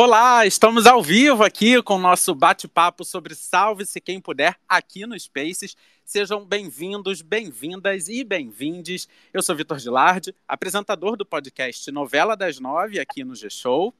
Olá, 0.00 0.46
estamos 0.46 0.86
ao 0.86 1.02
vivo 1.02 1.42
aqui 1.42 1.82
com 1.82 1.96
o 1.96 1.98
nosso 1.98 2.32
bate-papo 2.32 3.04
sobre 3.04 3.34
Salve-se 3.34 4.00
Quem 4.00 4.20
Puder 4.20 4.54
aqui 4.68 5.04
no 5.04 5.18
Spaces. 5.18 5.76
Sejam 6.04 6.46
bem-vindos, 6.46 7.20
bem-vindas 7.20 8.08
e 8.08 8.22
bem-vindes. 8.22 9.08
Eu 9.34 9.42
sou 9.42 9.56
Vitor 9.56 9.76
Gilardi, 9.76 10.32
apresentador 10.46 11.16
do 11.16 11.26
podcast 11.26 11.90
Novela 11.90 12.36
das 12.36 12.60
Nove 12.60 13.00
aqui 13.00 13.24
no 13.24 13.34
G-Show. 13.34 13.92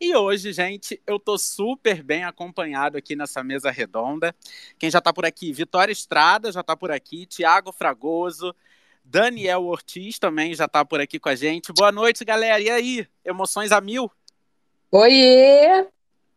E 0.00 0.14
hoje, 0.14 0.52
gente, 0.52 1.02
eu 1.04 1.18
tô 1.18 1.36
super 1.36 2.00
bem 2.00 2.22
acompanhado 2.22 2.96
aqui 2.96 3.16
nessa 3.16 3.42
mesa 3.42 3.72
redonda. 3.72 4.32
Quem 4.78 4.88
já 4.88 5.00
tá 5.00 5.12
por 5.12 5.26
aqui? 5.26 5.52
Vitória 5.52 5.90
Estrada 5.90 6.52
já 6.52 6.62
tá 6.62 6.76
por 6.76 6.92
aqui, 6.92 7.26
Tiago 7.26 7.72
Fragoso, 7.72 8.54
Daniel 9.04 9.64
Ortiz 9.64 10.16
também 10.20 10.54
já 10.54 10.68
tá 10.68 10.84
por 10.84 11.00
aqui 11.00 11.18
com 11.18 11.28
a 11.28 11.34
gente. 11.34 11.72
Boa 11.72 11.90
noite, 11.90 12.24
galera. 12.24 12.60
E 12.60 12.70
aí? 12.70 13.08
Emoções 13.24 13.72
a 13.72 13.80
mil? 13.80 14.08
Oiê! 14.92 15.86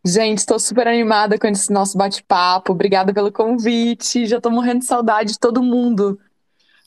Gente, 0.05 0.39
estou 0.39 0.59
super 0.59 0.87
animada 0.87 1.39
com 1.39 1.47
esse 1.47 1.71
nosso 1.71 1.97
bate-papo. 1.97 2.73
Obrigada 2.73 3.13
pelo 3.13 3.31
convite. 3.31 4.27
Já 4.27 4.37
estou 4.37 4.51
morrendo 4.51 4.79
de 4.79 4.85
saudade 4.85 5.33
de 5.33 5.39
todo 5.39 5.63
mundo. 5.63 6.19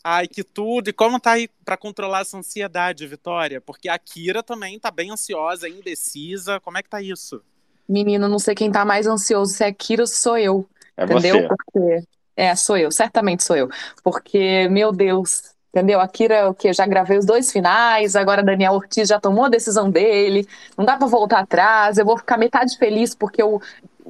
Ai, 0.04 0.28
que 0.28 0.44
tudo! 0.44 0.90
E 0.90 0.92
como 0.92 1.18
tá 1.18 1.32
aí 1.32 1.48
para 1.64 1.76
controlar 1.76 2.20
essa 2.20 2.38
ansiedade, 2.38 3.04
Vitória? 3.08 3.60
Porque 3.60 3.88
a 3.88 3.98
Kira 3.98 4.40
também 4.42 4.78
tá 4.78 4.92
bem 4.92 5.10
ansiosa, 5.10 5.68
indecisa. 5.68 6.60
Como 6.60 6.78
é 6.78 6.82
que 6.82 6.88
tá 6.88 7.02
isso? 7.02 7.42
Menino, 7.88 8.28
não 8.28 8.38
sei 8.38 8.54
quem 8.54 8.70
tá 8.70 8.84
mais 8.84 9.08
ansioso, 9.08 9.52
se 9.52 9.64
é 9.64 9.66
a 9.66 9.74
Kira 9.74 10.02
ou 10.02 10.06
sou 10.06 10.38
eu. 10.38 10.68
É 10.96 11.02
entendeu? 11.02 11.40
você. 11.40 11.48
Porque... 11.48 12.04
É, 12.36 12.54
sou 12.54 12.76
eu, 12.76 12.92
certamente 12.92 13.42
sou 13.42 13.56
eu. 13.56 13.68
Porque, 14.04 14.68
meu 14.68 14.92
Deus, 14.92 15.55
entendeu? 15.70 16.00
A 16.00 16.08
Kira, 16.08 16.48
o 16.48 16.54
que 16.54 16.72
já 16.72 16.86
gravei 16.86 17.18
os 17.18 17.26
dois 17.26 17.52
finais, 17.52 18.16
agora 18.16 18.42
Daniel 18.42 18.72
Ortiz 18.74 19.08
já 19.08 19.20
tomou 19.20 19.44
a 19.44 19.48
decisão 19.48 19.90
dele, 19.90 20.46
não 20.76 20.84
dá 20.84 20.96
pra 20.96 21.06
voltar 21.06 21.40
atrás, 21.40 21.98
eu 21.98 22.04
vou 22.04 22.16
ficar 22.16 22.38
metade 22.38 22.76
feliz 22.78 23.14
porque 23.14 23.42
eu, 23.42 23.60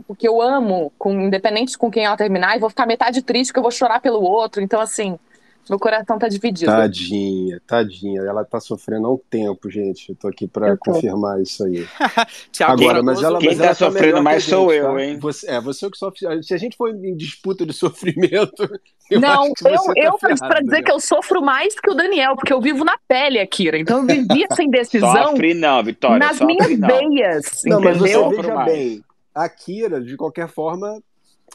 porque 0.06 0.28
eu 0.28 0.40
amo, 0.40 0.92
com, 0.98 1.20
independente 1.20 1.76
com 1.76 1.90
quem 1.90 2.04
ela 2.04 2.16
terminar, 2.16 2.56
e 2.56 2.60
vou 2.60 2.70
ficar 2.70 2.86
metade 2.86 3.22
triste 3.22 3.50
porque 3.50 3.58
eu 3.58 3.64
vou 3.64 3.72
chorar 3.72 4.00
pelo 4.00 4.22
outro, 4.22 4.62
então 4.62 4.80
assim, 4.80 5.18
meu 5.68 5.78
coração 5.78 6.18
tá 6.18 6.28
dividido. 6.28 6.70
Tadinha, 6.70 7.60
tadinha. 7.66 8.22
Ela 8.22 8.44
tá 8.44 8.60
sofrendo 8.60 9.06
há 9.06 9.12
um 9.12 9.18
tempo, 9.30 9.70
gente. 9.70 10.10
Eu 10.10 10.16
tô 10.16 10.28
aqui 10.28 10.46
pra 10.48 10.70
Eu 10.70 10.78
tô. 10.82 10.92
confirmar 10.92 11.40
isso 11.40 11.64
aí. 11.64 11.86
Tiago 12.52 12.84
Agora, 12.84 13.02
mas 13.02 13.22
ela, 13.22 13.38
Quem 13.38 13.50
mas 13.50 13.58
tá 13.60 13.74
ela 13.74 13.74
sofrendo 13.74 14.20
melhor 14.20 14.24
que 14.24 14.24
mais 14.24 14.44
a 14.44 14.48
sou 14.48 14.70
gente, 14.70 14.72
eu, 14.72 14.92
tá? 14.92 14.98
hein? 14.98 15.18
Você, 15.20 15.50
é, 15.50 15.60
você 15.60 15.90
que 15.90 15.98
sofre. 15.98 16.42
Se 16.42 16.54
a 16.54 16.58
gente 16.58 16.76
for 16.76 16.90
em 16.90 17.16
disputa 17.16 17.64
de 17.66 17.72
sofrimento, 17.74 18.68
eu 19.10 19.20
Não, 19.20 19.42
acho 19.42 19.52
que 19.54 19.64
eu, 19.64 19.94
tá 19.94 19.94
eu 19.96 20.18
pra 20.48 20.60
dizer 20.60 20.82
né? 20.82 20.82
que 20.82 20.90
eu 20.92 21.00
sofro 21.00 21.42
mais 21.42 21.78
que 21.78 21.90
o 21.90 21.94
Daniel, 21.94 22.34
porque 22.36 22.52
eu 22.52 22.60
vivo 22.60 22.84
na 22.84 22.98
pele, 23.08 23.38
Akira. 23.40 23.78
Então 23.78 24.00
eu 24.00 24.06
vivi 24.06 24.44
essa 24.50 24.62
indecisão 24.62 25.10
Sofre 25.30 25.54
não, 25.54 25.82
Vitória. 25.82 26.18
nas 26.18 26.38
sofre 26.38 26.46
minhas 26.46 26.76
não. 26.78 26.88
veias, 26.88 27.64
Não, 27.64 27.80
mas 27.80 27.96
você 27.98 28.18
entendeu? 28.18 28.24
Sofro 28.24 28.36
veja 28.42 28.54
mais. 28.54 28.72
bem, 28.72 29.04
a 29.34 29.48
Kira, 29.48 30.00
de 30.00 30.16
qualquer 30.16 30.48
forma, 30.48 31.02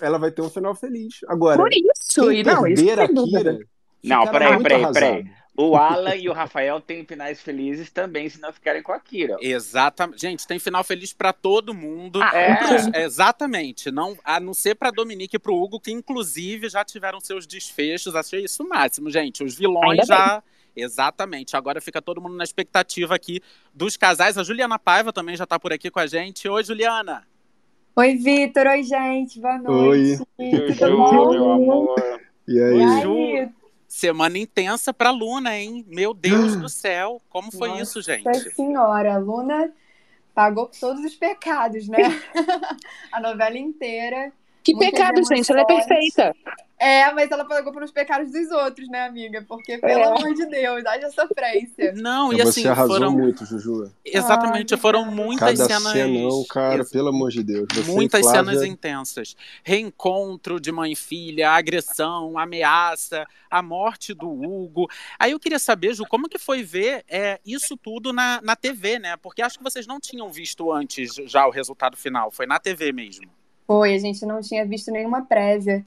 ela 0.01 0.17
vai 0.19 0.31
ter 0.31 0.41
um 0.41 0.49
final 0.49 0.75
feliz. 0.75 1.19
Agora, 1.27 1.57
Por 1.57 1.69
isso, 1.73 2.29
quem 2.29 2.39
e 2.39 2.43
não, 2.43 2.65
isso 2.67 2.83
a. 2.99 3.07
Kira, 3.07 3.59
Não, 4.03 4.27
peraí, 4.27 4.61
peraí, 4.61 4.83
arrasado. 4.83 4.93
peraí. 4.93 5.31
O 5.57 5.75
Alan 5.75 6.15
e 6.15 6.29
o 6.29 6.33
Rafael 6.33 6.79
têm 6.79 7.05
finais 7.05 7.41
felizes 7.41 7.91
também, 7.91 8.27
se 8.29 8.39
não 8.39 8.53
ficarem 8.53 8.81
com 8.81 8.93
a 8.93 8.99
Kira. 8.99 9.35
Exatamente. 9.41 10.21
Gente, 10.21 10.47
tem 10.47 10.57
final 10.57 10.83
feliz 10.83 11.11
pra 11.13 11.33
todo 11.33 11.73
mundo. 11.73 12.21
Ah, 12.23 12.31
É. 12.33 13.03
Exatamente. 13.03 13.91
Não, 13.91 14.17
a 14.23 14.39
não 14.39 14.53
ser 14.53 14.75
pra 14.75 14.89
Dominique 14.91 15.35
e 15.35 15.39
pro 15.39 15.53
Hugo, 15.53 15.79
que 15.79 15.91
inclusive 15.91 16.69
já 16.69 16.85
tiveram 16.85 17.19
seus 17.19 17.45
desfechos. 17.45 18.15
Achei 18.15 18.45
isso 18.45 18.63
o 18.63 18.69
máximo, 18.69 19.11
gente. 19.11 19.43
Os 19.43 19.53
vilões 19.55 19.91
Ainda 19.99 20.05
já. 20.05 20.43
Exatamente. 20.73 21.55
Agora 21.57 21.81
fica 21.81 22.01
todo 22.01 22.21
mundo 22.21 22.35
na 22.37 22.45
expectativa 22.45 23.13
aqui 23.13 23.41
dos 23.73 23.97
casais. 23.97 24.37
A 24.37 24.43
Juliana 24.43 24.79
Paiva 24.79 25.11
também 25.11 25.35
já 25.35 25.45
tá 25.45 25.59
por 25.59 25.73
aqui 25.73 25.91
com 25.91 25.99
a 25.99 26.07
gente. 26.07 26.47
Oi, 26.47 26.63
Juliana. 26.63 27.27
Oi, 27.97 28.15
Vitor. 28.15 28.67
Oi, 28.67 28.83
gente. 28.83 29.39
Boa 29.39 29.55
Oi. 29.55 29.59
noite. 29.61 30.23
Juju, 30.39 30.77
Tudo 30.79 30.97
bom? 30.97 31.29
meu 31.33 31.51
amor. 31.51 32.21
E 32.47 32.53
E 32.53 32.63
aí? 32.63 32.81
aí? 32.83 33.01
Ju. 33.01 33.51
Semana 33.91 34.37
intensa 34.37 34.93
pra 34.93 35.11
Luna, 35.11 35.53
hein? 35.53 35.85
Meu 35.89 36.13
Deus 36.13 36.55
do 36.55 36.69
céu. 36.71 37.21
Como 37.29 37.51
foi 37.51 37.67
Nossa 37.67 37.83
isso, 37.83 38.01
gente? 38.01 38.39
senhora, 38.51 39.15
a 39.15 39.17
Luna 39.17 39.69
pagou 40.33 40.67
por 40.67 40.79
todos 40.79 41.03
os 41.03 41.13
pecados, 41.13 41.89
né? 41.89 41.97
a 43.11 43.19
novela 43.19 43.57
inteira. 43.57 44.31
Que 44.63 44.77
pecado, 44.77 45.21
gente, 45.25 45.51
ela 45.51 45.59
é 45.59 45.65
perfeita. 45.65 46.33
É, 46.83 47.11
mas 47.13 47.29
ela 47.29 47.45
pagou 47.45 47.71
pelos 47.71 47.91
pecados 47.91 48.31
dos 48.31 48.49
outros, 48.49 48.87
né, 48.89 49.05
amiga? 49.05 49.45
Porque, 49.47 49.77
pelo 49.77 49.99
É. 49.99 50.03
amor 50.03 50.33
de 50.33 50.47
Deus, 50.47 50.83
haja 50.83 51.11
sofrência. 51.11 51.93
Não, 51.93 52.31
e 52.33 52.35
Então 52.37 52.47
você 52.51 52.61
assim, 52.61 52.69
arrasou 52.69 52.95
foram. 52.95 53.11
muito, 53.11 53.45
Juju. 53.45 53.91
Exatamente, 54.03 54.73
Ai, 54.73 54.79
foram 54.79 55.05
muitas 55.05 55.59
Cada 55.59 55.69
cenas. 55.69 55.93
cenão, 55.93 56.43
cara, 56.49 56.81
Ex- 56.81 56.89
pelo 56.89 57.09
amor 57.09 57.29
de 57.29 57.43
Deus. 57.43 57.67
Você 57.71 57.91
Muitas 57.91 58.21
Flávia, 58.21 58.43
cenas 58.53 58.63
intensas. 58.63 59.35
Reencontro 59.63 60.59
de 60.59 60.71
mãe 60.71 60.93
e 60.93 60.95
filha, 60.95 61.51
agressão, 61.51 62.35
ameaça, 62.39 63.27
a 63.49 63.61
morte 63.61 64.13
do 64.15 64.27
Hugo. 64.27 64.89
Aí 65.19 65.33
eu 65.33 65.39
queria 65.39 65.59
saber, 65.59 65.93
Ju, 65.93 66.03
como 66.07 66.27
que 66.27 66.39
foi 66.39 66.63
ver 66.63 67.03
é, 67.07 67.39
isso 67.45 67.77
tudo 67.77 68.11
na, 68.11 68.41
na 68.41 68.55
TV, 68.55 68.97
né? 68.97 69.15
Porque 69.17 69.43
acho 69.43 69.59
que 69.59 69.63
vocês 69.63 69.85
não 69.85 69.99
tinham 69.99 70.31
visto 70.31 70.71
antes 70.71 71.13
já 71.27 71.45
o 71.45 71.51
resultado 71.51 71.95
final. 71.95 72.31
Foi 72.31 72.47
na 72.47 72.57
TV 72.59 72.91
mesmo. 72.91 73.29
Foi, 73.67 73.93
a 73.93 73.99
gente 73.99 74.25
não 74.25 74.41
tinha 74.41 74.65
visto 74.65 74.89
nenhuma 74.91 75.23
prévia. 75.23 75.85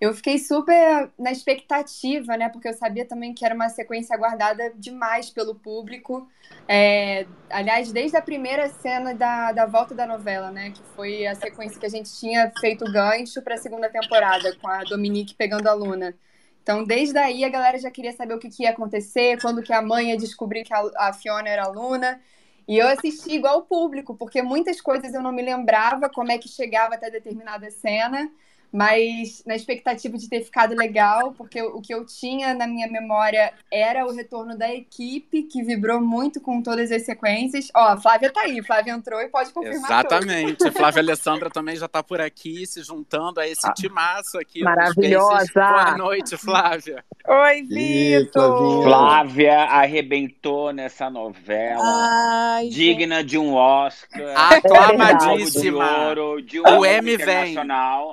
Eu 0.00 0.12
fiquei 0.12 0.38
super 0.38 1.10
na 1.18 1.30
expectativa, 1.30 2.36
né? 2.36 2.48
Porque 2.48 2.68
eu 2.68 2.74
sabia 2.74 3.06
também 3.06 3.32
que 3.32 3.44
era 3.44 3.54
uma 3.54 3.68
sequência 3.68 4.14
aguardada 4.14 4.72
demais 4.76 5.30
pelo 5.30 5.54
público. 5.54 6.28
É, 6.68 7.26
aliás, 7.48 7.92
desde 7.92 8.16
a 8.16 8.22
primeira 8.22 8.68
cena 8.68 9.14
da, 9.14 9.52
da 9.52 9.66
volta 9.66 9.94
da 9.94 10.06
novela, 10.06 10.50
né? 10.50 10.70
Que 10.72 10.82
foi 10.94 11.26
a 11.26 11.34
sequência 11.34 11.78
que 11.78 11.86
a 11.86 11.90
gente 11.90 12.12
tinha 12.18 12.52
feito 12.60 12.84
gancho 12.92 13.40
para 13.40 13.54
a 13.54 13.58
segunda 13.58 13.88
temporada, 13.88 14.54
com 14.56 14.68
a 14.68 14.82
Dominique 14.84 15.34
pegando 15.34 15.68
a 15.68 15.72
Luna. 15.72 16.14
Então, 16.62 16.82
desde 16.82 17.18
aí, 17.18 17.44
a 17.44 17.48
galera 17.48 17.78
já 17.78 17.90
queria 17.90 18.12
saber 18.12 18.34
o 18.34 18.38
que, 18.38 18.48
que 18.48 18.62
ia 18.62 18.70
acontecer, 18.70 19.40
quando 19.40 19.62
que 19.62 19.72
a 19.72 19.82
mãe 19.82 20.10
ia 20.10 20.16
descobrir 20.16 20.64
que 20.64 20.72
a, 20.72 20.82
a 20.96 21.12
Fiona 21.12 21.48
era 21.48 21.64
a 21.64 21.68
Luna. 21.68 22.20
E 22.66 22.78
eu 22.78 22.88
assisti 22.88 23.34
igual 23.34 23.58
o 23.58 23.62
público, 23.62 24.14
porque 24.14 24.42
muitas 24.42 24.80
coisas 24.80 25.12
eu 25.12 25.22
não 25.22 25.30
me 25.30 25.42
lembrava 25.42 26.08
como 26.08 26.32
é 26.32 26.38
que 26.38 26.48
chegava 26.48 26.94
até 26.94 27.10
determinada 27.10 27.70
cena, 27.70 28.30
mas 28.74 29.40
na 29.46 29.54
expectativa 29.54 30.18
de 30.18 30.28
ter 30.28 30.42
ficado 30.42 30.74
legal, 30.74 31.32
porque 31.38 31.62
o 31.62 31.80
que 31.80 31.94
eu 31.94 32.04
tinha 32.04 32.52
na 32.54 32.66
minha 32.66 32.88
memória 32.88 33.52
era 33.72 34.04
o 34.04 34.12
retorno 34.12 34.58
da 34.58 34.68
equipe, 34.74 35.44
que 35.44 35.62
vibrou 35.62 36.00
muito 36.00 36.40
com 36.40 36.60
todas 36.60 36.90
as 36.90 37.02
sequências. 37.04 37.68
Ó, 37.72 37.78
a 37.90 37.96
Flávia 37.96 38.32
tá 38.32 38.40
aí, 38.40 38.60
Flávia 38.64 38.90
entrou 38.90 39.20
e 39.20 39.28
pode 39.28 39.52
confirmar 39.52 40.02
tudo. 40.02 40.14
Exatamente. 40.24 40.70
Flávia 40.74 41.02
Alessandra 41.02 41.48
também 41.48 41.76
já 41.76 41.86
está 41.86 42.02
por 42.02 42.20
aqui, 42.20 42.66
se 42.66 42.82
juntando 42.82 43.38
a 43.38 43.46
esse 43.46 43.64
Ah. 43.64 43.72
timaço 43.72 44.36
aqui. 44.38 44.64
Maravilhosa. 44.64 45.46
Boa 45.54 45.96
noite, 45.96 46.36
Flávia. 46.36 47.04
Oi, 47.26 47.62
Vitor! 47.62 48.82
Flávia 48.82 49.60
arrebentou 49.64 50.74
nessa 50.74 51.08
novela. 51.08 51.82
Ai, 51.82 52.68
digna 52.68 53.24
de 53.24 53.38
um 53.38 53.54
Oscar. 53.54 54.34
Aclamadíssima. 54.52 55.88
De 55.88 56.20
ouro, 56.20 56.42
de 56.42 56.60
um 56.60 56.64
O 56.64 56.84
M 56.84 57.16
vem. 57.16 57.54
Não, 57.54 58.10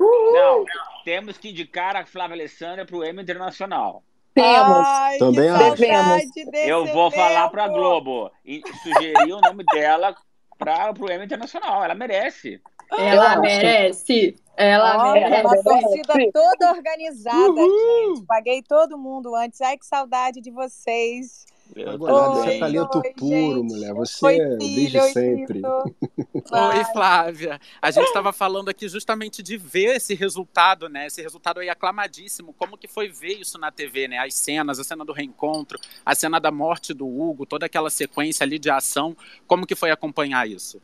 temos 1.04 1.38
que 1.38 1.50
indicar 1.50 1.98
a 1.98 2.06
Flávia 2.06 2.36
Alessandra 2.36 2.86
para 2.86 2.96
o 2.96 3.04
M 3.04 3.22
Internacional. 3.22 4.02
Temos. 4.34 4.88
Ai, 4.88 5.18
Também 5.18 5.52
desse 5.58 6.70
Eu 6.70 6.86
vou 6.86 7.12
falar 7.12 7.50
para 7.50 7.66
a. 7.66 7.68
Globo 7.68 8.32
e 8.46 8.62
sugerir 8.82 9.34
o 9.34 9.42
nome 9.42 9.66
dela 9.74 10.16
para 10.58 10.94
o 10.98 11.12
M 11.12 11.26
Internacional. 11.26 11.84
Ela 11.84 11.96
merece. 11.96 12.62
Ela 12.97 13.40
merece. 13.40 14.35
Ela 14.57 15.12
Olha, 15.12 15.22
merece. 15.22 15.46
uma 15.46 15.63
torcida 15.63 16.13
toda 16.34 16.72
organizada, 16.72 17.62
gente. 17.62 18.25
Paguei 18.27 18.62
todo 18.62 18.98
mundo 18.98 19.36
antes. 19.36 19.62
Ai, 19.62 19.77
que 19.77 19.86
saudade 19.86 20.42
de 20.42 20.51
vocês. 20.51 21.45
Agora, 21.88 22.30
você 22.31 22.50
é 22.56 22.60
talento 22.60 22.98
Oi, 22.98 23.13
puro, 23.13 23.62
gente. 23.62 23.74
mulher. 23.74 23.94
Você 23.94 24.25
Oi, 24.25 24.36
é 24.36 24.57
filho, 24.57 24.57
desde 24.60 25.00
oi, 25.00 25.12
sempre. 25.12 25.62
Oi, 25.66 26.42
Ai, 26.51 26.86
Flávia. 26.92 27.62
A 27.81 27.92
gente 27.92 28.07
estava 28.07 28.33
falando 28.33 28.69
aqui 28.69 28.89
justamente 28.89 29.42
de 29.42 29.56
ver 29.56 29.95
esse 29.95 30.13
resultado, 30.13 30.89
né? 30.89 31.07
Esse 31.07 31.21
resultado 31.21 31.62
aí 31.62 31.69
aclamadíssimo. 31.69 32.54
Como 32.54 32.77
que 32.77 32.89
foi 32.89 33.07
ver 33.07 33.39
isso 33.39 33.57
na 33.57 33.71
TV, 33.71 34.10
né? 34.10 34.18
As 34.18 34.33
cenas, 34.33 34.80
a 34.80 34.83
cena 34.83 35.06
do 35.06 35.13
reencontro, 35.13 35.80
a 36.06 36.13
cena 36.13 36.39
da 36.39 36.51
morte 36.51 36.94
do 36.94 37.07
Hugo, 37.07 37.45
toda 37.45 37.66
aquela 37.66 37.89
sequência 37.89 38.44
ali 38.44 38.60
de 38.60 38.69
ação. 38.69 39.16
Como 39.48 39.66
que 39.66 39.75
foi 39.75 39.92
acompanhar 39.92 40.48
isso? 40.48 40.81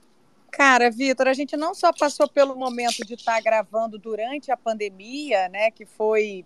Cara, 0.57 0.89
Vitor, 0.89 1.27
a 1.27 1.36
gente 1.36 1.56
não 1.56 1.75
só 1.75 1.94
passou 1.94 2.27
pelo 2.27 2.56
momento 2.56 3.06
de 3.06 3.13
estar 3.13 3.39
gravando 3.42 4.00
durante 4.00 4.51
a 4.51 4.57
pandemia, 4.57 5.48
né, 5.50 5.69
que 5.69 5.86
foi 5.86 6.44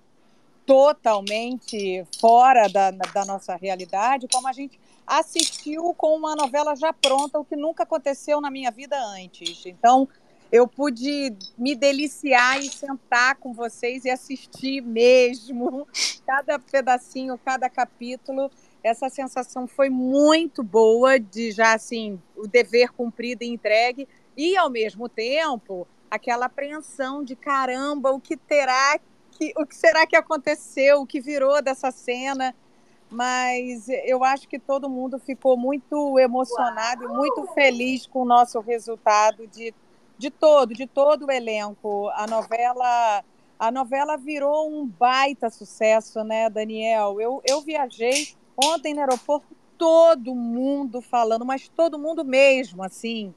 totalmente 0.66 2.06
fora 2.20 2.68
da, 2.68 2.92
da 2.92 3.24
nossa 3.24 3.56
realidade, 3.56 4.28
como 4.30 4.50
a 4.50 4.52
gente 4.52 4.78
assistiu 5.08 5.94
com 5.94 6.14
uma 6.14 6.36
novela 6.36 6.76
já 6.76 6.92
pronta, 6.92 7.40
o 7.40 7.46
que 7.46 7.56
nunca 7.56 7.84
aconteceu 7.84 8.42
na 8.42 8.52
minha 8.52 8.70
vida 8.70 9.02
antes. 9.02 9.66
Então, 9.66 10.10
eu 10.52 10.68
pude 10.68 11.34
me 11.58 11.74
deliciar 11.74 12.60
e 12.60 12.70
sentar 12.70 13.38
com 13.38 13.54
vocês 13.54 14.04
e 14.04 14.10
assistir 14.10 14.82
mesmo 14.82 15.88
cada 16.28 16.60
pedacinho, 16.60 17.38
cada 17.38 17.70
capítulo. 17.70 18.52
Essa 18.84 19.10
sensação 19.10 19.68
foi 19.68 19.90
muito 19.90 20.64
boa 20.64 21.20
de 21.20 21.52
já 21.52 21.74
assim 21.74 22.20
o 22.36 22.48
dever 22.48 22.92
cumprido 22.92 23.44
e 23.44 23.48
entregue 23.48 24.08
e 24.36 24.58
ao 24.58 24.70
mesmo 24.70 25.08
tempo 25.08 25.88
aquela 26.10 26.48
apreensão 26.48 27.24
de 27.24 27.36
caramba, 27.36 28.12
o 28.12 28.20
que 28.20 28.36
terá 28.36 29.00
que 29.32 29.54
o 29.58 29.66
que 29.66 29.76
será 29.76 30.06
que 30.06 30.16
aconteceu, 30.16 31.02
o 31.02 31.06
que 31.06 31.22
virou 31.22 31.62
dessa 31.62 31.92
cena? 31.92 32.56
Mas 33.10 33.88
eu 34.06 34.24
acho 34.24 34.48
que 34.48 34.58
todo 34.58 34.90
mundo 34.90 35.20
ficou 35.20 35.58
muito 35.58 36.18
emocionado 36.18 37.04
Uau. 37.04 37.14
e 37.14 37.18
muito 37.18 37.54
feliz 37.54 38.08
com 38.08 38.22
o 38.22 38.26
nosso 38.26 38.60
resultado 38.62 39.46
de 39.48 39.74
de 40.22 40.30
todo, 40.30 40.76
de 40.76 40.86
todo 40.86 41.26
o 41.26 41.32
elenco. 41.32 42.08
A 42.10 42.28
novela, 42.28 43.24
a 43.58 43.72
novela 43.72 44.18
virou 44.18 44.70
um 44.70 44.86
baita 44.86 45.50
sucesso, 45.50 46.24
né, 46.24 46.48
Daniel? 46.48 47.20
Eu, 47.20 47.42
eu 47.44 47.60
viajei 47.62 48.36
ontem 48.64 48.94
no 48.94 49.02
aeroporto, 49.02 49.48
todo 49.78 50.36
mundo 50.36 51.02
falando, 51.02 51.46
mas 51.46 51.68
todo 51.68 51.98
mundo 51.98 52.24
mesmo, 52.24 52.84
assim. 52.84 53.34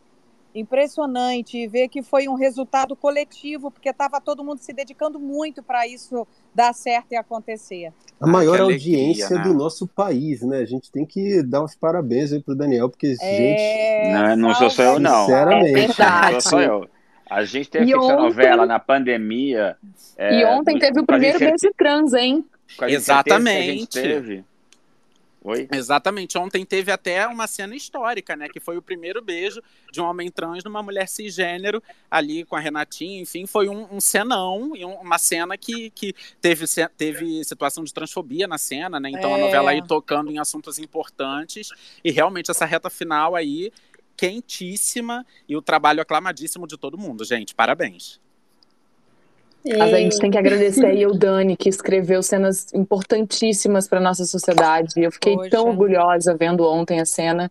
Impressionante 0.55 1.67
ver 1.67 1.89
que 1.89 2.01
foi 2.01 2.29
um 2.29 2.35
resultado 2.35 2.95
coletivo, 2.95 3.73
porque 3.73 3.89
estava 3.89 4.21
todo 4.21 4.45
mundo 4.45 4.59
se 4.59 4.73
dedicando 4.73 5.19
muito 5.19 5.65
para 5.65 5.85
isso 5.85 6.25
dar 6.55 6.73
certo 6.73 7.11
e 7.11 7.17
acontecer. 7.17 7.93
A 8.21 8.27
maior 8.27 8.61
ah, 8.61 8.63
audiência 8.63 9.27
alegria, 9.27 9.39
né? 9.39 9.53
do 9.53 9.59
nosso 9.59 9.89
país, 9.89 10.43
né? 10.43 10.59
A 10.59 10.65
gente 10.65 10.93
tem 10.93 11.05
que 11.05 11.43
dar 11.43 11.65
os 11.65 11.75
parabéns 11.75 12.33
aí 12.33 12.41
pro 12.41 12.55
Daniel, 12.55 12.89
porque, 12.89 13.17
é... 13.21 13.37
gente. 13.37 14.13
Não, 14.13 14.37
não 14.37 14.55
sou 14.55 14.71
só 14.71 14.83
eu, 14.83 15.01
não. 15.01 15.23
Sinceramente. 15.23 16.01
É 16.01 16.33
não 16.33 16.41
sou 16.41 16.51
só 16.51 16.61
eu. 16.61 16.89
A 17.29 17.45
gente 17.45 17.71
teve 17.71 17.91
essa 17.91 18.01
ontem... 18.01 18.17
novela 18.17 18.65
na 18.65 18.79
pandemia. 18.79 19.77
É, 20.17 20.41
e 20.41 20.45
ontem 20.45 20.79
teve 20.79 21.01
o 21.01 21.07
primeiro 21.07 21.39
beijo 21.39 21.73
trans, 21.77 22.13
hein? 22.13 22.45
Exatamente. 22.83 24.45
Oi? 25.45 25.69
Exatamente. 25.71 26.39
Ontem 26.39 26.65
teve 26.65 26.91
até 26.91 27.27
uma 27.27 27.47
cena 27.47 27.77
histórica, 27.77 28.35
né? 28.35 28.49
Que 28.49 28.59
foi 28.59 28.79
o 28.79 28.83
primeiro 28.83 29.21
beijo 29.21 29.61
de 29.93 30.01
um 30.01 30.05
homem 30.05 30.31
trans 30.31 30.65
numa 30.65 30.83
mulher 30.83 31.07
cisgênero, 31.07 31.83
ali 32.11 32.47
com 32.47 32.57
a 32.57 32.61
Renatinha, 32.61 33.21
enfim, 33.21 33.45
foi 33.45 33.69
um, 33.69 33.87
um 33.95 34.01
cenão 34.01 34.75
e 34.75 34.87
um, 34.87 34.95
uma 34.95 35.19
cena 35.19 35.59
que, 35.59 35.91
que 35.91 36.15
teve, 36.41 36.65
teve 36.97 37.45
situação 37.45 37.85
de 37.85 37.93
transfobia 37.93 38.49
na 38.49 38.57
cena, 38.57 38.99
né? 38.99 39.11
Então 39.11 39.33
é. 39.33 39.35
a 39.35 39.39
novela 39.39 39.71
aí 39.73 39.87
tocando 39.87 40.33
em 40.33 40.39
assuntos 40.39 40.79
importantes. 40.79 41.69
E 42.03 42.11
realmente 42.11 42.51
essa 42.51 42.65
reta 42.65 42.89
final 42.89 43.37
aí, 43.37 43.71
quentíssima, 44.17 45.27
e 45.47 45.55
o 45.55 45.61
trabalho 45.61 46.01
aclamadíssimo 46.01 46.67
de 46.67 46.79
todo 46.79 46.97
mundo, 46.97 47.23
gente. 47.23 47.55
Parabéns. 47.55 48.24
Mas 49.67 49.95
a 49.95 49.99
gente 49.99 50.19
tem 50.19 50.31
que 50.31 50.37
agradecer 50.37 50.85
aí 50.85 51.07
o 51.07 51.15
Dani, 51.15 51.57
que 51.57 51.71
escreveu 51.71 52.23
cenas 52.23 52.67
importantíssimas 52.75 53.89
para 53.89 53.99
nossa 53.99 54.27
sociedade. 54.27 54.93
Eu 54.97 55.11
fiquei 55.11 55.35
Poxa. 55.35 55.51
tão 55.51 55.69
orgulhosa 55.69 56.37
vendo 56.37 56.69
ontem 56.69 57.01
a 57.01 57.07
cena. 57.07 57.51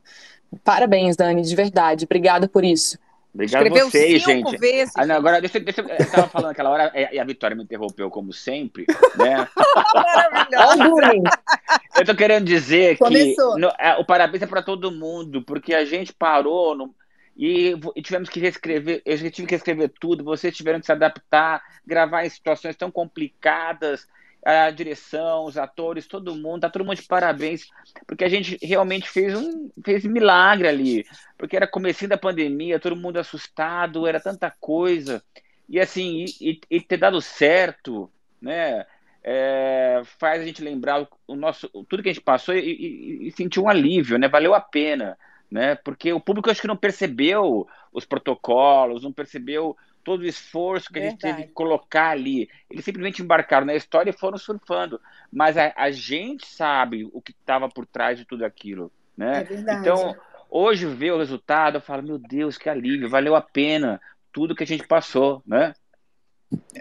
Parabéns, 0.64 1.16
Dani, 1.16 1.42
de 1.42 1.56
verdade. 1.56 2.06
Obrigada 2.06 2.48
por 2.48 2.64
isso. 2.64 3.00
Obrigado 3.34 3.64
Escreveu 3.64 3.88
a 3.88 3.90
vocês, 3.90 4.22
gente. 4.22 4.58
Vezes. 4.58 4.94
Ah, 4.96 5.08
não, 5.08 5.16
agora, 5.16 5.42
deixa, 5.42 5.60
deixa, 5.60 5.82
eu 5.82 5.98
estava 5.98 6.28
falando 6.28 6.52
aquela 6.52 6.70
hora 6.70 6.92
e 6.94 7.18
a 7.18 7.24
Vitória 7.24 7.58
me 7.58 7.64
interrompeu, 7.64 8.12
como 8.12 8.32
sempre, 8.32 8.86
né? 9.18 9.48
eu 11.98 12.06
tô 12.06 12.16
querendo 12.16 12.46
dizer 12.46 12.96
Começou. 13.00 13.56
que 13.56 13.62
no, 13.62 13.72
é, 13.80 13.98
o 13.98 14.06
parabéns 14.06 14.44
é 14.44 14.46
para 14.46 14.62
todo 14.62 14.92
mundo, 14.92 15.42
porque 15.42 15.74
a 15.74 15.84
gente 15.84 16.14
parou 16.14 16.76
no, 16.76 16.94
e, 17.36 17.74
e, 17.96 18.02
tivemos 18.02 18.30
que 18.30 18.40
reescrever, 18.40 19.02
eu 19.06 19.32
tive 19.32 19.48
que 19.48 19.56
escrever 19.56 19.92
tudo, 20.00 20.24
vocês 20.24 20.56
tiveram 20.56 20.80
que 20.80 20.86
se 20.86 20.92
adaptar, 20.92 21.64
gravar 21.86 22.26
em 22.26 22.30
situações 22.30 22.76
tão 22.76 22.92
complicadas, 22.92 24.08
a 24.46 24.70
direção, 24.70 25.46
os 25.46 25.58
atores, 25.58 26.06
todo 26.06 26.36
mundo, 26.36 26.62
tá 26.62 26.70
todo 26.70 26.84
mundo 26.84 26.98
de 26.98 27.04
parabéns, 27.04 27.70
porque 28.06 28.24
a 28.24 28.30
gente 28.30 28.58
realmente 28.62 29.10
fez 29.10 29.34
um 29.36 29.72
fez 29.84 30.04
milagre 30.04 30.68
ali, 30.68 31.06
porque 31.38 31.56
era 31.56 31.66
comecinho 31.66 32.10
da 32.10 32.18
pandemia, 32.18 32.80
todo 32.80 32.96
mundo 32.96 33.18
assustado, 33.18 34.06
era 34.06 34.20
tanta 34.20 34.52
coisa, 34.52 35.24
e 35.68 35.80
assim, 35.80 36.26
e, 36.42 36.60
e 36.70 36.82
ter 36.82 36.98
dado 36.98 37.22
certo, 37.22 38.12
né, 38.42 38.86
é, 39.24 40.02
faz 40.20 40.42
a 40.42 40.46
gente 40.46 40.62
lembrar 40.62 41.08
o 41.26 41.36
nosso, 41.36 41.70
tudo 41.88 42.04
que 42.04 42.10
a 42.10 42.14
gente 42.14 42.24
passou 42.24 42.54
e, 42.54 43.28
e 43.28 43.32
sentir 43.32 43.62
um 43.62 43.70
alívio, 43.70 44.18
né, 44.20 44.28
valeu 44.28 44.54
a 44.54 44.60
pena, 44.60 45.18
né? 45.54 45.76
Porque 45.76 46.12
o 46.12 46.20
público 46.20 46.50
acho 46.50 46.60
que 46.60 46.68
não 46.68 46.76
percebeu 46.76 47.68
os 47.94 48.06
protocolos, 48.06 49.04
não 49.04 49.14
percebeu 49.14 49.78
todo 50.04 50.22
o 50.22 50.26
esforço 50.26 50.88
que 50.88 51.00
Verdade. 51.00 51.08
a 51.08 51.28
gente 51.28 51.36
teve 51.36 51.48
que 51.48 51.54
colocar 51.54 52.10
ali. 52.10 52.50
Eles 52.68 52.84
simplesmente 52.84 53.22
embarcaram 53.22 53.64
na 53.64 53.76
história 53.76 54.10
e 54.10 54.18
foram 54.18 54.36
surfando. 54.36 55.00
Mas 55.32 55.56
a, 55.56 55.72
a 55.78 55.92
gente 55.92 56.48
sabe 56.48 57.08
o 57.14 57.22
que 57.22 57.34
estava 57.34 57.70
por 57.70 57.86
trás 57.86 58.18
de 58.18 58.26
tudo 58.26 58.44
aquilo, 58.44 58.92
né? 59.16 59.42
É 59.42 59.44
verdade. 59.44 59.80
Então, 59.82 60.16
hoje 60.50 60.88
ver 60.88 61.12
o 61.12 61.20
resultado, 61.20 61.78
eu 61.78 61.82
falo, 61.82 62.02
meu 62.02 62.18
Deus, 62.18 62.58
que 62.58 62.68
alívio, 62.68 63.08
valeu 63.08 63.36
a 63.36 63.42
pena 63.42 64.02
tudo 64.32 64.56
que 64.56 64.64
a 64.64 64.68
gente 64.68 64.88
passou, 64.88 65.44
né? 65.46 65.76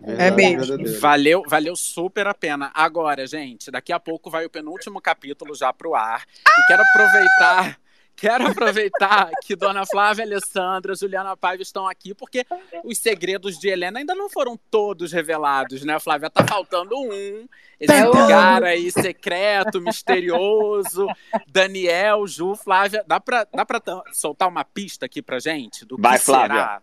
É 0.02 0.30
mesmo. 0.30 0.78
Valeu, 0.98 1.42
valeu 1.46 1.76
super 1.76 2.26
a 2.26 2.32
pena. 2.32 2.70
Agora, 2.74 3.26
gente, 3.26 3.70
daqui 3.70 3.92
a 3.92 4.00
pouco 4.00 4.30
vai 4.30 4.46
o 4.46 4.50
penúltimo 4.50 4.98
capítulo 4.98 5.54
já 5.54 5.74
pro 5.74 5.94
ar. 5.94 6.24
E 6.48 6.66
quero 6.66 6.82
aproveitar 6.82 7.81
Quero 8.17 8.47
aproveitar 8.47 9.31
que 9.43 9.56
Dona 9.56 9.85
Flávia 9.85 10.25
Alessandra, 10.25 10.94
Juliana 10.94 11.37
Paiva 11.37 11.62
estão 11.62 11.88
aqui, 11.88 12.14
porque 12.14 12.47
os 12.85 12.99
segredos 12.99 13.59
de 13.59 13.69
Helena 13.69 13.99
ainda 13.99 14.14
não 14.14 14.29
foram 14.29 14.56
todos 14.70 15.12
revelados, 15.12 15.85
né, 15.85 15.99
Flávia? 15.99 16.31
Tá 16.31 16.47
faltando 16.47 16.97
um. 16.97 17.49
Esse 17.81 17.93
é 17.93 18.05
lugar 18.05 18.62
aí 18.62 18.93
secreto, 18.93 19.81
misterioso. 19.81 21.06
Daniel, 21.49 22.26
Ju, 22.26 22.55
Flávia. 22.55 23.05
Dá 23.06 23.19
pra, 23.19 23.44
dá 23.53 23.64
pra 23.67 23.81
soltar 24.12 24.49
uma 24.49 24.65
pista 24.65 25.06
aqui 25.06 25.20
pra 25.20 25.41
gente? 25.41 25.85
Do 25.85 25.97
Vai, 25.99 26.19
que 26.19 26.25
Flávia. 26.25 26.49
será? 26.49 26.82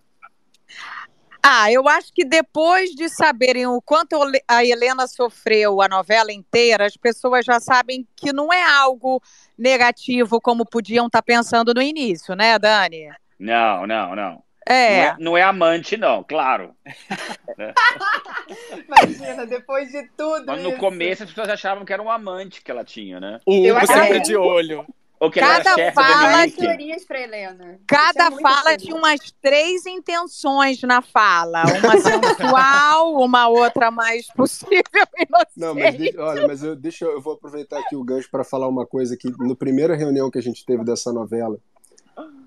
Ah, 1.41 1.71
eu 1.71 1.87
acho 1.87 2.11
que 2.13 2.25
depois 2.25 2.91
de 2.91 3.09
saberem 3.09 3.65
o 3.65 3.81
quanto 3.81 4.19
a 4.47 4.65
Helena 4.65 5.07
sofreu 5.07 5.81
a 5.81 5.87
novela 5.87 6.31
inteira, 6.31 6.85
as 6.85 6.97
pessoas 6.97 7.45
já 7.45 7.59
sabem 7.59 8.05
que 8.15 8.33
não 8.33 8.51
é 8.51 8.63
algo 8.63 9.21
negativo 9.57 10.41
como 10.41 10.65
podiam 10.65 11.07
estar 11.07 11.19
tá 11.19 11.23
pensando 11.23 11.73
no 11.73 11.81
início, 11.81 12.35
né, 12.35 12.59
Dani? 12.59 13.09
Não, 13.39 13.87
não, 13.87 14.15
não. 14.15 14.43
É. 14.67 14.89
Não, 14.89 15.03
é, 15.03 15.15
não 15.19 15.37
é 15.37 15.41
amante, 15.41 15.97
não, 15.97 16.23
claro. 16.23 16.75
Imagina, 18.87 19.47
depois 19.47 19.91
de 19.91 20.07
tudo. 20.15 20.43
Mas 20.45 20.61
no 20.61 20.69
isso. 20.69 20.77
começo 20.77 21.23
as 21.23 21.29
pessoas 21.29 21.49
achavam 21.49 21.83
que 21.83 21.91
era 21.91 22.03
um 22.03 22.11
amante 22.11 22.61
que 22.61 22.69
ela 22.69 22.83
tinha, 22.83 23.19
né? 23.19 23.39
O 23.45 23.67
Hugo 23.67 23.87
sempre 23.87 24.19
de 24.19 24.35
olho. 24.35 24.85
Ou 25.19 25.29
que 25.29 25.39
Cada 25.39 25.71
era 25.77 25.91
fala 25.91 26.49
teorias 26.49 27.03
para 27.03 27.19
Helena. 27.19 27.79
Cada 27.85 28.27
é 28.27 28.41
fala 28.41 28.77
tinha 28.77 28.95
umas 28.95 29.19
três 29.41 29.85
intenções 29.85 30.81
na 30.83 31.01
fala, 31.01 31.63
uma 31.63 31.97
sensual, 31.99 33.15
uma 33.19 33.49
outra 33.49 33.91
mais 33.91 34.27
possível 34.27 34.81
inocente. 35.17 35.57
Não, 35.57 35.75
mas 35.75 35.97
deixa, 35.97 36.23
olha, 36.23 36.47
mas 36.47 36.63
eu, 36.63 36.75
deixa 36.75 37.05
eu 37.05 37.19
vou 37.19 37.33
aproveitar 37.33 37.79
aqui 37.79 37.97
o 37.97 38.03
gancho 38.03 38.29
para 38.31 38.45
falar 38.45 38.69
uma 38.69 38.85
coisa 38.85 39.17
que 39.17 39.29
no 39.39 39.57
primeira 39.57 39.93
reunião 39.93 40.31
que 40.31 40.37
a 40.37 40.41
gente 40.41 40.65
teve 40.65 40.85
dessa 40.85 41.11
novela, 41.11 41.59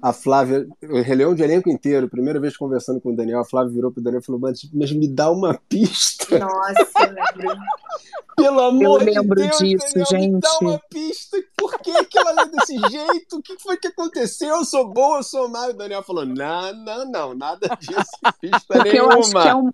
a 0.03 0.13
Flávia, 0.13 0.67
o 0.83 1.15
Leão 1.15 1.35
de 1.35 1.43
elenco 1.43 1.71
inteiro, 1.71 2.09
primeira 2.09 2.41
vez 2.41 2.57
conversando 2.57 3.01
com 3.01 3.13
o 3.13 3.17
Daniel, 3.17 3.41
a 3.41 3.45
Flávia 3.45 3.73
virou 3.73 3.93
pro 3.93 4.03
Daniel 4.03 4.21
e 4.21 4.25
falou: 4.25 4.41
mas, 4.41 4.69
mas 4.73 4.93
me 4.93 5.07
dá 5.07 5.31
uma 5.31 5.55
pista. 5.69 6.39
Nossa, 6.39 7.07
lembro. 7.07 7.57
Pelo 8.35 8.61
amor 8.61 9.03
Eu 9.03 9.15
lembro 9.15 9.37
de 9.37 9.49
Deus, 9.49 9.59
disso, 9.59 9.87
Daniel, 9.95 10.07
gente. 10.07 10.33
me 10.33 10.41
dá 10.41 10.59
uma 10.61 10.81
pista. 10.91 11.37
Por 11.57 11.79
que, 11.79 12.05
que 12.05 12.19
ela 12.19 12.43
é 12.43 12.47
desse 12.47 12.79
jeito? 12.91 13.37
O 13.37 13.43
que 13.43 13.59
foi 13.59 13.77
que 13.77 13.89
aconteceu? 13.89 14.57
Eu 14.57 14.65
sou 14.65 14.89
boa, 14.89 15.19
eu 15.19 15.23
sou 15.23 15.49
má. 15.49 15.67
E 15.67 15.71
o 15.71 15.77
Daniel 15.77 16.03
falou: 16.03 16.25
não, 16.25 16.75
não, 16.75 17.11
não, 17.11 17.35
nada 17.35 17.69
disso. 17.79 18.11
Pista 18.41 18.75
Porque 18.75 18.93
nenhuma. 18.93 19.13
eu 19.15 19.21
acho 19.21 19.31
que 19.31 19.49
é 19.49 19.55
um, 19.55 19.71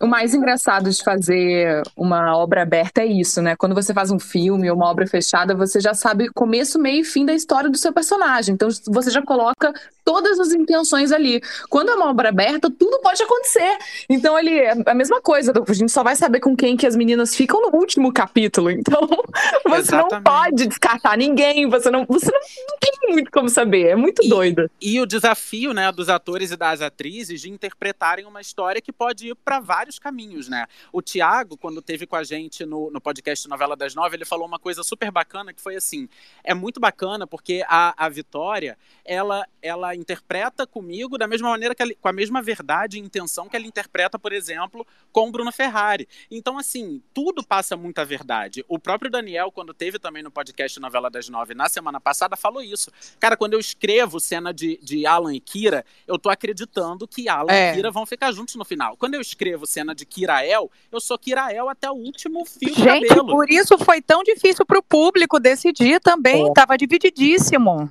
o 0.00 0.06
mais 0.06 0.34
engraçado 0.34 0.90
de 0.90 1.02
fazer 1.02 1.82
uma 1.96 2.36
obra 2.36 2.62
aberta 2.62 3.02
é 3.02 3.06
isso, 3.06 3.40
né? 3.40 3.54
Quando 3.56 3.74
você 3.74 3.94
faz 3.94 4.10
um 4.10 4.18
filme 4.18 4.68
ou 4.70 4.76
uma 4.76 4.90
obra 4.90 5.06
fechada, 5.06 5.54
você 5.54 5.80
já 5.80 5.94
sabe 5.94 6.28
começo, 6.34 6.78
meio 6.78 7.00
e 7.00 7.04
fim 7.04 7.24
da 7.24 7.32
história 7.34 7.70
do 7.70 7.78
seu 7.78 7.92
personagem. 7.92 8.54
Então 8.54 8.68
você 8.88 9.10
já 9.10 9.22
coloca 9.22 9.72
todas 10.04 10.38
as 10.38 10.52
intenções 10.52 11.12
ali. 11.12 11.40
Quando 11.70 11.90
é 11.90 11.94
uma 11.94 12.10
obra 12.10 12.28
aberta, 12.28 12.68
tudo 12.70 13.00
pode 13.00 13.22
acontecer. 13.22 13.78
Então 14.10 14.38
ele 14.38 14.58
é 14.58 14.74
a 14.86 14.94
mesma 14.94 15.20
coisa. 15.22 15.52
A 15.66 15.72
gente 15.72 15.90
só 15.92 16.02
vai 16.02 16.16
saber 16.16 16.40
com 16.40 16.54
quem 16.56 16.76
que 16.76 16.86
as 16.86 16.96
meninas 16.96 17.34
ficam 17.34 17.62
no 17.62 17.76
último 17.78 18.12
capítulo. 18.12 18.70
Então 18.70 19.00
você 19.66 19.94
Exatamente. 19.94 20.12
não 20.12 20.22
pode 20.22 20.66
descartar 20.66 21.16
ninguém. 21.16 21.68
Você 21.70 21.90
não, 21.90 22.04
você 22.06 22.30
não, 22.30 22.40
não 22.40 22.78
tem 22.80 23.12
muito 23.12 23.30
como 23.30 23.48
saber. 23.48 23.86
É 23.88 23.96
muito 23.96 24.22
E- 24.24 24.28
doido. 24.28 24.70
E 24.80 25.00
o 25.00 25.06
desafio, 25.06 25.72
né, 25.72 25.90
dos 25.92 26.08
atores 26.08 26.50
e 26.50 26.56
das 26.56 26.80
atrizes 26.82 27.40
de 27.40 27.50
interpretarem 27.50 28.26
uma 28.26 28.40
história 28.40 28.82
que 28.82 28.92
pode 28.92 29.28
ir 29.28 29.34
para 29.44 29.60
vários 29.60 29.83
vários 29.84 29.98
caminhos, 29.98 30.48
né? 30.48 30.66
O 30.90 31.02
Tiago, 31.02 31.58
quando 31.58 31.82
teve 31.82 32.06
com 32.06 32.16
a 32.16 32.24
gente 32.24 32.64
no, 32.64 32.90
no 32.90 33.00
podcast 33.00 33.46
Novela 33.48 33.76
das 33.76 33.94
Nove, 33.94 34.16
ele 34.16 34.24
falou 34.24 34.46
uma 34.46 34.58
coisa 34.58 34.82
super 34.82 35.10
bacana 35.10 35.52
que 35.52 35.60
foi 35.60 35.76
assim: 35.76 36.08
é 36.42 36.54
muito 36.54 36.80
bacana 36.80 37.26
porque 37.26 37.62
a, 37.68 38.06
a 38.06 38.08
Vitória 38.08 38.78
ela, 39.04 39.46
ela 39.60 39.94
interpreta 39.94 40.66
comigo 40.66 41.18
da 41.18 41.26
mesma 41.26 41.50
maneira 41.50 41.74
que 41.74 41.82
ela, 41.82 41.92
com 42.00 42.08
a 42.08 42.12
mesma 42.12 42.40
verdade 42.40 42.96
e 42.96 43.00
intenção 43.00 43.48
que 43.48 43.56
ela 43.56 43.66
interpreta, 43.66 44.18
por 44.18 44.32
exemplo, 44.32 44.86
com 45.12 45.28
o 45.28 45.32
Bruno 45.32 45.52
Ferrari. 45.52 46.08
Então, 46.30 46.58
assim, 46.58 47.02
tudo 47.12 47.44
passa 47.44 47.76
muita 47.76 48.04
verdade. 48.04 48.64
O 48.66 48.78
próprio 48.78 49.10
Daniel, 49.10 49.52
quando 49.52 49.74
teve 49.74 49.98
também 49.98 50.22
no 50.22 50.30
podcast 50.30 50.80
Novela 50.80 51.10
das 51.10 51.28
Nove 51.28 51.54
na 51.54 51.68
semana 51.68 52.00
passada, 52.00 52.36
falou 52.36 52.62
isso. 52.62 52.90
Cara, 53.20 53.36
quando 53.36 53.52
eu 53.52 53.60
escrevo 53.60 54.18
cena 54.18 54.54
de, 54.54 54.78
de 54.82 55.04
Alan 55.06 55.34
e 55.34 55.40
Kira, 55.40 55.84
eu 56.06 56.18
tô 56.18 56.30
acreditando 56.30 57.06
que 57.06 57.28
Alan 57.28 57.52
é. 57.52 57.72
e 57.72 57.74
Kira 57.74 57.90
vão 57.90 58.06
ficar 58.06 58.32
juntos 58.32 58.54
no 58.54 58.64
final. 58.64 58.96
Quando 58.96 59.14
eu 59.14 59.20
escrevo 59.20 59.66
cena 59.74 59.94
de 59.94 60.06
Kirael, 60.06 60.70
eu 60.92 61.00
sou 61.00 61.18
Kirael 61.18 61.68
até 61.68 61.90
o 61.90 61.94
último 61.94 62.44
fio 62.44 62.72
Gente, 62.72 63.08
cabelo. 63.08 63.26
por 63.26 63.50
isso 63.50 63.76
foi 63.78 64.00
tão 64.00 64.22
difícil 64.22 64.64
pro 64.64 64.82
público 64.82 65.40
decidir 65.40 66.00
também. 66.00 66.48
É. 66.48 66.52
Tava 66.52 66.78
divididíssimo. 66.78 67.90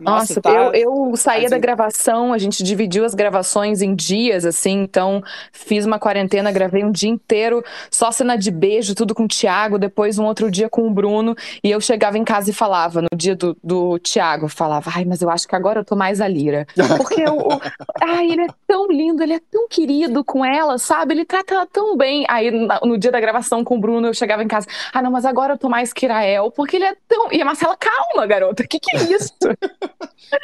Nossa, 0.00 0.34
Nossa 0.34 0.40
tá... 0.40 0.50
eu, 0.50 0.72
eu 0.72 1.16
saía 1.16 1.46
assim... 1.46 1.50
da 1.50 1.58
gravação, 1.58 2.32
a 2.32 2.38
gente 2.38 2.62
dividiu 2.62 3.04
as 3.04 3.14
gravações 3.14 3.82
em 3.82 3.94
dias, 3.94 4.44
assim, 4.44 4.82
então 4.82 5.22
fiz 5.52 5.84
uma 5.84 5.98
quarentena, 5.98 6.50
gravei 6.50 6.84
um 6.84 6.90
dia 6.90 7.10
inteiro, 7.10 7.62
só 7.90 8.10
cena 8.10 8.36
de 8.36 8.50
beijo, 8.50 8.94
tudo 8.94 9.14
com 9.14 9.24
o 9.24 9.28
Thiago, 9.28 9.78
depois 9.78 10.18
um 10.18 10.24
outro 10.24 10.50
dia 10.50 10.68
com 10.68 10.86
o 10.86 10.90
Bruno, 10.90 11.34
e 11.62 11.70
eu 11.70 11.80
chegava 11.80 12.18
em 12.18 12.24
casa 12.24 12.50
e 12.50 12.52
falava, 12.52 13.02
no 13.02 13.08
dia 13.14 13.36
do, 13.36 13.56
do 13.62 13.98
Thiago, 13.98 14.48
falava, 14.48 14.90
ai, 14.94 15.04
mas 15.04 15.22
eu 15.22 15.30
acho 15.30 15.46
que 15.46 15.54
agora 15.54 15.80
eu 15.80 15.84
tô 15.84 15.94
mais 15.94 16.20
a 16.20 16.28
Lira. 16.28 16.66
Porque 16.96 17.24
o, 17.24 17.54
o, 17.54 17.60
ai, 18.02 18.30
ele 18.30 18.42
é 18.42 18.48
tão 18.66 18.86
lindo, 18.86 19.22
ele 19.22 19.34
é 19.34 19.40
tão 19.50 19.68
querido 19.68 20.24
com 20.24 20.44
ela, 20.44 20.78
sabe? 20.78 21.14
Ele 21.14 21.24
trata 21.24 21.54
ela 21.54 21.66
tão 21.66 21.96
bem. 21.96 22.24
Aí 22.28 22.50
no 22.50 22.98
dia 22.98 23.10
da 23.10 23.20
gravação 23.20 23.62
com 23.64 23.76
o 23.76 23.80
Bruno, 23.80 24.06
eu 24.06 24.14
chegava 24.14 24.42
em 24.42 24.48
casa, 24.48 24.66
ah, 24.92 25.02
não, 25.02 25.10
mas 25.10 25.24
agora 25.24 25.54
eu 25.54 25.58
tô 25.58 25.68
mais 25.68 25.92
Kirael, 25.92 26.50
porque 26.50 26.76
ele 26.76 26.84
é 26.84 26.96
tão. 27.08 27.32
E 27.32 27.40
a 27.40 27.44
Marcela, 27.44 27.76
calma, 27.76 28.26
garota, 28.26 28.62
o 28.62 28.68
que, 28.68 28.78
que 28.78 28.96
é 28.96 29.02
isso? 29.12 29.34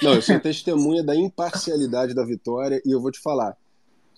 Não, 0.02 0.14
eu 0.14 0.22
sou 0.22 0.38
testemunha 0.40 1.02
da 1.02 1.14
imparcialidade 1.14 2.14
da 2.14 2.24
Vitória 2.24 2.80
e 2.84 2.90
eu 2.90 3.00
vou 3.00 3.10
te 3.10 3.20
falar. 3.20 3.56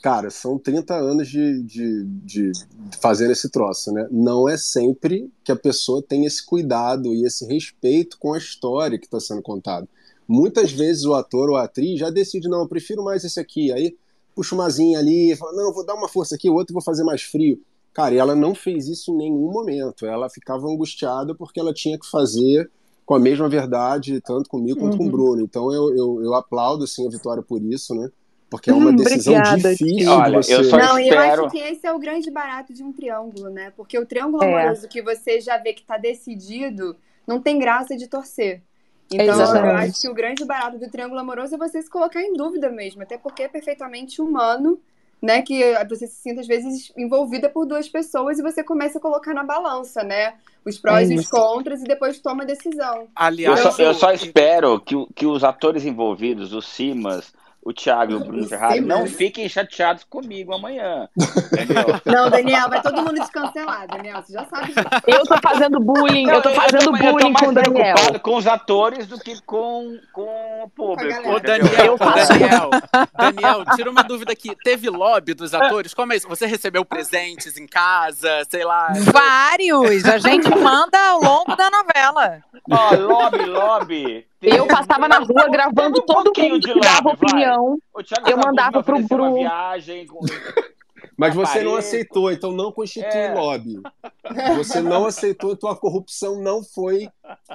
Cara, 0.01 0.31
são 0.31 0.57
30 0.57 0.95
anos 0.95 1.29
de, 1.29 1.63
de, 1.65 2.05
de 2.05 2.53
fazendo 3.01 3.33
esse 3.33 3.51
troço, 3.51 3.93
né? 3.93 4.07
Não 4.11 4.49
é 4.49 4.57
sempre 4.57 5.31
que 5.43 5.51
a 5.51 5.57
pessoa 5.57 6.01
tem 6.01 6.25
esse 6.25 6.45
cuidado 6.45 7.13
e 7.13 7.25
esse 7.27 7.45
respeito 7.47 8.17
com 8.19 8.33
a 8.33 8.39
história 8.39 8.99
que 8.99 9.07
está 9.07 9.19
sendo 9.19 9.43
contada. 9.43 9.89
Muitas 10.27 10.71
vezes 10.71 11.05
o 11.05 11.15
ator 11.15 11.51
ou 11.51 11.57
a 11.57 11.65
atriz 11.65 11.99
já 11.99 12.11
decide, 12.11 12.49
não, 12.49 12.61
eu 12.61 12.69
prefiro 12.69 13.03
mais 13.03 13.25
esse 13.25 13.41
aqui. 13.41 13.73
Aí 13.73 13.97
puxa 14.37 14.55
uma 14.55 14.71
zinha 14.71 15.01
ali, 15.01 15.35
fala, 15.35 15.53
não, 15.53 15.73
vou 15.73 15.85
dar 15.85 15.95
uma 15.95 16.09
força 16.09 16.37
aqui, 16.37 16.49
o 16.49 16.55
outro 16.55 16.73
vou 16.73 16.83
fazer 16.83 17.03
mais 17.03 17.23
frio. 17.23 17.61
Cara, 17.93 18.15
e 18.15 18.19
ela 18.19 18.37
não 18.37 18.55
fez 18.55 18.87
isso 18.87 19.11
em 19.11 19.17
nenhum 19.17 19.51
momento. 19.51 20.07
Ela 20.07 20.31
ficava 20.31 20.69
angustiada 20.69 21.35
porque 21.35 21.59
ela 21.59 21.75
tinha 21.75 21.99
que 21.99 22.09
fazer 22.09 22.71
com 23.09 23.15
a 23.15 23.19
mesma 23.19 23.49
verdade, 23.49 24.21
tanto 24.21 24.51
comigo 24.51 24.79
quanto 24.79 24.93
uhum. 24.93 24.99
com 24.99 25.05
o 25.05 25.07
uhum. 25.07 25.13
Bruno. 25.13 25.43
Então 25.43 25.73
eu, 25.73 25.97
eu, 25.97 26.23
eu, 26.25 26.35
aplaudo 26.35 26.85
assim, 26.85 27.07
a 27.07 27.11
Vitória 27.11 27.43
por 27.43 27.59
isso, 27.63 27.95
né? 27.95 28.11
Porque 28.51 28.69
é 28.69 28.75
uma 28.75 28.91
hum, 28.91 28.97
decisão 28.97 29.33
obrigada, 29.33 29.75
difícil. 29.75 30.13
Olha, 30.13 30.43
você... 30.43 30.55
eu 30.55 30.65
só 30.65 30.77
Não, 30.77 30.99
espero... 30.99 31.23
eu 31.23 31.45
acho 31.47 31.51
que 31.51 31.59
esse 31.59 31.87
é 31.87 31.93
o 31.93 31.99
grande 31.99 32.31
barato 32.31 32.75
de 32.75 32.85
um 32.85 32.93
triângulo, 32.93 33.49
né? 33.49 33.73
Porque 33.75 33.99
o 33.99 34.05
triângulo 34.05 34.45
é. 34.45 34.47
amoroso 34.53 34.87
que 34.89 35.01
você 35.01 35.41
já 35.41 35.57
vê 35.57 35.73
que 35.73 35.81
está 35.81 35.97
decidido, 35.97 36.97
não 37.27 37.41
tem 37.41 37.59
graça 37.59 37.97
de 37.97 38.07
torcer. 38.09 38.61
Então, 39.11 39.41
Exatamente. 39.41 39.65
eu 39.65 39.77
acho 39.77 40.01
que 40.03 40.09
o 40.11 40.15
grande 40.15 40.45
barato 40.45 40.79
do 40.79 40.91
triângulo 40.91 41.19
amoroso 41.19 41.55
é 41.55 41.59
você 41.59 41.81
se 41.81 41.89
colocar 41.89 42.21
em 42.21 42.35
dúvida 42.35 42.69
mesmo, 42.69 43.03
até 43.03 43.17
porque 43.17 43.45
é 43.45 43.49
perfeitamente 43.49 44.21
humano 44.21 44.79
né, 45.21 45.43
que 45.43 45.63
você 45.89 46.07
se 46.07 46.17
sinta 46.17 46.41
às 46.41 46.47
vezes 46.47 46.93
envolvida 46.97 47.49
por 47.49 47.67
duas 47.67 47.89
pessoas 47.89 48.39
e 48.39 48.43
você 48.43 48.63
começa 48.63 48.99
a 48.99 49.01
colocar 49.01 49.35
na 49.35 49.45
balança, 49.45 50.03
né, 50.03 50.35
os 50.65 50.79
prós 50.79 51.11
é 51.11 51.15
e 51.15 51.19
os 51.19 51.29
contras 51.29 51.81
e 51.83 51.85
depois 51.85 52.19
toma 52.21 52.45
a 52.45 52.47
decisão. 52.47 53.09
Aliás, 53.15 53.61
eu 53.61 53.73
só, 53.73 53.83
eu 53.83 53.95
só 53.95 54.13
espero 54.13 54.81
que, 54.81 54.95
que 55.15 55.27
os 55.27 55.43
atores 55.43 55.85
envolvidos, 55.85 56.53
os 56.53 56.67
Simas, 56.69 57.33
o 57.69 57.73
Thiago 57.75 58.13
e 58.13 58.15
o 58.15 58.21
Bruno 58.21 58.49
Ferrari 58.49 58.81
não 58.81 59.07
fiquem 59.07 59.47
chateados 59.47 60.03
comigo 60.05 60.55
amanhã. 60.55 61.07
Entendeu? 61.53 61.85
Não, 62.07 62.31
Daniel, 62.31 62.69
vai 62.71 62.81
todo 62.81 62.97
mundo 62.97 63.15
descancelar, 63.15 63.87
Daniel, 63.87 64.23
você 64.23 64.33
já 64.33 64.45
sabe 64.47 64.69
disso. 64.69 64.81
Eu 65.07 65.27
tô 65.27 65.37
fazendo 65.37 65.79
bullying, 65.79 66.29
eu 66.29 66.41
tô 66.41 66.51
fazendo 66.51 66.83
eu 66.83 66.85
tô, 66.85 66.93
bullying 66.93 67.29
eu 67.29 67.35
tô 67.35 67.45
com 67.45 67.51
o 67.51 67.53
Daniel. 67.53 67.97
com 68.23 68.37
os 68.37 68.47
atores 68.47 69.07
do 69.07 69.19
que 69.19 69.41
com, 69.43 69.99
com 70.13 70.63
o 70.65 70.71
público. 70.71 71.29
Ô, 71.29 71.39
Daniel, 71.39 71.97
Daniel, 71.99 72.71
Daniel, 73.17 73.65
tira 73.77 73.91
uma 73.91 74.03
dúvida 74.03 74.33
aqui. 74.33 74.57
Teve 74.65 74.89
lobby 74.89 75.35
dos 75.35 75.53
atores? 75.53 75.93
Como 75.93 76.13
é 76.15 76.17
isso? 76.17 76.29
Você 76.29 76.47
recebeu 76.47 76.85
presentes 76.87 77.59
em 77.59 77.67
casa, 77.67 78.45
sei 78.49 78.65
lá? 78.65 78.93
Vários! 79.13 80.07
A 80.07 80.17
gente 80.17 80.49
manda 80.49 80.99
ao 80.99 81.21
longo 81.21 81.55
da 81.55 81.71
novela. 81.71 82.43
Ó, 82.71 82.91
oh, 82.93 82.97
lobby, 82.97 83.45
lobby. 83.45 84.27
Eu 84.41 84.67
passava 84.67 85.09
na 85.09 85.19
rua 85.19 85.49
gravando 85.51 86.01
todo 86.03 86.33
mundo 86.37 86.61
que 86.61 86.81
dava 86.81 87.11
opinião. 87.11 87.79
Eu 88.29 88.37
mandava 88.39 88.83
pro 88.83 89.03
Bruno. 89.03 89.35
Viagem 89.35 90.07
com... 90.07 90.21
Mas 91.19 91.35
você 91.35 91.65
não 91.65 91.75
aceitou, 91.75 92.31
então 92.31 92.53
não 92.53 92.71
constitui 92.71 93.11
é. 93.11 93.35
lobby. 93.35 93.81
Você 94.57 94.81
não 94.81 95.05
aceitou, 95.05 95.53
então 95.53 95.69
a 95.69 95.75
corrupção 95.75 96.41
não 96.41 96.63
foi. 96.63 97.09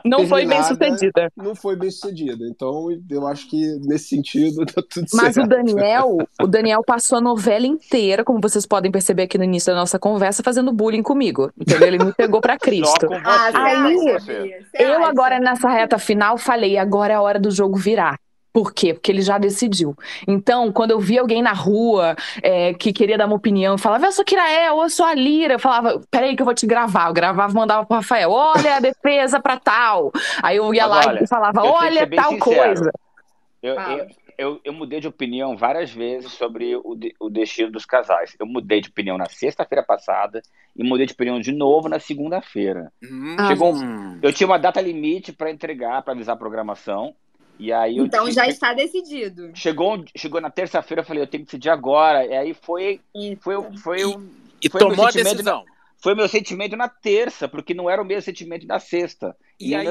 Não 0.04 0.28
foi 0.28 0.46
bem 0.46 0.62
sucedida. 0.64 1.32
Não 1.38 1.56
foi 1.56 1.78
bem 1.78 1.90
sucedida. 1.90 2.46
Então 2.46 2.90
eu 3.10 3.26
acho 3.26 3.50
que 3.50 3.80
nesse 3.86 4.10
sentido 4.10 4.66
tá 4.66 4.84
tudo 4.90 5.08
Mas 5.14 5.34
certo. 5.34 5.38
Mas 5.38 5.38
o 5.38 5.48
Daniel, 5.48 6.18
o 6.42 6.48
Daniel 6.48 6.82
passou 6.86 7.20
a 7.20 7.22
novela 7.22 7.66
inteira, 7.66 8.26
como 8.26 8.42
vocês 8.42 8.66
podem 8.66 8.92
perceber 8.92 9.24
aqui 9.24 9.38
no 9.38 9.46
início 9.46 9.72
da 9.72 9.80
nossa 9.80 9.98
conversa, 9.98 10.44
fazendo 10.44 10.74
bullying 10.74 11.02
comigo. 11.02 11.50
Entendeu? 11.58 11.88
Ele 11.88 12.04
me 12.04 12.14
pegou 12.14 12.42
para 12.42 12.60
Cristo. 12.60 13.08
Aí, 13.54 13.96
eu 14.74 15.06
agora 15.06 15.40
nessa 15.40 15.70
reta 15.70 15.98
final 15.98 16.38
falei, 16.38 16.78
agora 16.78 17.14
é 17.14 17.16
a 17.16 17.22
hora 17.22 17.40
do 17.40 17.50
jogo 17.50 17.78
virar. 17.78 18.20
Por 18.54 18.72
quê? 18.72 18.94
Porque 18.94 19.12
ele 19.12 19.24
já 19.24 19.40
decidiu. 19.40 19.98
Então, 20.28 20.72
quando 20.72 20.92
eu 20.92 21.00
via 21.00 21.22
alguém 21.22 21.42
na 21.42 21.54
rua 21.54 22.16
é, 22.44 22.74
que 22.76 22.94
queria 22.94 23.18
dar 23.18 23.26
uma 23.26 23.36
opinião, 23.36 23.80
falava, 23.80 24.06
eu 24.06 24.12
sou 24.12 24.24
Kirael, 24.24 24.80
eu 24.80 24.90
sou 24.92 25.08
a 25.08 25.16
Lira, 25.16 25.56
eu 25.56 25.60
falava, 25.60 26.00
peraí 26.12 26.36
que 26.36 26.42
eu 26.44 26.46
vou 26.46 26.54
te 26.54 26.68
gravar. 26.68 27.08
Eu 27.08 27.14
gravava 27.14 27.52
e 27.52 27.56
mandava 27.56 27.84
pro 27.84 27.98
Rafael, 27.98 28.30
olha 28.30 28.76
a 28.76 28.80
defesa 28.80 29.42
pra 29.42 29.58
tal. 29.58 30.12
Aí 30.44 30.58
eu 30.58 30.72
ia 30.72 30.88
Mas 30.88 31.06
lá 31.06 31.22
e 31.24 31.28
falava, 31.28 31.64
olha 31.64 32.08
tal 32.08 32.34
sincero. 32.34 32.40
coisa. 32.40 32.92
Eu, 33.64 33.76
eu, 33.76 34.08
eu, 34.38 34.62
eu, 34.64 34.74
mudei 34.74 35.00
de 35.00 35.08
opinião 35.08 35.56
várias 35.56 35.92
vezes 35.92 36.32
sobre 36.34 36.76
o, 36.76 36.96
de, 36.96 37.16
o 37.20 37.30
destino 37.30 37.72
dos 37.72 37.86
casais. 37.86 38.36
Eu 38.40 38.46
mudei 38.46 38.82
de 38.82 38.90
opinião 38.90 39.18
na 39.18 39.26
sexta-feira 39.26 39.84
passada 39.84 40.42
e 40.76 40.84
mudei 40.84 41.06
de 41.06 41.14
opinião 41.14 41.40
de 41.40 41.52
novo 41.52 41.88
na 41.90 42.00
segunda-feira. 42.00 42.92
Hum. 43.02 43.36
Chegou, 43.48 43.74
ah, 43.76 44.18
eu 44.22 44.34
tinha 44.34 44.48
uma 44.48 44.60
data 44.60 44.82
limite 44.82 45.32
para 45.32 45.50
entregar, 45.50 46.02
para 46.04 46.14
avisar 46.14 46.36
a 46.36 46.40
programação. 46.40 47.16
E 47.60 47.72
aí 47.72 47.98
então 47.98 48.30
já 48.32 48.48
está 48.48 48.74
decidido. 48.74 49.52
Chegou, 49.54 50.04
chegou 50.16 50.42
na 50.42 50.50
terça-feira, 50.50 51.02
eu 51.02 51.06
falei, 51.06 51.24
eu 51.24 51.28
tenho 51.28 51.44
que 51.44 51.52
decidir 51.52 51.70
agora. 51.70 52.26
E 52.26 52.36
aí 52.36 52.54
foi. 52.54 53.00
Foi, 53.40 53.62
foi, 53.62 53.78
foi, 53.78 54.06
um, 54.06 54.30
e, 54.62 54.70
foi 54.70 54.80
tomou 54.80 55.06
a 55.06 55.12
decisão. 55.12 55.64
Na, 55.66 55.74
foi 56.04 56.14
meu 56.14 56.28
sentimento 56.28 56.76
na 56.76 56.90
terça, 56.90 57.48
porque 57.48 57.74
não 57.74 57.90
era 57.90 58.02
o 58.02 58.06
mesmo 58.06 58.24
sentimento 58.24 58.68
na 58.68 58.78
sexta. 58.78 59.34
E, 59.58 59.70
e 59.70 59.76
aí, 59.76 59.88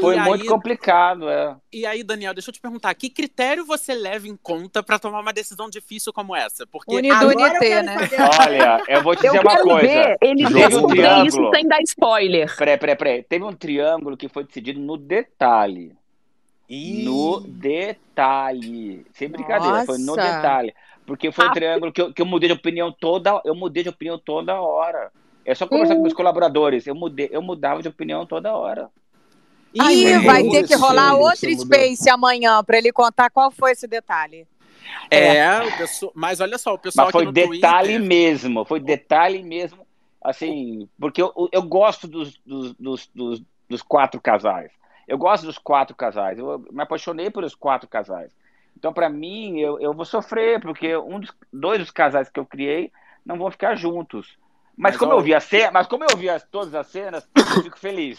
foi 0.00 0.14
e 0.14 0.20
muito 0.20 0.42
aí, 0.42 0.48
complicado. 0.48 1.28
É. 1.28 1.56
E 1.72 1.84
aí, 1.84 2.04
Daniel, 2.04 2.32
deixa 2.32 2.50
eu 2.50 2.54
te 2.54 2.60
perguntar: 2.60 2.94
que 2.94 3.10
critério 3.10 3.64
você 3.64 3.92
leva 3.92 4.28
em 4.28 4.36
conta 4.36 4.84
para 4.84 5.00
tomar 5.00 5.18
uma 5.18 5.32
decisão 5.32 5.68
difícil 5.68 6.12
como 6.12 6.36
essa? 6.36 6.64
Porque 6.64 6.94
Unidunité, 6.94 7.82
né? 7.82 7.96
Olha, 8.40 8.84
eu 8.86 9.02
vou 9.02 9.16
te 9.16 9.22
dizer 9.22 9.38
eu 9.38 9.42
uma 9.42 9.58
coisa. 9.60 9.88
Ver 9.88 10.16
ele 10.22 10.46
teve 10.46 10.76
um 10.76 10.86
triângulo. 10.86 11.26
isso 11.26 11.50
sem 11.52 11.66
dar 11.66 11.82
spoiler. 11.82 12.56
Peraí, 12.56 12.78
peraí, 12.78 12.96
peraí. 12.96 13.22
Teve 13.24 13.44
um 13.44 13.52
triângulo 13.52 14.16
que 14.16 14.28
foi 14.28 14.44
decidido 14.44 14.78
no 14.78 14.96
detalhe. 14.96 15.92
No 17.04 17.40
detalhe. 17.40 19.04
Sem 19.12 19.28
brincadeira, 19.28 19.74
Nossa. 19.74 19.86
foi 19.86 19.98
no 19.98 20.16
detalhe. 20.16 20.74
Porque 21.04 21.30
foi 21.30 21.44
um 21.44 21.48
ah. 21.48 21.52
triângulo 21.52 21.92
que 21.92 22.00
eu, 22.00 22.12
que 22.12 22.22
eu 22.22 22.26
mudei 22.26 22.48
de 22.48 22.54
opinião 22.54 22.90
toda, 22.90 23.42
eu 23.44 23.54
mudei 23.54 23.82
de 23.82 23.88
opinião 23.90 24.18
toda 24.18 24.60
hora. 24.60 25.10
É 25.44 25.54
só 25.54 25.66
conversar 25.66 25.96
com 25.96 26.02
meus 26.02 26.14
colaboradores. 26.14 26.86
Eu 26.86 26.94
mudei, 26.94 27.28
eu 27.30 27.42
mudava 27.42 27.82
de 27.82 27.88
opinião 27.88 28.24
toda 28.24 28.54
hora. 28.54 28.88
Ih, 29.74 30.18
vai 30.20 30.48
ter 30.48 30.66
que 30.66 30.74
rolar 30.74 31.14
outro 31.14 31.50
Space 31.58 32.08
amanhã 32.08 32.62
para 32.62 32.78
ele 32.78 32.92
contar 32.92 33.30
qual 33.30 33.50
foi 33.50 33.72
esse 33.72 33.86
detalhe. 33.86 34.46
É, 35.10 35.36
é. 35.36 35.76
Pessoal, 35.76 36.12
mas 36.14 36.40
olha 36.40 36.58
só, 36.58 36.74
o 36.74 36.78
pessoal 36.78 37.06
mas 37.06 37.12
foi 37.12 37.22
aqui 37.22 37.46
no 37.46 37.52
detalhe 37.52 37.98
Twitter... 37.98 38.08
mesmo, 38.08 38.64
foi 38.64 38.80
detalhe 38.80 39.42
mesmo, 39.42 39.86
assim, 40.20 40.88
porque 40.98 41.22
eu, 41.22 41.32
eu 41.50 41.62
gosto 41.62 42.06
dos, 42.08 42.38
dos, 42.44 43.06
dos, 43.14 43.42
dos 43.68 43.82
quatro 43.82 44.20
casais. 44.20 44.72
Eu 45.06 45.18
gosto 45.18 45.44
dos 45.44 45.58
quatro 45.58 45.94
casais. 45.94 46.38
Eu 46.38 46.64
me 46.70 46.82
apaixonei 46.82 47.30
pelos 47.30 47.54
quatro 47.54 47.88
casais. 47.88 48.32
Então, 48.76 48.92
para 48.92 49.08
mim, 49.08 49.60
eu, 49.60 49.78
eu 49.80 49.92
vou 49.92 50.04
sofrer, 50.04 50.60
porque 50.60 50.96
um 50.96 51.20
dos, 51.20 51.32
dois 51.52 51.78
dos 51.78 51.90
casais 51.90 52.28
que 52.28 52.40
eu 52.40 52.46
criei 52.46 52.90
não 53.24 53.38
vão 53.38 53.50
ficar 53.50 53.74
juntos. 53.74 54.36
Mas, 54.76 54.92
mas 54.92 54.96
como 54.96 55.12
ó... 55.12 55.18
eu 55.18 55.20
vi 55.20 55.34
a 55.34 55.40
cena, 55.40 55.70
mas 55.70 55.86
como 55.86 56.04
eu 56.04 56.16
vi 56.16 56.28
as, 56.28 56.42
todas 56.44 56.74
as 56.74 56.86
cenas, 56.86 57.28
eu 57.34 57.44
fico 57.62 57.78
feliz. 57.78 58.18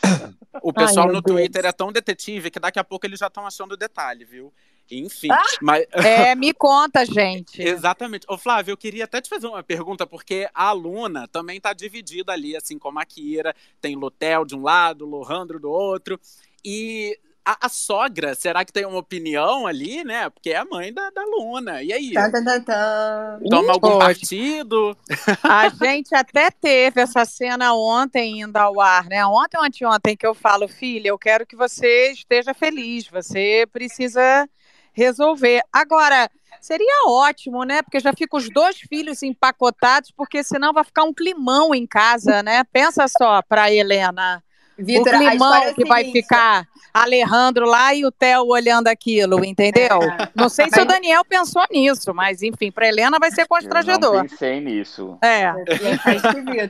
O 0.62 0.72
pessoal 0.72 1.08
Ai, 1.08 1.14
no 1.14 1.22
Twitter 1.22 1.66
é 1.66 1.72
tão 1.72 1.92
detetive 1.92 2.52
que 2.52 2.60
daqui 2.60 2.80
a 2.80 2.84
pouco 2.84 3.06
eles 3.06 3.20
já 3.20 3.28
estão 3.28 3.46
achando 3.46 3.74
o 3.74 3.78
detalhe, 3.78 4.24
viu? 4.24 4.54
Enfim. 4.92 5.30
Ah, 5.32 5.44
mas... 5.62 5.86
É, 5.94 6.36
me 6.36 6.54
conta, 6.54 7.06
gente. 7.06 7.62
Exatamente. 7.62 8.26
Ô, 8.30 8.38
Flávio, 8.38 8.74
eu 8.74 8.78
queria 8.78 9.06
até 9.06 9.20
te 9.20 9.30
fazer 9.30 9.48
uma 9.48 9.64
pergunta, 9.64 10.06
porque 10.06 10.48
a 10.54 10.68
aluna 10.68 11.28
também 11.28 11.58
está 11.58 11.74
dividida 11.74 12.32
ali, 12.32 12.56
assim 12.56 12.78
como 12.78 13.00
a 13.00 13.06
Kira. 13.06 13.56
Tem 13.82 13.96
Lutel 13.96 14.46
de 14.46 14.56
um 14.56 14.62
lado, 14.62 15.06
Lohandro 15.06 15.60
do 15.60 15.72
outro. 15.72 16.20
E 16.64 17.18
a, 17.46 17.66
a, 17.66 17.70
sogra, 17.70 18.36
será 18.36 18.64
que 18.64 18.72
tem 18.72 18.86
uma 18.86 19.00
opinião 19.00 19.68
ali, 19.68 20.04
né? 20.04 20.30
Porque 20.30 20.52
é 20.52 20.58
a 20.58 20.66
mãe 20.66 20.94
da, 20.94 21.10
da 21.10 21.24
Luna. 21.26 21.84
E 21.84 21.92
aí? 21.92 22.14
Tá, 22.14 22.32
tá, 22.32 22.60
tá, 22.62 23.40
Toma 23.50 23.74
algum 23.74 24.00
partido? 24.00 24.98
A 25.44 25.68
gente 25.68 26.16
até 26.16 26.50
teve 26.50 27.02
essa 27.02 27.26
cena 27.26 27.74
ontem 27.74 28.42
indo 28.42 28.56
ao 28.56 28.80
ar, 28.80 29.06
né? 29.06 29.26
Ontem 29.26 29.58
ou 29.58 29.64
anteontem 29.64 30.16
que 30.16 30.26
eu 30.26 30.34
falo, 30.34 30.68
filha, 30.68 31.10
eu 31.10 31.18
quero 31.18 31.46
que 31.46 31.56
você 31.56 32.12
esteja 32.12 32.54
feliz. 32.54 33.08
Você 33.10 33.68
precisa 33.72 34.48
resolver. 34.94 35.62
Agora, 35.72 36.30
seria 36.62 37.08
ótimo, 37.08 37.64
né? 37.66 37.82
Porque 37.82 38.00
já 38.00 38.14
fica 38.14 38.38
os 38.38 38.50
dois 38.50 38.78
filhos 38.78 39.22
empacotados, 39.22 40.12
porque 40.12 40.44
senão 40.44 40.72
vai 40.72 40.86
ficar 40.86 41.04
um 41.04 41.14
climão 41.14 41.76
em 41.76 41.86
casa, 41.86 42.42
né? 42.42 42.64
Pensa 42.72 43.06
só 43.08 43.42
para 43.42 43.72
Helena. 43.72 44.42
Vitor, 44.78 45.14
o 45.14 45.18
climão 45.18 45.56
é 45.56 45.74
que 45.74 45.86
vai 45.86 46.12
ficar 46.12 46.68
Alejandro 46.94 47.66
lá 47.66 47.94
e 47.94 48.06
o 48.06 48.12
Theo 48.12 48.46
olhando 48.48 48.88
aquilo, 48.88 49.44
entendeu? 49.44 50.02
É. 50.02 50.30
Não 50.36 50.50
sei 50.50 50.70
se 50.70 50.80
o 50.80 50.86
Daniel 50.86 51.24
pensou 51.26 51.64
nisso, 51.72 52.14
mas 52.14 52.42
enfim, 52.42 52.72
para 52.72 52.88
Helena 52.88 53.18
vai 53.20 53.32
ser 53.32 53.48
constrangedor. 53.48 54.16
Eu 54.16 54.24
não 54.24 54.30
pensei 54.30 54.60
nisso. 54.60 55.18
É. 55.22 55.44
É 55.44 55.54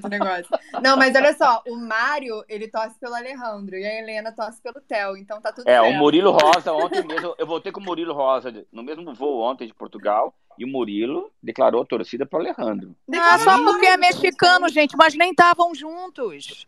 o 0.04 0.10
negócio. 0.10 0.48
Não, 0.82 0.98
mas 0.98 1.16
olha 1.16 1.36
só, 1.36 1.62
o 1.68 1.76
Mário, 1.76 2.44
ele 2.48 2.68
torce 2.68 2.98
pelo 3.00 3.16
Alejandro 3.16 3.76
e 3.76 3.86
a 3.86 4.00
Helena 4.00 4.32
torce 4.32 4.62
pelo 4.62 4.82
Theo, 4.82 5.18
então 5.18 5.42
tá 5.42 5.52
tudo 5.52 5.68
É, 5.68 5.80
certo. 5.80 5.90
o 5.90 5.94
Murilo 5.94 6.32
Rosa 6.32 6.72
ontem 6.72 7.04
mesmo, 7.06 7.36
eu 7.38 7.46
voltei 7.48 7.72
com 7.72 7.80
o 7.80 7.84
Murilo 7.84 8.14
Rosa 8.14 8.54
no 8.72 8.84
mesmo 8.84 9.14
voo 9.14 9.42
ontem 9.42 9.68
de 9.68 9.74
Portugal. 9.74 10.34
E 10.56 10.66
o 10.66 10.68
Murilo 10.68 11.32
declarou 11.42 11.84
torcida 11.84 12.28
para 12.28 12.38
o 12.38 12.42
Alejandro. 12.42 12.96
Ah, 13.12 13.40
só 13.40 13.58
porque 13.64 13.88
é 13.88 13.98
mexicano, 13.98 14.70
gente, 14.70 14.96
mas 14.96 15.16
nem 15.16 15.32
estavam 15.32 15.74
juntos. 15.74 16.68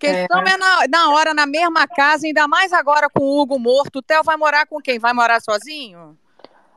Questão 0.00 0.40
é, 0.40 0.52
é 0.52 0.56
na, 0.56 0.88
na, 0.88 1.10
hora, 1.10 1.34
na 1.34 1.46
mesma 1.46 1.86
casa, 1.86 2.26
ainda 2.26 2.48
mais 2.48 2.72
agora 2.72 3.10
com 3.10 3.22
o 3.22 3.38
Hugo 3.38 3.58
morto. 3.58 3.98
O 3.98 4.02
Theo 4.02 4.24
vai 4.24 4.34
morar 4.34 4.66
com 4.66 4.80
quem? 4.80 4.98
Vai 4.98 5.12
morar 5.12 5.40
sozinho? 5.42 6.16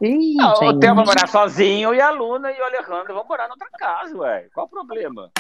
Ih, 0.02 0.36
Não, 0.36 0.52
o 0.52 0.78
Theo 0.78 0.94
vai 0.94 1.06
morar 1.06 1.28
sozinho 1.28 1.96
e 1.96 2.02
a 2.02 2.12
Luna 2.12 2.52
e 2.52 2.60
o 2.60 2.66
Alejandro 2.66 3.14
vão 3.14 3.24
morar 3.24 3.48
noutra 3.48 3.70
casa, 3.80 4.18
ué. 4.18 4.48
Qual 4.54 4.66
o 4.66 4.70
problema? 4.70 5.32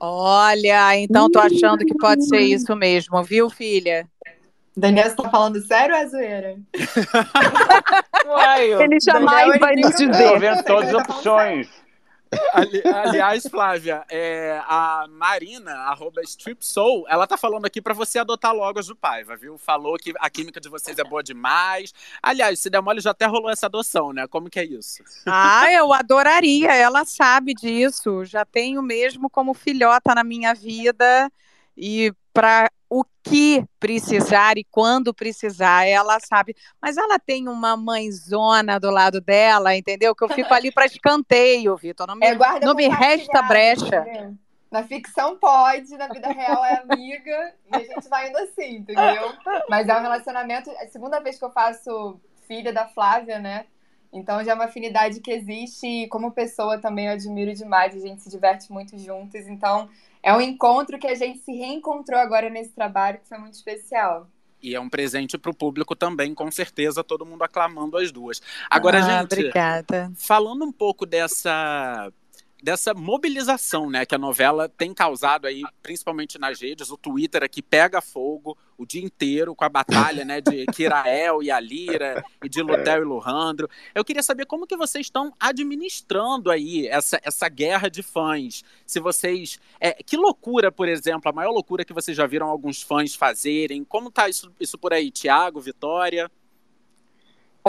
Olha, 0.00 0.96
então 0.96 1.30
tô 1.30 1.38
achando 1.38 1.84
que 1.84 1.94
pode 1.98 2.26
ser 2.26 2.40
isso 2.40 2.74
mesmo, 2.74 3.22
viu, 3.22 3.50
filha? 3.50 4.08
Daniel, 4.74 5.10
você 5.10 5.16
tá 5.16 5.28
falando 5.28 5.60
sério 5.60 5.94
ou 5.94 6.00
é 6.00 6.06
zoeira? 6.06 6.56
Uai, 8.26 8.72
eu... 8.72 8.80
Ele 8.80 8.98
jamais 9.00 9.58
vai 9.58 9.74
nos 9.74 9.96
dizer. 9.96 10.24
Eu 10.24 10.32
tô 10.32 10.38
vendo 10.38 10.62
todas 10.62 10.94
as 10.94 10.94
opções. 10.94 11.68
Ali, 12.52 12.82
aliás, 12.84 13.46
Flávia, 13.48 14.04
é, 14.10 14.60
a 14.66 15.06
Marina, 15.08 15.72
arroba 15.72 16.22
StripSoul, 16.22 17.04
ela 17.08 17.26
tá 17.26 17.36
falando 17.36 17.64
aqui 17.64 17.80
para 17.80 17.94
você 17.94 18.18
adotar 18.18 18.54
logo 18.54 18.78
as 18.78 18.86
do 18.86 18.96
Paiva, 18.96 19.36
viu? 19.36 19.56
Falou 19.58 19.96
que 19.96 20.12
a 20.18 20.28
química 20.28 20.60
de 20.60 20.68
vocês 20.68 20.98
é 20.98 21.04
boa 21.04 21.22
demais. 21.22 21.92
Aliás, 22.22 22.60
se 22.60 22.70
der 22.70 22.80
mole, 22.80 23.00
já 23.00 23.10
até 23.10 23.26
rolou 23.26 23.50
essa 23.50 23.66
adoção, 23.66 24.12
né? 24.12 24.26
Como 24.26 24.50
que 24.50 24.60
é 24.60 24.64
isso? 24.64 25.02
Ah, 25.26 25.70
eu 25.72 25.92
adoraria, 25.92 26.74
ela 26.74 27.04
sabe 27.04 27.54
disso. 27.54 28.24
Já 28.24 28.44
tenho 28.44 28.82
mesmo 28.82 29.30
como 29.30 29.54
filhota 29.54 30.14
na 30.14 30.24
minha 30.24 30.54
vida. 30.54 31.30
E 31.76 32.12
para 32.38 32.70
o 32.88 33.04
que 33.20 33.64
precisar 33.80 34.56
e 34.56 34.62
quando 34.62 35.12
precisar, 35.12 35.88
ela 35.88 36.20
sabe. 36.20 36.54
Mas 36.80 36.96
ela 36.96 37.18
tem 37.18 37.48
uma 37.48 37.76
mãezona 37.76 38.78
do 38.78 38.92
lado 38.92 39.20
dela, 39.20 39.74
entendeu? 39.74 40.14
Que 40.14 40.22
eu 40.22 40.28
fico 40.28 40.54
ali 40.54 40.70
para 40.70 40.86
escanteio, 40.86 41.76
Vitor. 41.76 42.06
Não 42.06 42.14
me, 42.14 42.26
é, 42.26 42.38
não 42.62 42.76
me 42.76 42.86
resta 42.86 43.42
brecha. 43.42 44.06
Na 44.70 44.84
ficção 44.84 45.36
pode, 45.36 45.96
na 45.96 46.06
vida 46.06 46.28
real 46.28 46.64
é 46.64 46.80
amiga, 46.80 47.54
e 47.72 47.76
a 47.76 47.80
gente 47.80 48.08
vai 48.08 48.28
indo 48.28 48.38
assim, 48.38 48.76
entendeu? 48.76 49.32
Mas 49.68 49.88
é 49.88 49.96
um 49.96 50.02
relacionamento. 50.02 50.70
É 50.70 50.84
a 50.84 50.88
segunda 50.88 51.18
vez 51.18 51.40
que 51.40 51.44
eu 51.44 51.50
faço 51.50 52.20
filha 52.46 52.72
da 52.72 52.86
Flávia, 52.86 53.40
né? 53.40 53.66
Então 54.12 54.44
já 54.44 54.52
é 54.52 54.54
uma 54.54 54.66
afinidade 54.66 55.20
que 55.20 55.32
existe 55.32 55.86
e 55.86 56.08
como 56.08 56.30
pessoa 56.30 56.78
também 56.78 57.06
eu 57.06 57.12
admiro 57.14 57.52
demais, 57.52 57.96
a 57.96 57.98
gente 57.98 58.22
se 58.22 58.30
diverte 58.30 58.72
muito 58.72 58.96
juntos. 58.96 59.48
Então 59.48 59.88
é 60.22 60.32
um 60.34 60.40
encontro 60.40 60.98
que 60.98 61.06
a 61.06 61.14
gente 61.14 61.38
se 61.40 61.52
reencontrou 61.52 62.18
agora 62.18 62.50
nesse 62.50 62.72
trabalho, 62.72 63.18
que 63.18 63.28
foi 63.28 63.38
muito 63.38 63.54
especial. 63.54 64.28
E 64.60 64.74
é 64.74 64.80
um 64.80 64.88
presente 64.88 65.38
para 65.38 65.50
o 65.50 65.54
público 65.54 65.94
também, 65.94 66.34
com 66.34 66.50
certeza, 66.50 67.04
todo 67.04 67.24
mundo 67.24 67.42
aclamando 67.42 67.96
as 67.96 68.10
duas. 68.10 68.42
Agora, 68.68 68.98
ah, 68.98 69.20
gente, 69.20 69.32
obrigada. 69.32 70.10
falando 70.16 70.64
um 70.64 70.72
pouco 70.72 71.06
dessa 71.06 72.10
dessa 72.62 72.92
mobilização, 72.92 73.88
né, 73.88 74.04
que 74.04 74.14
a 74.14 74.18
novela 74.18 74.68
tem 74.68 74.92
causado 74.92 75.46
aí, 75.46 75.62
principalmente 75.82 76.38
nas 76.38 76.60
redes, 76.60 76.90
o 76.90 76.96
Twitter 76.96 77.42
aqui 77.42 77.62
pega 77.62 78.00
fogo 78.00 78.56
o 78.76 78.86
dia 78.86 79.02
inteiro 79.02 79.54
com 79.54 79.64
a 79.64 79.68
batalha, 79.68 80.24
né, 80.24 80.40
de 80.40 80.66
Kirael 80.74 81.42
e 81.42 81.50
Alira 81.50 82.22
e 82.42 82.48
de 82.48 82.62
Lutel 82.62 83.02
e 83.02 83.04
Luhandro. 83.04 83.68
Eu 83.94 84.04
queria 84.04 84.22
saber 84.22 84.46
como 84.46 84.66
que 84.66 84.76
vocês 84.76 85.06
estão 85.06 85.32
administrando 85.38 86.50
aí 86.50 86.86
essa, 86.86 87.20
essa 87.22 87.48
guerra 87.48 87.88
de 87.88 88.02
fãs. 88.02 88.62
Se 88.86 89.00
vocês, 89.00 89.58
é, 89.80 89.92
que 89.92 90.16
loucura, 90.16 90.70
por 90.70 90.88
exemplo, 90.88 91.28
a 91.28 91.32
maior 91.32 91.50
loucura 91.50 91.84
que 91.84 91.92
vocês 91.92 92.16
já 92.16 92.26
viram 92.26 92.48
alguns 92.48 92.82
fãs 92.82 93.14
fazerem? 93.14 93.84
Como 93.84 94.10
tá 94.10 94.28
isso, 94.28 94.52
isso 94.60 94.78
por 94.78 94.92
aí, 94.92 95.10
Tiago, 95.10 95.60
Vitória? 95.60 96.30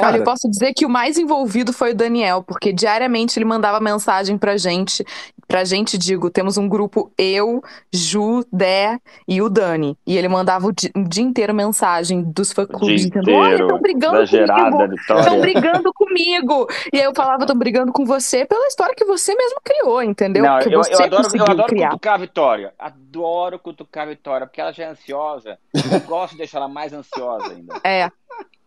Olha, 0.05 0.17
eu 0.17 0.23
posso 0.23 0.49
dizer 0.49 0.73
que 0.73 0.85
o 0.85 0.89
mais 0.89 1.17
envolvido 1.17 1.73
foi 1.73 1.91
o 1.91 1.95
Daniel, 1.95 2.43
porque 2.43 2.71
diariamente 2.71 3.37
ele 3.37 3.45
mandava 3.45 3.79
mensagem 3.79 4.37
pra 4.37 4.57
gente. 4.57 5.05
Pra 5.47 5.63
gente, 5.63 5.97
digo, 5.97 6.29
temos 6.29 6.57
um 6.57 6.69
grupo 6.69 7.11
eu, 7.17 7.63
Ju, 7.91 8.45
Dé 8.53 8.99
e 9.27 9.41
o 9.41 9.49
Dani. 9.49 9.97
E 10.05 10.15
ele 10.15 10.27
mandava 10.27 10.67
o 10.67 10.71
dia, 10.71 10.91
o 10.95 11.03
dia 11.03 11.23
inteiro 11.23 11.53
mensagem 11.55 12.21
dos 12.21 12.51
fã-clubes, 12.51 13.07
dizendo: 13.07 13.31
Olha, 13.31 13.55
estão 13.55 13.79
brigando 13.79 14.27
comigo. 14.27 14.93
Estão 14.95 15.39
brigando 15.41 15.93
comigo. 15.93 16.67
E 16.93 16.99
aí 16.99 17.03
eu 17.03 17.13
falava: 17.15 17.43
estão 17.43 17.57
brigando 17.57 17.91
com 17.91 18.05
você 18.05 18.45
pela 18.45 18.67
história 18.67 18.93
que 18.95 19.05
você 19.05 19.33
mesmo 19.33 19.59
criou, 19.63 20.03
entendeu? 20.03 20.43
Não, 20.43 20.59
que 20.59 20.69
eu, 20.69 20.83
você 20.83 20.93
eu 20.93 21.05
adoro, 21.05 21.27
eu 21.33 21.43
adoro 21.43 21.67
criar. 21.67 21.89
cutucar 21.89 22.13
a 22.13 22.17
Vitória. 22.17 22.73
Adoro 22.77 23.59
cutucar 23.59 24.03
a 24.03 24.09
Vitória, 24.09 24.45
porque 24.45 24.61
ela 24.61 24.71
já 24.71 24.83
é 24.83 24.87
ansiosa. 24.89 25.57
Eu 25.73 25.99
gosto 26.01 26.33
de 26.33 26.37
deixar 26.39 26.59
ela 26.59 26.67
mais 26.67 26.93
ansiosa 26.93 27.51
ainda. 27.51 27.79
É. 27.83 28.11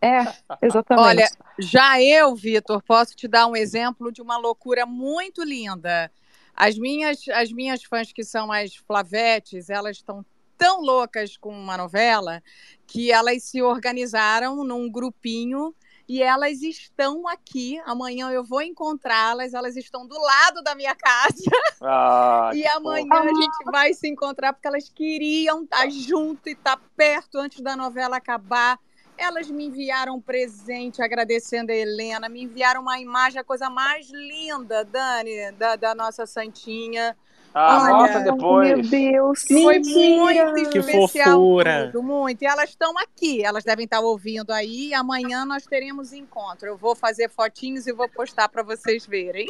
É, 0.03 0.33
exatamente. 0.61 1.05
Olha, 1.05 1.29
já 1.57 2.01
eu, 2.01 2.35
Vitor, 2.35 2.83
posso 2.83 3.15
te 3.15 3.25
dar 3.25 3.47
um 3.47 3.55
exemplo 3.55 4.11
de 4.11 4.21
uma 4.21 4.37
loucura 4.37 4.85
muito 4.85 5.43
linda. 5.43 6.11
As 6.53 6.77
minhas, 6.77 7.19
as 7.29 7.51
minhas 7.53 7.83
fãs 7.83 8.11
que 8.11 8.23
são 8.23 8.51
as 8.51 8.75
Flavetes, 8.75 9.69
elas 9.69 9.97
estão 9.97 10.25
tão 10.57 10.81
loucas 10.81 11.37
com 11.37 11.57
uma 11.57 11.77
novela 11.77 12.43
que 12.85 13.11
elas 13.11 13.43
se 13.43 13.61
organizaram 13.61 14.63
num 14.63 14.91
grupinho 14.91 15.73
e 16.07 16.21
elas 16.21 16.61
estão 16.61 17.25
aqui. 17.27 17.81
Amanhã 17.85 18.29
eu 18.29 18.43
vou 18.43 18.61
encontrá-las. 18.61 19.53
Elas 19.53 19.77
estão 19.77 20.05
do 20.05 20.19
lado 20.19 20.61
da 20.63 20.75
minha 20.75 20.95
casa. 20.95 21.33
Ah, 21.85 22.51
e 22.53 22.65
amanhã 22.65 23.09
porra. 23.09 23.25
a 23.25 23.33
gente 23.33 23.63
vai 23.65 23.93
se 23.93 24.07
encontrar 24.07 24.53
porque 24.53 24.65
elas 24.65 24.87
queriam 24.87 25.63
estar 25.63 25.89
junto 25.89 26.47
e 26.47 26.53
estar 26.53 26.79
perto 26.95 27.37
antes 27.37 27.59
da 27.59 27.75
novela 27.75 28.15
acabar. 28.15 28.79
Elas 29.23 29.49
me 29.49 29.65
enviaram 29.67 30.15
um 30.15 30.21
presente 30.21 31.01
agradecendo 31.01 31.71
a 31.71 31.75
Helena, 31.75 32.27
me 32.27 32.43
enviaram 32.43 32.81
uma 32.81 32.99
imagem, 32.99 33.39
a 33.39 33.43
coisa 33.43 33.69
mais 33.69 34.09
linda, 34.11 34.83
Dani, 34.83 35.51
da, 35.53 35.77
da 35.77 35.95
nossa 35.95 36.25
Santinha. 36.25 37.15
Ah, 37.53 37.83
Olha, 37.83 37.93
mostra 37.93 38.19
depois. 38.21 38.89
Meu 38.89 39.11
Deus. 39.11 39.43
Foi 39.47 39.79
muito 39.79 40.69
que 40.71 40.79
especial. 40.79 41.37
Fofura. 41.37 41.91
Tudo, 41.91 42.01
muito. 42.01 42.41
E 42.41 42.47
elas 42.47 42.69
estão 42.69 42.97
aqui. 42.97 43.43
Elas 43.45 43.63
devem 43.63 43.85
estar 43.85 43.99
ouvindo 43.99 44.51
aí. 44.51 44.91
Amanhã 44.93 45.45
nós 45.45 45.63
teremos 45.65 46.13
encontro. 46.13 46.67
Eu 46.67 46.77
vou 46.77 46.95
fazer 46.95 47.29
fotinhos 47.29 47.85
e 47.85 47.93
vou 47.93 48.09
postar 48.09 48.49
para 48.49 48.63
vocês 48.63 49.05
verem. 49.05 49.47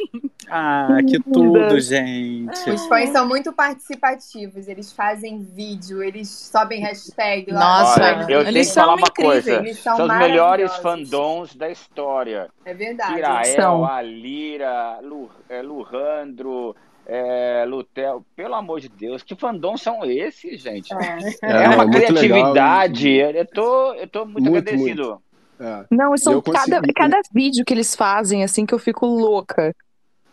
Ah, 0.50 0.98
que 1.08 1.18
tudo, 1.22 1.80
gente. 1.80 2.70
Os 2.70 2.86
fãs 2.86 3.08
são 3.08 3.26
muito 3.26 3.50
participativos. 3.50 4.68
Eles 4.68 4.92
fazem 4.92 5.42
vídeo, 5.42 6.02
eles 6.02 6.28
sobem 6.28 6.82
hashtag. 6.82 7.50
Nossa, 7.50 8.02
Olha, 8.02 8.26
eu 8.30 8.44
tenho 8.44 8.66
que 8.66 8.74
falar 8.74 8.94
uma 8.94 9.10
coisa. 9.10 9.64
São, 9.74 9.96
são 9.96 10.06
os 10.06 10.18
melhores 10.18 10.76
fandoms 10.76 11.54
da 11.54 11.70
história. 11.70 12.50
É 12.64 12.74
verdade. 12.74 13.14
Kirael, 13.14 13.84
Alira, 13.86 15.00
Lu, 15.02 15.30
é, 15.48 15.62
Luhandro 15.62 16.76
é, 17.06 17.64
Lutel, 17.66 18.24
pelo 18.34 18.54
amor 18.54 18.80
de 18.80 18.88
Deus, 18.88 19.22
que 19.22 19.34
fandom 19.34 19.76
são 19.76 20.04
esses, 20.04 20.60
gente? 20.60 20.92
É, 20.94 21.18
é, 21.42 21.64
é 21.64 21.68
uma 21.68 21.90
criatividade. 21.90 23.08
Legal. 23.08 23.30
Eu 23.32 23.46
tô, 23.46 23.94
eu 23.94 24.08
tô 24.08 24.24
muito, 24.24 24.50
muito 24.50 24.58
agradecido. 24.58 25.02
Muito. 25.02 25.22
É. 25.60 25.86
Não, 25.90 26.16
são 26.16 26.42
cada, 26.42 26.82
cada 26.94 27.20
vídeo 27.32 27.64
que 27.64 27.72
eles 27.72 27.94
fazem, 27.94 28.42
assim, 28.42 28.66
que 28.66 28.74
eu 28.74 28.78
fico 28.78 29.06
louca. 29.06 29.74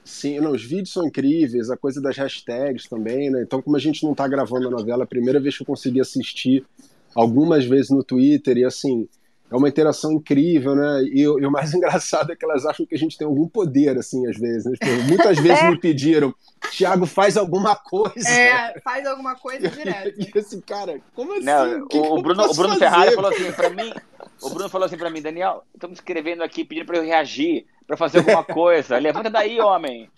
Sim, 0.04 0.40
não, 0.40 0.52
os 0.52 0.64
vídeos 0.64 0.94
são 0.94 1.06
incríveis, 1.06 1.70
a 1.70 1.78
coisa 1.78 2.02
das 2.02 2.18
hashtags 2.18 2.88
também, 2.90 3.30
né? 3.30 3.44
Então, 3.44 3.62
como 3.62 3.76
a 3.78 3.80
gente 3.80 4.04
não 4.04 4.16
tá 4.16 4.28
gravando 4.28 4.68
a 4.68 4.72
novela, 4.72 5.04
a 5.04 5.08
primeira 5.08 5.40
vez 5.40 5.56
que 5.56 5.62
eu 5.62 5.68
consegui 5.68 6.02
assistir 6.02 6.66
algumas 7.14 7.66
vezes 7.66 7.92
no 7.92 8.04
Twitter, 8.04 8.58
e 8.58 8.66
assim, 8.66 9.08
é 9.52 9.56
uma 9.56 9.68
interação 9.68 10.14
incrível, 10.14 10.74
né? 10.74 11.04
E, 11.04 11.22
e, 11.22 11.28
o 11.28 11.52
mais 11.52 11.74
engraçado 11.76 12.32
é 12.32 12.36
que 12.36 12.46
elas 12.46 12.66
acham 12.66 12.86
que 12.86 12.96
a 12.96 12.98
gente 12.98 13.18
tem 13.18 13.28
algum 13.28 13.48
poder, 13.48 13.98
assim, 13.98 14.26
às 14.28 14.38
vezes. 14.38 14.66
Né? 14.66 14.72
Tipo, 14.82 15.04
muitas 15.04 15.38
vezes 15.44 15.62
é. 15.62 15.70
me 15.70 15.78
pediram, 15.78 16.34
Tiago, 16.72 17.06
faz 17.06 17.36
alguma 17.36 17.76
coisa. 17.76 18.30
É, 18.30 18.80
faz 18.80 19.06
alguma 19.06 19.36
coisa 19.36 19.68
direto. 19.70 20.18
E 20.18 20.40
assim, 20.40 20.62
cara, 20.62 21.02
como 21.14 21.34
assim? 21.34 21.44
Não, 21.44 21.88
que 21.88 21.98
o, 21.98 22.16
que 22.16 22.22
Bruno, 22.22 22.46
o 22.46 22.54
Bruno 22.54 22.78
Ferrari 22.78 23.14
falou 23.14 23.30
assim 23.30 23.52
para 23.52 23.70
mim, 23.70 23.94
o 24.42 24.50
Bruno 24.50 24.70
falou 24.70 24.86
assim 24.86 24.98
para 24.98 25.10
mim, 25.10 25.22
Daniel, 25.22 25.64
estamos 25.74 25.98
escrevendo 25.98 26.44
aqui 26.44 26.64
pedindo 26.64 26.86
para 26.86 26.98
eu 26.98 27.04
reagir, 27.04 27.66
para 27.86 27.98
fazer 27.98 28.20
alguma 28.20 28.44
coisa. 28.46 28.98
Levanta 28.98 29.30
daí, 29.30 29.60
homem. 29.60 30.10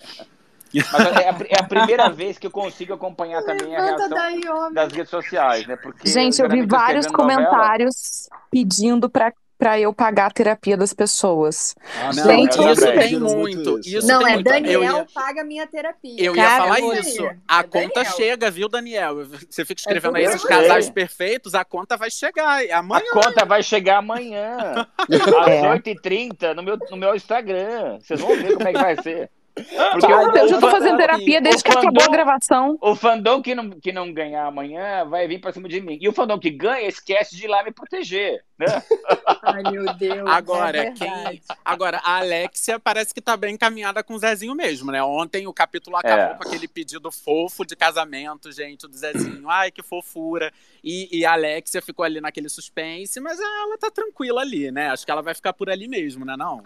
Mas 0.91 1.05
é 1.17 1.29
a, 1.29 1.35
é 1.49 1.59
a, 1.59 1.63
primeira 1.63 2.09
vez 2.11 2.37
que 2.37 2.47
eu 2.47 2.51
consigo 2.51 2.93
acompanhar 2.93 3.43
também 3.43 3.75
a 3.75 3.85
reação 3.85 4.09
daí, 4.09 4.41
das 4.73 4.91
redes 4.91 5.09
sociais, 5.09 5.67
né? 5.67 5.75
Porque 5.75 6.09
Gente, 6.09 6.41
eu 6.41 6.49
vi 6.49 6.65
vários 6.65 7.07
comentários 7.07 8.27
novela. 8.29 8.47
pedindo 8.49 9.09
para 9.09 9.31
para 9.63 9.79
eu 9.79 9.93
pagar 9.93 10.25
a 10.25 10.29
terapia 10.29 10.75
das 10.75 10.93
pessoas. 10.93 11.73
Ah, 11.95 12.11
não, 12.13 12.25
Gente, 12.25 12.57
isso 12.57 12.91
tem 12.91 13.17
muito. 13.17 13.79
Isso 13.79 14.05
não, 14.05 14.19
tem 14.19 14.27
é 14.27 14.33
muito. 14.33 14.49
Daniel 14.49 14.83
ia... 14.83 15.07
paga 15.13 15.41
minha 15.45 15.65
terapia. 15.65 16.21
Eu 16.21 16.35
ia 16.35 16.57
falar 16.57 16.81
isso. 16.81 17.23
A 17.47 17.61
é 17.61 17.63
conta 17.63 17.93
Daniel. 17.93 18.13
chega, 18.13 18.51
viu, 18.51 18.67
Daniel? 18.67 19.25
Você 19.49 19.63
fica 19.63 19.79
escrevendo 19.79 20.17
é 20.17 20.19
aí 20.19 20.25
esses 20.25 20.43
casais 20.43 20.89
perfeitos, 20.89 21.55
a 21.55 21.63
conta 21.63 21.95
vai 21.95 22.11
chegar. 22.11 22.61
Amanhã. 22.71 23.05
A 23.09 23.13
conta 23.13 23.45
vai 23.45 23.63
chegar 23.63 23.99
amanhã. 23.99 24.85
às 24.99 25.47
é. 25.47 25.61
8h30 25.61 26.53
no 26.53 26.61
meu, 26.61 26.77
no 26.91 26.97
meu 26.97 27.15
Instagram. 27.15 27.99
Vocês 28.01 28.19
vão 28.19 28.35
ver 28.35 28.57
como 28.57 28.67
é 28.67 28.73
que 28.73 28.81
vai 28.81 29.01
ser. 29.01 29.31
Porque 29.53 30.11
eu, 30.11 30.31
eu 30.35 30.47
já 30.47 30.59
tô 30.59 30.69
fazendo 30.71 30.97
terapia 30.97 31.39
desde 31.39 31.63
que 31.63 31.71
fandom, 31.71 31.87
acabou 31.87 32.03
a 32.03 32.07
gravação. 32.07 32.77
O 32.81 32.95
fandom 32.95 33.41
que 33.41 33.53
não, 33.53 33.69
que 33.69 33.91
não 33.91 34.11
ganhar 34.11 34.47
amanhã 34.47 35.05
vai 35.05 35.27
vir 35.27 35.39
pra 35.39 35.53
cima 35.53 35.69
de 35.69 35.79
mim. 35.79 35.97
E 36.01 36.09
o 36.09 36.13
fandom 36.13 36.39
que 36.39 36.49
ganha 36.49 36.87
esquece 36.87 37.35
de 37.35 37.45
ir 37.45 37.47
lá 37.47 37.63
me 37.63 37.71
proteger. 37.71 38.43
Né? 38.57 38.65
Ai, 39.43 39.63
meu 39.71 39.93
Deus. 39.93 40.27
Agora, 40.27 40.77
é 40.77 40.91
quem. 40.91 41.41
Agora, 41.63 42.01
a 42.03 42.17
Alexia 42.17 42.79
parece 42.79 43.13
que 43.13 43.21
tá 43.21 43.37
bem 43.37 43.53
encaminhada 43.53 44.03
com 44.03 44.15
o 44.15 44.19
Zezinho 44.19 44.55
mesmo, 44.55 44.91
né? 44.91 45.03
Ontem 45.03 45.45
o 45.45 45.53
capítulo 45.53 45.97
acabou 45.97 46.35
é. 46.35 46.37
com 46.37 46.47
aquele 46.47 46.67
pedido 46.67 47.11
fofo 47.11 47.63
de 47.63 47.75
casamento, 47.75 48.51
gente, 48.51 48.87
do 48.87 48.97
Zezinho. 48.97 49.47
Ai, 49.49 49.69
que 49.69 49.83
fofura. 49.83 50.51
E, 50.83 51.19
e 51.19 51.25
a 51.25 51.33
Alexia 51.33 51.81
ficou 51.81 52.03
ali 52.03 52.19
naquele 52.19 52.49
suspense, 52.49 53.19
mas 53.19 53.39
ela 53.39 53.77
tá 53.77 53.91
tranquila 53.91 54.41
ali, 54.41 54.71
né? 54.71 54.89
Acho 54.89 55.05
que 55.05 55.11
ela 55.11 55.21
vai 55.21 55.35
ficar 55.35 55.53
por 55.53 55.69
ali 55.69 55.87
mesmo, 55.87 56.25
né? 56.25 56.35
Não? 56.35 56.63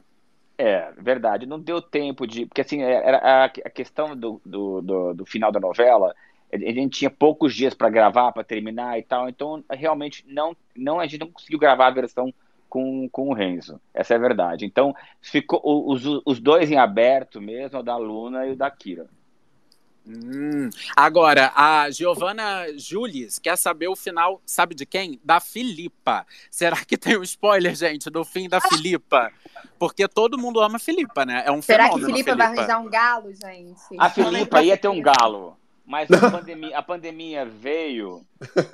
É, 0.57 0.91
verdade. 0.97 1.45
Não 1.45 1.59
deu 1.59 1.81
tempo 1.81 2.25
de. 2.25 2.45
Porque, 2.45 2.61
assim, 2.61 2.81
é, 2.81 2.93
era 2.93 3.17
a, 3.17 3.45
a 3.45 3.69
questão 3.69 4.15
do, 4.15 4.41
do, 4.43 4.81
do, 4.81 5.13
do, 5.13 5.25
final 5.25 5.51
da 5.51 5.59
novela, 5.59 6.15
a 6.51 6.57
gente 6.57 6.99
tinha 6.99 7.09
poucos 7.09 7.53
dias 7.53 7.73
para 7.73 7.89
gravar, 7.89 8.31
para 8.31 8.43
terminar 8.43 8.97
e 8.97 9.03
tal, 9.03 9.29
então 9.29 9.63
realmente 9.69 10.25
não, 10.27 10.55
não, 10.75 10.99
a 10.99 11.05
gente 11.05 11.19
não 11.19 11.29
conseguiu 11.29 11.59
gravar 11.59 11.87
a 11.87 11.91
versão 11.91 12.33
com, 12.69 13.07
com 13.09 13.29
o 13.29 13.33
Renzo. 13.33 13.79
Essa 13.93 14.13
é 14.13 14.17
a 14.17 14.19
verdade. 14.19 14.65
Então, 14.65 14.95
ficou 15.21 15.61
os, 15.63 16.03
os 16.25 16.39
dois 16.39 16.71
em 16.71 16.77
aberto 16.77 17.41
mesmo, 17.41 17.79
o 17.79 17.83
da 17.83 17.97
Luna 17.97 18.45
e 18.47 18.51
o 18.51 18.55
da 18.55 18.71
Kira. 18.71 19.07
Hum. 20.07 20.69
Agora, 20.95 21.51
a 21.53 21.91
Giovanna 21.91 22.65
Julis 22.77 23.37
quer 23.39 23.57
saber 23.57 23.89
o 23.89 23.95
final, 23.95 24.41
sabe 24.45 24.73
de 24.73 24.85
quem? 24.85 25.19
Da 25.21 25.41
Filipa. 25.41 26.25
Será 26.49 26.77
que 26.85 26.97
tem 26.97 27.17
um 27.17 27.23
spoiler, 27.23 27.75
gente, 27.75 28.09
do 28.09 28.23
fim 28.23 28.47
da 28.47 28.61
Filipa? 28.61 29.31
Porque 29.77 30.07
todo 30.07 30.37
mundo 30.37 30.61
ama 30.61 30.77
a 30.77 30.79
Filipa, 30.79 31.25
né? 31.25 31.43
É 31.45 31.51
um 31.51 31.61
Será 31.61 31.85
fenômeno. 31.85 32.07
Será 32.07 32.23
que 32.23 32.23
Filipa, 32.23 32.31
Filipa 32.31 32.35
vai 32.35 32.57
arranjar 32.57 32.79
um 32.79 32.89
galo, 32.89 33.33
gente? 33.33 33.99
A 33.99 34.09
Filipa 34.09 34.63
ia 34.63 34.77
ter 34.77 34.87
um 34.87 35.01
galo. 35.01 35.57
Mas 35.85 36.11
a 36.11 36.29
pandemia, 36.29 36.77
a 36.77 36.83
pandemia, 36.83 37.45
veio 37.45 38.25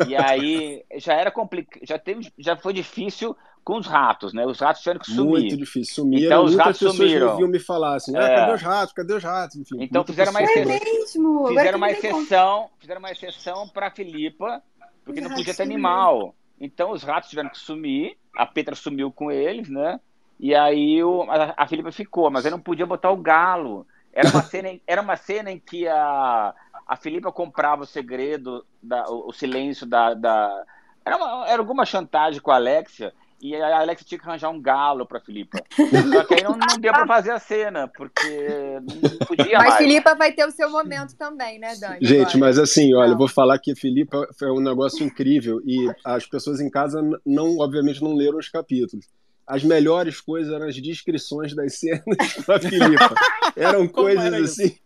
e 0.07 0.15
aí 0.15 0.83
já 0.95 1.13
era 1.13 1.29
complicado, 1.29 1.85
já 1.85 1.99
teve, 1.99 2.33
já 2.39 2.57
foi 2.57 2.73
difícil 2.73 3.37
com 3.63 3.77
os 3.77 3.87
ratos, 3.87 4.33
né? 4.33 4.45
Os 4.45 4.59
ratos 4.59 4.81
tiveram 4.81 4.99
que 4.99 5.11
sumir. 5.11 5.29
Muito 5.29 5.57
difícil, 5.57 5.95
sumiram. 5.95 6.25
Então 6.25 6.45
os 6.45 6.55
ratos 6.55 6.77
sumiram. 6.77 7.35
Vinham 7.35 7.49
me 7.49 7.59
falar 7.59 7.95
assim, 7.95 8.15
ah, 8.15 8.23
é. 8.23 8.35
cadê 8.35 8.53
os 8.53 8.61
ratos? 8.61 8.93
Cadê 8.93 9.13
os 9.13 9.23
ratos? 9.23 9.55
Enfim, 9.55 9.77
então 9.79 10.03
fizeram 10.03 10.31
uma, 10.31 10.43
exceção, 10.43 11.47
fizeram 11.47 11.77
uma 11.77 11.91
exceção, 11.91 12.69
fizeram 12.79 12.99
uma 12.99 13.11
exceção 13.11 13.67
para 13.67 13.91
Filipa, 13.91 14.61
porque 15.03 15.21
não 15.21 15.29
podia 15.29 15.53
ter 15.53 15.63
animal. 15.63 16.35
Então 16.59 16.91
os 16.91 17.03
ratos 17.03 17.29
tiveram 17.29 17.49
que 17.49 17.57
sumir, 17.57 18.17
a 18.35 18.45
Petra 18.45 18.75
sumiu 18.75 19.11
com 19.11 19.31
eles, 19.31 19.69
né? 19.69 19.99
E 20.39 20.53
aí 20.53 21.03
o, 21.03 21.23
a, 21.23 21.53
a 21.57 21.67
Filipa 21.67 21.91
ficou, 21.91 22.29
mas 22.29 22.45
aí 22.45 22.51
não 22.51 22.59
podia 22.59 22.85
botar 22.85 23.11
o 23.11 23.17
galo. 23.17 23.87
Era 24.11 24.29
uma 24.29 24.41
cena, 24.43 24.69
em, 24.69 24.81
era 24.85 25.01
uma 25.01 25.15
cena 25.15 25.51
em 25.51 25.59
que 25.59 25.87
a 25.87 26.53
a 26.87 26.95
Filipa 26.95 27.31
comprava 27.31 27.83
o 27.83 27.87
segredo, 27.87 28.65
da, 28.81 29.09
o, 29.09 29.29
o 29.29 29.33
silêncio 29.33 29.85
da. 29.85 30.13
da... 30.13 30.63
Era, 31.05 31.17
uma, 31.17 31.47
era 31.47 31.61
alguma 31.61 31.85
chantagem 31.85 32.41
com 32.41 32.51
a 32.51 32.55
Alexia. 32.55 33.13
E 33.43 33.53
a 33.57 33.81
Alexia 33.81 34.07
tinha 34.07 34.17
que 34.17 34.25
arranjar 34.25 34.49
um 34.49 34.61
galo 34.61 35.05
pra 35.05 35.19
Filipa. 35.19 35.61
Só 35.75 36.23
que 36.23 36.35
aí 36.35 36.43
não, 36.43 36.55
não 36.55 36.77
deu 36.79 36.93
pra 36.93 37.05
fazer 37.05 37.31
a 37.31 37.39
cena, 37.39 37.89
porque 37.89 38.79
não 38.81 39.17
podia 39.27 39.57
mas 39.57 39.67
mais. 39.67 39.75
Filipa 39.75 40.15
vai 40.15 40.31
ter 40.31 40.47
o 40.47 40.51
seu 40.51 40.69
momento 40.69 41.13
também, 41.17 41.59
né, 41.59 41.75
Dani? 41.75 41.97
Gente, 42.01 42.21
agora. 42.21 42.37
mas 42.37 42.57
assim, 42.57 42.95
olha, 42.95 43.11
eu 43.11 43.17
vou 43.17 43.27
falar 43.27 43.59
que 43.59 43.73
a 43.73 43.75
Filipa 43.75 44.29
foi 44.39 44.49
um 44.49 44.61
negócio 44.61 45.05
incrível. 45.05 45.61
E 45.65 45.91
as 46.05 46.25
pessoas 46.25 46.61
em 46.61 46.69
casa, 46.69 47.01
não, 47.25 47.57
obviamente, 47.57 48.01
não 48.01 48.15
leram 48.15 48.37
os 48.37 48.47
capítulos 48.47 49.05
as 49.45 49.61
melhores 49.61 50.21
coisas 50.21 50.53
eram 50.53 50.67
as 50.67 50.75
descrições 50.75 51.53
das 51.53 51.75
cenas 51.77 52.03
da 52.47 52.57
Filipa. 52.61 53.13
Eram 53.57 53.89
Como 53.89 54.05
coisas 54.05 54.23
era 54.23 54.37
assim 54.37 54.77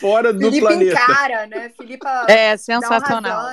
fora 0.00 0.32
do 0.32 0.40
Filipe 0.40 0.60
planeta. 0.60 1.00
encara, 1.00 1.46
né? 1.46 1.70
Filipa 1.76 2.26
é 2.28 2.56
sensacional. 2.56 3.50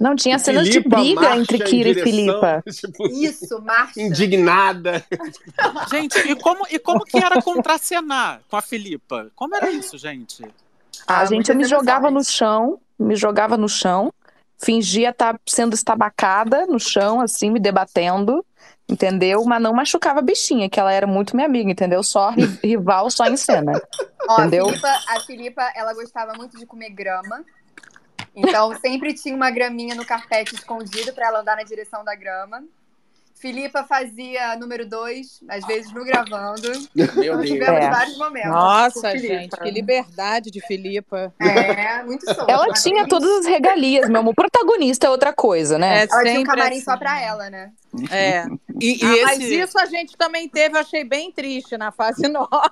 Não 0.00 0.16
tinha 0.16 0.38
cenas 0.38 0.68
Filipa 0.68 0.96
de 0.96 1.02
briga 1.02 1.36
entre 1.36 1.58
Kira 1.58 1.88
e 1.90 1.94
Filipa. 1.94 2.62
Tipo, 2.76 3.06
Isso, 3.08 3.60
marcha. 3.62 4.00
Indignada. 4.00 5.04
Gente, 5.90 6.18
e 6.18 6.36
como, 6.36 6.66
e 6.70 6.78
como 6.78 7.04
que 7.04 7.18
era 7.18 7.40
contracenar 7.42 8.40
com 8.48 8.56
a 8.56 8.62
Filipa? 8.62 9.30
Como 9.34 9.54
era 9.54 9.70
isso, 9.70 9.96
gente? 9.98 10.44
Ah, 11.06 11.20
ah 11.20 11.24
gente, 11.24 11.50
eu 11.50 11.56
me 11.56 11.64
jogava 11.64 12.10
no 12.10 12.22
chão, 12.22 12.78
me 12.98 13.16
jogava 13.16 13.56
no 13.56 13.68
chão, 13.68 14.12
fingia 14.58 15.10
estar 15.10 15.38
sendo 15.46 15.74
estabacada 15.74 16.66
no 16.66 16.78
chão, 16.78 17.20
assim, 17.20 17.50
me 17.50 17.60
debatendo 17.60 18.44
entendeu? 18.88 19.44
Mas 19.44 19.62
não 19.62 19.72
machucava 19.72 20.20
a 20.20 20.22
bichinha, 20.22 20.68
que 20.68 20.78
ela 20.78 20.92
era 20.92 21.06
muito 21.06 21.34
minha 21.34 21.46
amiga, 21.46 21.70
entendeu? 21.70 22.02
Só 22.02 22.30
rival, 22.62 23.10
só 23.10 23.26
em 23.26 23.36
cena. 23.36 23.72
Ó, 24.28 24.40
entendeu? 24.40 24.66
A 24.66 24.70
Filipa, 24.70 25.00
a 25.08 25.20
Filipa, 25.20 25.72
ela 25.74 25.94
gostava 25.94 26.32
muito 26.34 26.58
de 26.58 26.66
comer 26.66 26.90
grama. 26.90 27.44
Então 28.34 28.76
sempre 28.80 29.14
tinha 29.14 29.34
uma 29.34 29.50
graminha 29.50 29.94
no 29.94 30.04
carpete 30.04 30.54
escondido 30.54 31.12
para 31.14 31.28
ela 31.28 31.40
andar 31.40 31.56
na 31.56 31.62
direção 31.62 32.04
da 32.04 32.14
grama. 32.14 32.62
Filipa 33.38 33.84
fazia 33.84 34.56
número 34.56 34.88
dois, 34.88 35.40
às 35.48 35.64
vezes 35.66 35.92
no 35.92 36.04
gravando. 36.04 36.72
Meu 36.94 37.06
Deus. 37.14 37.46
Tivemos 37.46 37.84
é. 37.84 37.90
vários 37.90 38.18
momentos. 38.18 38.50
Nossa, 38.50 39.18
gente, 39.18 39.56
que 39.56 39.70
liberdade 39.70 40.50
de 40.50 40.60
Filipa. 40.66 41.32
É, 41.38 42.02
muito 42.02 42.24
solta. 42.24 42.50
Ela 42.50 42.72
tinha 42.72 43.06
todas 43.06 43.30
as 43.40 43.46
regalias, 43.46 44.08
meu 44.08 44.20
amor. 44.20 44.34
Protagonista 44.34 45.06
é 45.06 45.10
outra 45.10 45.34
coisa, 45.34 45.78
né? 45.78 46.04
É, 46.04 46.08
ela 46.10 46.22
tinha 46.22 46.40
um 46.40 46.44
camarim 46.44 46.76
assim. 46.76 46.84
só 46.84 46.96
pra 46.96 47.20
ela, 47.20 47.50
né? 47.50 47.72
É. 48.10 48.46
E, 48.80 49.02
e 49.02 49.04
ah, 49.04 49.14
esse... 49.14 49.24
Mas 49.24 49.38
isso 49.42 49.78
a 49.78 49.86
gente 49.86 50.16
também 50.16 50.48
teve, 50.48 50.76
eu 50.76 50.80
achei 50.80 51.04
bem 51.04 51.30
triste 51.30 51.76
na 51.76 51.92
fase 51.92 52.26
nova. 52.28 52.70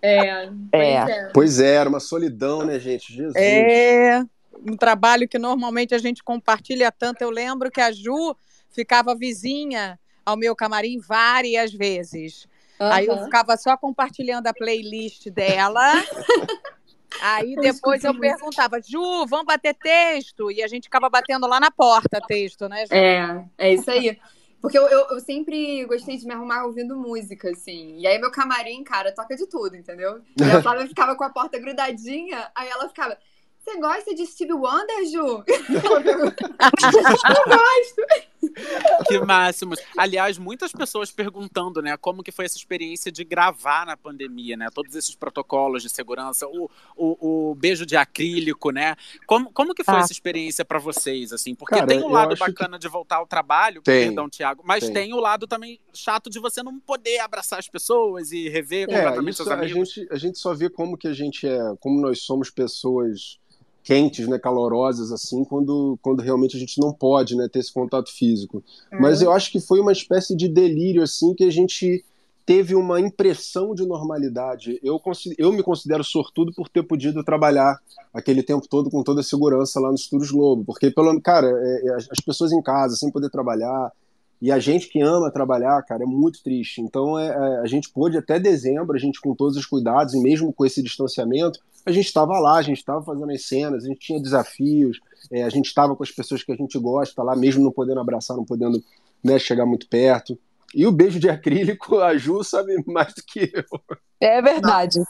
É. 0.00 0.48
É. 0.72 1.30
Pois 1.34 1.58
é, 1.58 1.74
era 1.74 1.88
uma 1.88 2.00
solidão, 2.00 2.64
né, 2.64 2.78
gente? 2.78 3.12
Jesus. 3.12 3.34
É. 3.34 4.22
Um 4.64 4.76
trabalho 4.76 5.28
que 5.28 5.38
normalmente 5.38 5.94
a 5.94 5.98
gente 5.98 6.22
compartilha 6.22 6.92
tanto. 6.92 7.22
Eu 7.22 7.30
lembro 7.30 7.70
que 7.70 7.80
a 7.80 7.90
Ju 7.90 8.36
ficava 8.70 9.14
vizinha 9.14 9.98
ao 10.24 10.36
meu 10.36 10.54
camarim 10.54 10.98
várias 10.98 11.72
vezes. 11.72 12.46
Uhum. 12.80 12.92
Aí 12.92 13.06
eu 13.06 13.24
ficava 13.24 13.56
só 13.56 13.76
compartilhando 13.76 14.46
a 14.46 14.54
playlist 14.54 15.28
dela. 15.28 15.82
Aí 17.20 17.56
depois 17.56 18.04
eu 18.04 18.18
perguntava, 18.18 18.80
Ju, 18.80 19.26
vamos 19.26 19.44
bater 19.44 19.74
texto? 19.74 20.50
E 20.50 20.62
a 20.62 20.68
gente 20.68 20.84
ficava 20.84 21.10
batendo 21.10 21.46
lá 21.46 21.58
na 21.58 21.70
porta 21.70 22.20
texto, 22.26 22.68
né? 22.68 22.86
Ju? 22.86 22.94
É, 22.94 23.44
é 23.58 23.74
isso 23.74 23.90
aí. 23.90 24.18
Porque 24.62 24.78
eu, 24.78 24.86
eu, 24.88 25.06
eu, 25.10 25.20
sempre 25.20 25.84
gostei 25.86 26.16
de 26.16 26.26
me 26.26 26.34
arrumar 26.34 26.64
ouvindo 26.64 26.96
música, 26.96 27.50
assim. 27.50 27.98
E 27.98 28.06
aí 28.06 28.18
meu 28.18 28.30
camarim, 28.30 28.84
cara, 28.84 29.12
toca 29.12 29.34
de 29.34 29.46
tudo, 29.46 29.74
entendeu? 29.74 30.20
E 30.38 30.44
a 30.44 30.62
Flávia 30.62 30.86
ficava 30.86 31.16
com 31.16 31.24
a 31.24 31.30
porta 31.30 31.58
grudadinha, 31.58 32.50
aí 32.54 32.68
ela 32.68 32.86
ficava, 32.86 33.16
você 33.58 33.78
gosta 33.78 34.14
de 34.14 34.26
Steve 34.26 34.52
Wonder, 34.52 35.04
Ju? 35.06 35.42
eu 35.48 37.44
gosto. 37.46 38.29
Que 39.06 39.18
máximo. 39.18 39.74
Aliás, 39.96 40.38
muitas 40.38 40.72
pessoas 40.72 41.10
perguntando, 41.10 41.82
né, 41.82 41.96
como 41.96 42.22
que 42.22 42.30
foi 42.30 42.44
essa 42.44 42.56
experiência 42.56 43.10
de 43.10 43.24
gravar 43.24 43.86
na 43.86 43.96
pandemia, 43.96 44.56
né? 44.56 44.68
Todos 44.72 44.94
esses 44.94 45.14
protocolos 45.14 45.82
de 45.82 45.88
segurança, 45.88 46.46
o, 46.46 46.70
o, 46.96 47.50
o 47.50 47.54
beijo 47.54 47.84
de 47.84 47.96
acrílico, 47.96 48.70
né? 48.70 48.96
Como, 49.26 49.52
como 49.52 49.74
que 49.74 49.84
foi 49.84 49.96
ah. 49.96 50.00
essa 50.00 50.12
experiência 50.12 50.64
para 50.64 50.78
vocês, 50.78 51.32
assim? 51.32 51.54
Porque 51.54 51.74
Cara, 51.74 51.86
tem 51.86 52.02
o 52.02 52.06
um 52.06 52.10
lado 52.10 52.36
bacana 52.36 52.78
que... 52.78 52.82
de 52.82 52.88
voltar 52.88 53.16
ao 53.16 53.26
trabalho, 53.26 53.82
tem, 53.82 54.06
perdão, 54.06 54.28
Tiago, 54.28 54.62
mas 54.64 54.84
tem. 54.84 54.92
tem. 54.92 55.14
o 55.14 55.20
lado 55.20 55.46
também 55.46 55.80
chato 55.92 56.30
de 56.30 56.38
você 56.38 56.62
não 56.62 56.78
poder 56.78 57.18
abraçar 57.20 57.58
as 57.58 57.68
pessoas 57.68 58.32
e 58.32 58.48
rever 58.48 58.88
é, 58.90 58.94
completamente 58.94 59.36
seus 59.36 59.48
amigos. 59.48 59.72
A 59.72 60.00
gente, 60.00 60.12
a 60.12 60.16
gente 60.16 60.38
só 60.38 60.54
vê 60.54 60.68
como 60.70 60.96
que 60.96 61.08
a 61.08 61.12
gente 61.12 61.46
é, 61.46 61.58
como 61.80 62.00
nós 62.00 62.22
somos 62.22 62.50
pessoas 62.50 63.38
quentes, 63.82 64.28
né, 64.28 64.38
calorosas 64.38 65.10
assim, 65.10 65.44
quando, 65.44 65.98
quando 66.02 66.20
realmente 66.20 66.56
a 66.56 66.60
gente 66.60 66.80
não 66.80 66.92
pode, 66.92 67.34
né, 67.36 67.48
ter 67.48 67.60
esse 67.60 67.72
contato 67.72 68.12
físico. 68.12 68.62
Uhum. 68.92 69.00
Mas 69.00 69.22
eu 69.22 69.32
acho 69.32 69.50
que 69.50 69.60
foi 69.60 69.80
uma 69.80 69.92
espécie 69.92 70.36
de 70.36 70.48
delírio 70.48 71.02
assim 71.02 71.34
que 71.34 71.44
a 71.44 71.50
gente 71.50 72.04
teve 72.44 72.74
uma 72.74 73.00
impressão 73.00 73.74
de 73.74 73.86
normalidade. 73.86 74.80
Eu, 74.82 75.00
eu 75.38 75.52
me 75.52 75.62
considero 75.62 76.02
sortudo 76.02 76.52
por 76.52 76.68
ter 76.68 76.82
podido 76.82 77.22
trabalhar 77.22 77.78
aquele 78.12 78.42
tempo 78.42 78.66
todo 78.68 78.90
com 78.90 79.02
toda 79.02 79.20
a 79.20 79.24
segurança 79.24 79.78
lá 79.78 79.88
no 79.88 79.94
Estúdios 79.94 80.32
Globo, 80.32 80.64
porque 80.64 80.90
pelo 80.90 81.20
cara, 81.20 81.46
é, 81.46 81.88
é, 81.88 81.94
as 81.94 82.20
pessoas 82.24 82.50
em 82.50 82.60
casa 82.60 82.96
sem 82.96 83.10
poder 83.10 83.30
trabalhar 83.30 83.92
e 84.40 84.50
a 84.50 84.58
gente 84.58 84.88
que 84.88 85.00
ama 85.02 85.30
trabalhar, 85.30 85.82
cara, 85.82 86.02
é 86.02 86.06
muito 86.06 86.42
triste. 86.42 86.80
Então 86.80 87.18
é, 87.18 87.28
é 87.28 87.60
a 87.60 87.66
gente 87.66 87.90
pôde 87.90 88.16
até 88.16 88.38
dezembro, 88.38 88.96
a 88.96 88.98
gente 88.98 89.20
com 89.20 89.34
todos 89.34 89.56
os 89.56 89.66
cuidados 89.66 90.14
e 90.14 90.20
mesmo 90.20 90.52
com 90.52 90.64
esse 90.64 90.82
distanciamento, 90.82 91.60
a 91.84 91.92
gente 91.92 92.06
estava 92.06 92.38
lá, 92.38 92.58
a 92.58 92.62
gente 92.62 92.78
estava 92.78 93.02
fazendo 93.02 93.30
as 93.30 93.46
cenas, 93.46 93.84
a 93.84 93.88
gente 93.88 94.00
tinha 94.00 94.20
desafios, 94.20 95.00
é, 95.30 95.42
a 95.42 95.48
gente 95.48 95.66
estava 95.66 95.94
com 95.94 96.02
as 96.02 96.10
pessoas 96.10 96.42
que 96.42 96.52
a 96.52 96.56
gente 96.56 96.78
gosta 96.78 97.22
lá, 97.22 97.36
mesmo 97.36 97.62
não 97.62 97.72
podendo 97.72 98.00
abraçar, 98.00 98.36
não 98.36 98.44
podendo 98.44 98.82
né, 99.22 99.38
chegar 99.38 99.66
muito 99.66 99.88
perto. 99.88 100.38
E 100.74 100.86
o 100.86 100.92
beijo 100.92 101.18
de 101.18 101.28
acrílico, 101.28 101.98
a 101.98 102.16
Ju 102.16 102.44
sabe 102.44 102.82
mais 102.86 103.12
do 103.14 103.22
que 103.22 103.50
eu. 103.52 103.80
É 104.20 104.40
verdade. 104.40 105.00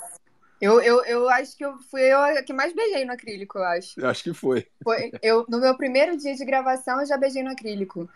Eu, 0.61 0.81
eu, 0.81 1.03
eu 1.05 1.29
acho 1.31 1.57
que 1.57 1.64
eu 1.64 1.79
fui 1.90 2.03
eu 2.03 2.45
que 2.45 2.53
mais 2.53 2.75
beijei 2.75 3.05
no 3.05 3.12
acrílico, 3.12 3.59
eu 3.59 3.64
acho. 3.64 4.07
Acho 4.07 4.23
que 4.23 4.35
foi. 4.35 4.66
foi. 4.85 5.11
Eu, 5.23 5.47
no 5.49 5.59
meu 5.59 5.75
primeiro 5.77 6.16
dia 6.16 6.35
de 6.35 6.45
gravação, 6.45 7.01
eu 7.01 7.07
já 7.07 7.16
beijei 7.16 7.43
no 7.43 7.51
acrílico. 7.51 8.09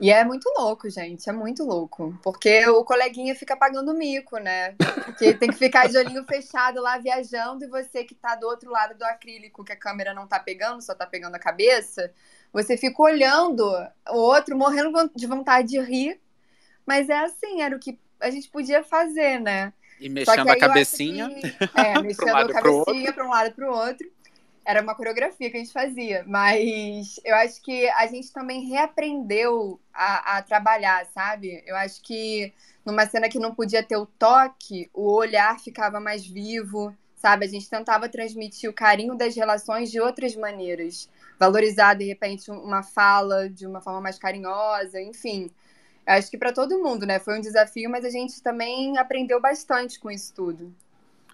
E 0.00 0.10
é 0.10 0.24
muito 0.24 0.50
louco, 0.56 0.88
gente, 0.88 1.28
é 1.28 1.32
muito 1.32 1.62
louco. 1.62 2.18
Porque 2.22 2.66
o 2.68 2.82
coleguinha 2.82 3.34
fica 3.34 3.54
pagando 3.54 3.92
mico, 3.92 4.38
né? 4.38 4.74
Porque 5.04 5.34
tem 5.34 5.50
que 5.50 5.58
ficar 5.58 5.88
de 5.88 5.98
olhinho 5.98 6.24
fechado 6.24 6.80
lá 6.80 6.96
viajando 6.96 7.64
e 7.64 7.68
você 7.68 8.02
que 8.02 8.14
tá 8.14 8.34
do 8.34 8.46
outro 8.46 8.70
lado 8.70 8.96
do 8.96 9.04
acrílico, 9.04 9.62
que 9.62 9.72
a 9.72 9.76
câmera 9.76 10.14
não 10.14 10.26
tá 10.26 10.40
pegando, 10.40 10.80
só 10.80 10.94
tá 10.94 11.06
pegando 11.06 11.34
a 11.34 11.38
cabeça, 11.38 12.10
você 12.50 12.78
fica 12.78 13.02
olhando 13.02 13.62
o 14.08 14.16
outro 14.16 14.56
morrendo 14.56 15.10
de 15.14 15.26
vontade 15.26 15.68
de 15.68 15.80
rir. 15.80 16.18
Mas 16.86 17.10
é 17.10 17.18
assim, 17.18 17.60
era 17.60 17.76
o 17.76 17.78
que 17.78 17.98
a 18.18 18.30
gente 18.30 18.48
podia 18.48 18.82
fazer, 18.82 19.38
né? 19.38 19.70
E 20.00 20.08
mexendo 20.08 20.48
a 20.48 20.58
cabecinha. 20.58 21.28
Que, 21.28 21.78
é, 21.78 22.00
mexendo 22.00 22.36
a 22.36 22.48
cabecinha 22.48 23.12
para 23.12 23.26
um 23.26 23.30
lado 23.30 23.48
e 23.48 23.52
para 23.52 23.70
o 23.70 23.76
outro 23.76 24.10
era 24.70 24.82
uma 24.82 24.94
coreografia 24.94 25.50
que 25.50 25.56
a 25.56 25.60
gente 25.60 25.72
fazia, 25.72 26.24
mas 26.28 27.18
eu 27.24 27.34
acho 27.34 27.60
que 27.60 27.88
a 27.90 28.06
gente 28.06 28.32
também 28.32 28.68
reaprendeu 28.68 29.80
a, 29.92 30.38
a, 30.38 30.42
trabalhar, 30.42 31.04
sabe? 31.06 31.62
Eu 31.66 31.76
acho 31.76 32.00
que 32.02 32.52
numa 32.86 33.04
cena 33.06 33.28
que 33.28 33.38
não 33.38 33.52
podia 33.52 33.82
ter 33.82 33.96
o 33.96 34.06
toque, 34.06 34.88
o 34.94 35.10
olhar 35.12 35.58
ficava 35.58 35.98
mais 35.98 36.24
vivo, 36.24 36.96
sabe? 37.16 37.44
A 37.44 37.48
gente 37.48 37.68
tentava 37.68 38.08
transmitir 38.08 38.70
o 38.70 38.72
carinho 38.72 39.16
das 39.16 39.34
relações 39.34 39.90
de 39.90 40.00
outras 40.00 40.36
maneiras, 40.36 41.10
valorizar 41.38 41.94
de 41.94 42.04
repente 42.04 42.48
uma 42.50 42.84
fala 42.84 43.50
de 43.50 43.66
uma 43.66 43.80
forma 43.80 44.00
mais 44.00 44.18
carinhosa, 44.18 45.00
enfim. 45.00 45.50
Eu 46.06 46.14
acho 46.14 46.30
que 46.30 46.38
para 46.38 46.52
todo 46.52 46.78
mundo, 46.78 47.04
né? 47.04 47.18
Foi 47.18 47.36
um 47.36 47.40
desafio, 47.40 47.90
mas 47.90 48.04
a 48.04 48.10
gente 48.10 48.40
também 48.40 48.96
aprendeu 48.98 49.40
bastante 49.40 49.98
com 49.98 50.10
isso 50.10 50.32
tudo. 50.32 50.72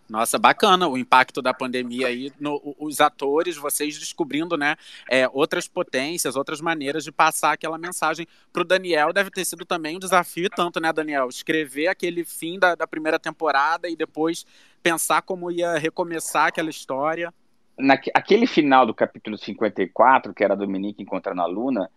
Nossa, 0.09 0.39
bacana 0.39 0.87
o 0.87 0.97
impacto 0.97 1.43
da 1.43 1.53
pandemia 1.53 2.07
aí, 2.07 2.33
no, 2.39 2.61
os 2.79 3.01
atores, 3.01 3.57
vocês 3.57 3.99
descobrindo, 3.99 4.57
né, 4.57 4.77
é, 5.11 5.29
outras 5.33 5.67
potências, 5.67 6.37
outras 6.37 6.61
maneiras 6.61 7.03
de 7.03 7.11
passar 7.11 7.53
aquela 7.53 7.77
mensagem 7.77 8.27
para 8.53 8.63
o 8.63 8.65
Daniel. 8.65 9.13
Deve 9.13 9.31
ter 9.31 9.45
sido 9.45 9.65
também 9.65 9.97
um 9.97 10.01
desafio, 10.01 10.49
tanto, 10.49 10.79
né, 10.79 10.93
Daniel? 10.93 11.29
Escrever 11.29 11.89
aquele 11.89 12.25
fim 12.25 12.59
da, 12.59 12.77
da 12.77 12.87
primeira 12.87 13.19
temporada 13.19 13.89
e 13.89 13.97
depois 13.97 14.47
pensar 14.81 15.23
como 15.23 15.51
ia 15.51 15.77
recomeçar 15.77 16.47
aquela 16.47 16.71
história. 16.71 17.35
Naque, 17.77 18.11
aquele 18.15 18.47
final 18.47 18.87
do 18.87 18.95
capítulo 18.95 19.37
54, 19.37 20.33
que 20.33 20.45
era 20.45 20.55
a 20.55 20.57
Dominique 20.57 21.03
encontrando 21.03 21.43
a 21.43 21.47
Luna, 21.47 21.91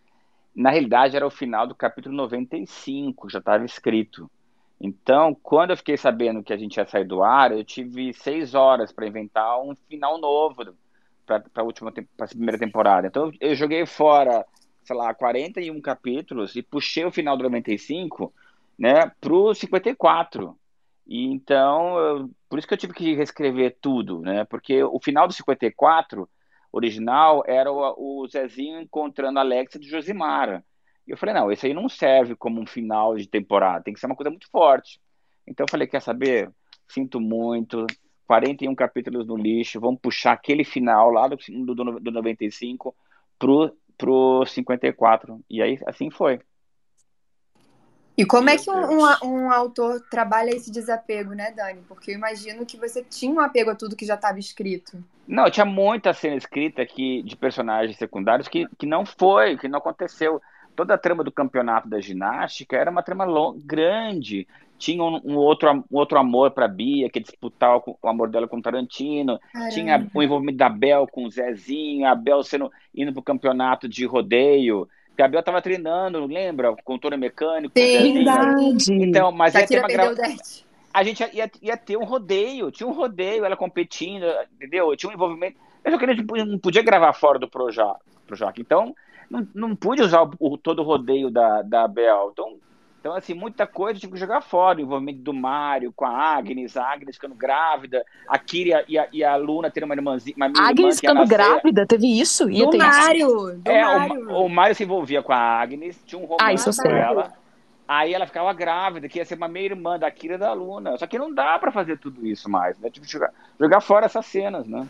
na 0.55 0.71
realidade 0.71 1.15
era 1.15 1.25
o 1.25 1.31
final 1.31 1.67
do 1.67 1.75
capítulo 1.75 2.15
95, 2.15 3.29
já 3.29 3.39
estava 3.39 3.63
escrito. 3.63 4.29
Então, 4.79 5.35
quando 5.35 5.71
eu 5.71 5.77
fiquei 5.77 5.97
sabendo 5.97 6.41
que 6.41 6.53
a 6.53 6.57
gente 6.57 6.77
ia 6.77 6.85
sair 6.85 7.03
do 7.03 7.21
ar, 7.21 7.51
eu 7.51 7.63
tive 7.63 8.13
seis 8.13 8.53
horas 8.53 8.91
para 8.91 9.07
inventar 9.07 9.61
um 9.61 9.75
final 9.89 10.17
novo 10.17 10.73
para 11.25 11.43
a 11.55 11.63
última 11.63 11.91
pra 11.91 12.27
primeira 12.27 12.57
temporada. 12.57 13.07
Então, 13.07 13.31
eu 13.41 13.53
joguei 13.55 13.85
fora, 13.85 14.45
sei 14.83 14.95
lá, 14.95 15.13
41 15.13 15.81
capítulos 15.81 16.55
e 16.55 16.63
puxei 16.63 17.03
o 17.03 17.11
final 17.11 17.35
do 17.35 17.43
95, 17.43 18.33
né, 18.77 19.11
pro 19.19 19.53
54. 19.53 20.57
E 21.05 21.25
então, 21.25 21.97
eu, 21.97 22.29
por 22.47 22.57
isso 22.57 22.67
que 22.67 22.73
eu 22.73 22.77
tive 22.77 22.93
que 22.93 23.15
reescrever 23.15 23.77
tudo, 23.81 24.21
né? 24.21 24.45
Porque 24.45 24.83
o 24.83 24.99
final 24.99 25.27
do 25.27 25.33
54 25.33 26.29
original 26.71 27.43
era 27.47 27.71
o, 27.71 28.21
o 28.23 28.27
Zezinho 28.27 28.79
encontrando 28.79 29.39
a 29.39 29.41
Alexa 29.41 29.79
do 29.79 29.85
Josimara. 29.85 30.63
E 31.09 31.11
eu 31.11 31.17
falei, 31.17 31.33
não, 31.33 31.51
esse 31.51 31.65
aí 31.65 31.73
não 31.73 31.89
serve 31.89 32.35
como 32.35 32.61
um 32.61 32.67
final 32.67 33.17
de 33.17 33.27
temporada, 33.27 33.83
tem 33.83 33.95
que 33.95 33.99
ser 33.99 34.05
uma 34.05 34.15
coisa 34.15 34.29
muito 34.29 34.47
forte. 34.51 35.01
Então 35.47 35.65
eu 35.65 35.71
falei, 35.71 35.87
quer 35.87 36.03
saber? 36.03 36.51
Sinto 36.87 37.19
muito, 37.19 37.87
41 38.27 38.75
capítulos 38.75 39.25
no 39.25 39.35
lixo, 39.35 39.79
vamos 39.79 39.99
puxar 39.99 40.33
aquele 40.33 40.63
final 40.63 41.09
lá 41.09 41.27
do, 41.27 41.35
do, 41.65 41.99
do 41.99 42.11
95 42.11 42.95
pro, 43.39 43.75
pro 43.97 44.45
54. 44.45 45.43
E 45.49 45.63
aí, 45.63 45.79
assim 45.87 46.11
foi. 46.11 46.39
E 48.15 48.23
como 48.23 48.49
é 48.51 48.57
que 48.57 48.69
um, 48.69 48.75
um, 48.75 49.07
um, 49.23 49.51
autor 49.51 50.01
trabalha 50.11 50.51
esse 50.51 50.69
desapego, 50.69 51.33
né, 51.33 51.51
Dani? 51.51 51.81
Porque 51.87 52.11
eu 52.11 52.15
imagino 52.15 52.67
que 52.67 52.77
você 52.77 53.03
tinha 53.03 53.33
um 53.33 53.39
apego 53.39 53.71
a 53.71 53.75
tudo 53.75 53.95
que 53.95 54.05
já 54.05 54.15
estava 54.15 54.37
escrito. 54.37 55.03
Não, 55.27 55.49
tinha 55.49 55.65
muita 55.65 56.13
cena 56.13 56.35
escrita 56.35 56.83
aqui 56.83 57.23
de 57.23 57.35
personagens 57.35 57.97
secundários 57.97 58.47
que, 58.47 58.67
que 58.77 58.85
não 58.85 59.05
foi, 59.05 59.57
que 59.57 59.67
não 59.67 59.79
aconteceu 59.79 60.39
toda 60.75 60.93
a 60.93 60.97
trama 60.97 61.23
do 61.23 61.32
campeonato 61.32 61.89
da 61.89 61.99
ginástica 61.99 62.77
era 62.77 62.91
uma 62.91 63.03
trama 63.03 63.25
grande. 63.63 64.47
Tinha 64.77 65.03
um, 65.03 65.19
um 65.25 65.36
outro, 65.36 65.69
um 65.69 65.97
outro 65.97 66.17
amor 66.17 66.51
para 66.51 66.67
Bia, 66.67 67.10
que 67.10 67.19
disputava 67.19 67.84
o 67.86 68.08
amor 68.08 68.29
dela 68.29 68.47
com 68.47 68.58
o 68.58 68.62
Tarantino. 68.62 69.38
Caramba. 69.51 69.71
Tinha 69.71 70.10
o 70.13 70.23
envolvimento 70.23 70.58
da 70.58 70.69
Bel 70.69 71.05
com 71.05 71.25
o 71.25 71.29
Zezinho, 71.29 72.08
a 72.08 72.15
Bel 72.15 72.41
sendo, 72.43 72.71
indo 72.95 73.12
para 73.12 73.19
o 73.19 73.23
campeonato 73.23 73.89
de 73.89 74.05
rodeio. 74.05 74.88
Porque 75.10 75.21
a 75.21 75.27
Bel 75.27 75.41
estava 75.41 75.62
treinando, 75.62 76.25
lembra? 76.25 76.73
Com 76.77 76.95
o 76.95 76.99
Toro 76.99 77.17
Mecânico. 77.17 77.73
Verdade. 77.75 78.93
Então, 78.93 79.34
mas 79.34 79.53
ia 79.53 79.67
ter 79.67 79.79
uma 79.79 79.88
gra... 79.89 80.13
A 80.93 81.03
gente 81.03 81.23
ia, 81.34 81.51
ia 81.62 81.77
ter 81.77 81.97
um 81.97 82.05
rodeio, 82.05 82.71
tinha 82.71 82.88
um 82.88 82.93
rodeio, 82.93 83.43
ela 83.43 83.58
competindo, 83.58 84.25
entendeu? 84.55 84.95
Tinha 84.95 85.12
um 85.12 85.13
envolvimento. 85.13 85.58
Eu 85.84 85.91
só 85.91 85.97
que 85.97 86.05
a 86.05 86.13
gente 86.13 86.25
não 86.25 86.58
podia 86.58 86.82
gravar 86.82 87.13
fora 87.13 87.38
do 87.38 87.49
Projac. 87.49 87.99
Projac. 88.25 88.60
Então, 88.60 88.95
não, 89.29 89.47
não 89.53 89.75
pude 89.75 90.01
usar 90.01 90.23
o, 90.23 90.31
o, 90.39 90.57
todo 90.57 90.79
o 90.79 90.85
rodeio 90.85 91.29
da, 91.29 91.61
da 91.61 91.87
Bel. 91.87 92.29
Então, 92.33 92.57
então, 92.99 93.13
assim, 93.15 93.33
muita 93.33 93.65
coisa 93.65 93.95
eu 93.95 94.01
tive 94.01 94.13
que 94.13 94.19
jogar 94.19 94.41
fora. 94.41 94.77
O 94.77 94.81
envolvimento 94.81 95.19
do 95.19 95.33
Mário 95.33 95.93
com 95.95 96.05
a 96.05 96.11
Agnes, 96.11 96.75
a 96.75 96.83
Agnes 96.83 97.15
ficando 97.15 97.33
grávida, 97.33 98.05
a 98.27 98.37
Kira 98.37 98.83
e 98.89 98.97
a, 98.97 99.07
e 99.13 99.23
a 99.23 99.37
Luna 99.37 99.71
tendo 99.71 99.85
uma 99.85 99.95
irmãzinha. 99.95 100.35
Uma 100.35 100.51
Agnes 100.57 100.99
ficando 100.99 101.25
grávida, 101.25 101.85
teve 101.87 102.07
isso? 102.19 102.49
Ia 102.49 102.67
do 102.67 102.77
Mário! 102.77 103.57
Do 103.57 103.71
é, 103.71 103.83
Mário. 103.83 104.29
O, 104.29 104.45
o 104.45 104.49
Mário 104.49 104.75
se 104.75 104.83
envolvia 104.83 105.23
com 105.23 105.31
a 105.31 105.37
Agnes, 105.37 106.01
tinha 106.05 106.19
um 106.19 106.25
romance 106.25 106.43
ah, 106.43 106.53
isso 106.53 106.81
com 106.81 106.89
ela. 106.89 107.33
Aí 107.89 108.13
ela 108.13 108.28
ficava 108.28 108.54
grávida, 108.54 109.10
que 109.10 109.17
ia 109.17 109.25
ser 109.25 109.34
uma 109.34 109.47
meia-irmã 109.47 109.97
da 109.97 110.12
Kira 110.12 110.38
da 110.38 110.54
Luna. 110.54 110.95
Só 110.99 111.08
que 111.08 111.17
não 111.17 111.34
dá 111.34 111.58
para 111.58 111.71
fazer 111.71 111.97
tudo 111.97 112.23
isso 112.28 112.47
mais, 112.47 112.78
né? 112.78 112.88
Tipo, 112.91 113.08
jogar, 113.08 113.32
jogar 113.60 113.82
fora 113.82 114.06
essas 114.06 114.28
cenas, 114.28 114.67
né? 114.67 114.88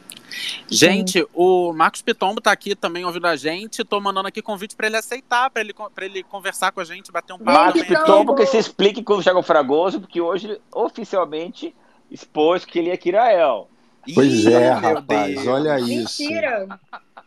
Gente, 0.67 1.25
o 1.33 1.71
Marcos 1.71 2.01
Pitombo 2.01 2.41
tá 2.41 2.51
aqui 2.51 2.75
também 2.75 3.05
ouvindo 3.05 3.27
a 3.27 3.37
gente. 3.37 3.85
Tô 3.85 4.01
mandando 4.01 4.27
aqui 4.27 4.41
convite 4.41 4.75
para 4.75 4.87
ele 4.87 4.97
aceitar, 4.97 5.49
para 5.49 5.61
ele, 5.61 5.73
pra 5.95 6.03
ele 6.03 6.23
conversar 6.23 6.73
com 6.73 6.81
a 6.81 6.83
gente, 6.83 7.09
bater 7.09 7.31
um 7.31 7.37
papo. 7.37 7.51
Marcos 7.51 7.83
Pitombo, 7.83 8.35
que 8.35 8.45
se 8.45 8.57
explique 8.57 9.01
com 9.01 9.13
o 9.13 9.23
Thiago 9.23 9.41
Fragoso, 9.43 10.01
porque 10.01 10.19
hoje 10.19 10.59
oficialmente 10.69 11.73
expôs 12.11 12.65
que 12.65 12.79
ele 12.79 12.89
é 12.89 12.97
Kirael. 12.97 13.69
Pois 14.13 14.43
Ih, 14.43 14.53
é, 14.53 14.71
rapaz, 14.71 15.35
Deus. 15.35 15.47
olha 15.47 15.79
isso. 15.79 16.21
Mentira. 16.21 16.67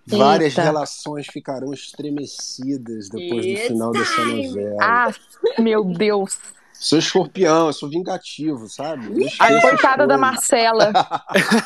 Várias 0.07 0.53
Eita. 0.53 0.63
relações 0.63 1.27
ficarão 1.27 1.73
estremecidas 1.73 3.09
depois 3.09 3.45
Eita. 3.45 3.63
do 3.63 3.69
final 3.69 3.93
dessa 3.93 4.25
novela. 4.25 4.77
Ah, 4.81 5.13
meu 5.59 5.85
Deus. 5.85 6.39
Sou 6.83 6.99
escorpião, 6.99 7.73
sou 7.73 7.89
vingativo, 7.89 8.69
sabe? 8.69 9.29
A 9.39 9.61
coitada 9.61 10.05
da 10.05 10.19
Marcela. 10.19 10.91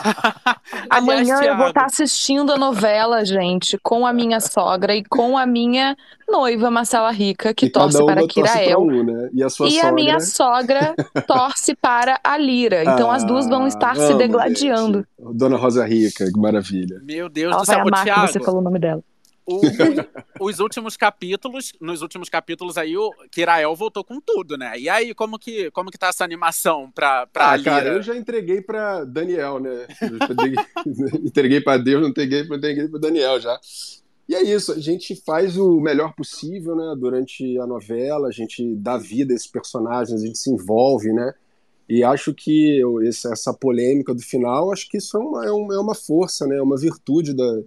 Amanhã 0.91 1.41
eu 1.43 1.57
vou 1.57 1.69
estar 1.69 1.81
tá 1.81 1.87
assistindo 1.87 2.53
a 2.53 2.59
novela, 2.59 3.25
gente, 3.25 3.79
com 3.83 4.07
a 4.07 4.13
minha 4.13 4.41
sogra 4.41 4.95
e 4.95 5.03
com 5.03 5.39
a 5.39 5.47
minha 5.47 5.97
noiva, 6.29 6.71
Marcela 6.71 7.11
Rica, 7.11 7.55
que 7.55 7.71
torce 7.71 8.05
para 8.05 8.29
Kirael. 8.29 8.83
Um, 8.83 9.05
né? 9.05 9.31
E, 9.33 9.43
a, 9.43 9.49
sua 9.49 9.69
e 9.69 9.77
sogra... 9.77 9.89
a 9.89 9.93
minha 9.93 10.21
sogra 10.21 10.95
torce 11.27 11.75
para 11.75 12.21
a 12.23 12.37
Lira. 12.37 12.83
Então 12.83 13.11
ah, 13.11 13.17
as 13.17 13.25
duas 13.25 13.49
vão 13.49 13.67
estar 13.67 13.97
se 13.97 14.13
degladiando. 14.17 14.99
Gente. 15.19 15.35
Dona 15.35 15.57
Rosa 15.57 15.87
Rica, 15.87 16.31
que 16.31 16.39
maravilha. 16.39 17.01
Meu 17.03 17.31
Deus 17.31 17.53
Ela 17.53 17.63
do 17.63 17.65
céu, 17.65 17.77
vai 17.79 17.87
amar 17.87 18.05
que 18.05 18.33
você 18.33 18.41
falou 18.41 18.61
o 18.61 18.65
nome 18.65 18.79
dela. 18.79 19.03
O, 19.47 19.61
os 20.41 20.59
últimos 20.59 20.97
capítulos, 20.97 21.73
nos 21.81 22.03
últimos 22.03 22.29
capítulos 22.29 22.77
aí, 22.77 22.97
o 22.97 23.13
Kirael 23.31 23.75
voltou 23.77 24.03
com 24.03 24.21
tudo, 24.21 24.57
né? 24.57 24.77
E 24.77 24.89
aí, 24.89 25.15
como 25.15 25.39
que, 25.39 25.71
como 25.71 25.89
que 25.89 25.97
tá 25.97 26.09
essa 26.09 26.25
animação 26.25 26.91
pra, 26.91 27.29
pra 27.29 27.53
ah, 27.53 27.63
cara, 27.63 27.91
eu 27.91 28.03
já 28.03 28.17
entreguei 28.17 28.61
pra 28.61 29.05
Daniel, 29.05 29.61
né? 29.61 29.87
entreguei 31.25 31.61
pra 31.61 31.77
Deus, 31.77 32.03
não 32.03 32.09
entreguei, 32.09 32.41
entreguei 32.41 32.89
pra 32.89 32.99
Daniel 32.99 33.41
já. 33.41 33.57
E 34.29 34.35
é 34.35 34.43
isso, 34.43 34.73
a 34.73 34.81
gente 34.81 35.15
faz 35.25 35.57
o 35.57 35.81
melhor 35.81 36.13
possível, 36.15 36.75
né? 36.75 36.97
Durante 36.99 37.57
a 37.61 37.67
novela, 37.67 38.27
a 38.27 38.33
gente 38.33 38.75
dá 38.75 38.99
vida 38.99 39.33
a 39.33 39.37
esses 39.37 39.47
personagens, 39.47 40.21
a 40.21 40.27
gente 40.27 40.39
se 40.39 40.51
envolve, 40.51 41.13
né? 41.13 41.33
E 41.89 42.03
acho 42.03 42.35
que 42.35 42.83
essa 43.05 43.55
polêmica 43.55 44.13
do 44.13 44.21
final, 44.21 44.73
acho 44.73 44.89
que 44.89 44.97
isso 44.97 45.17
é 45.17 45.21
uma, 45.21 45.47
é 45.47 45.79
uma 45.79 45.95
força, 45.95 46.45
né? 46.49 46.57
É 46.57 46.63
uma 46.63 46.77
virtude 46.77 47.33
da, 47.33 47.63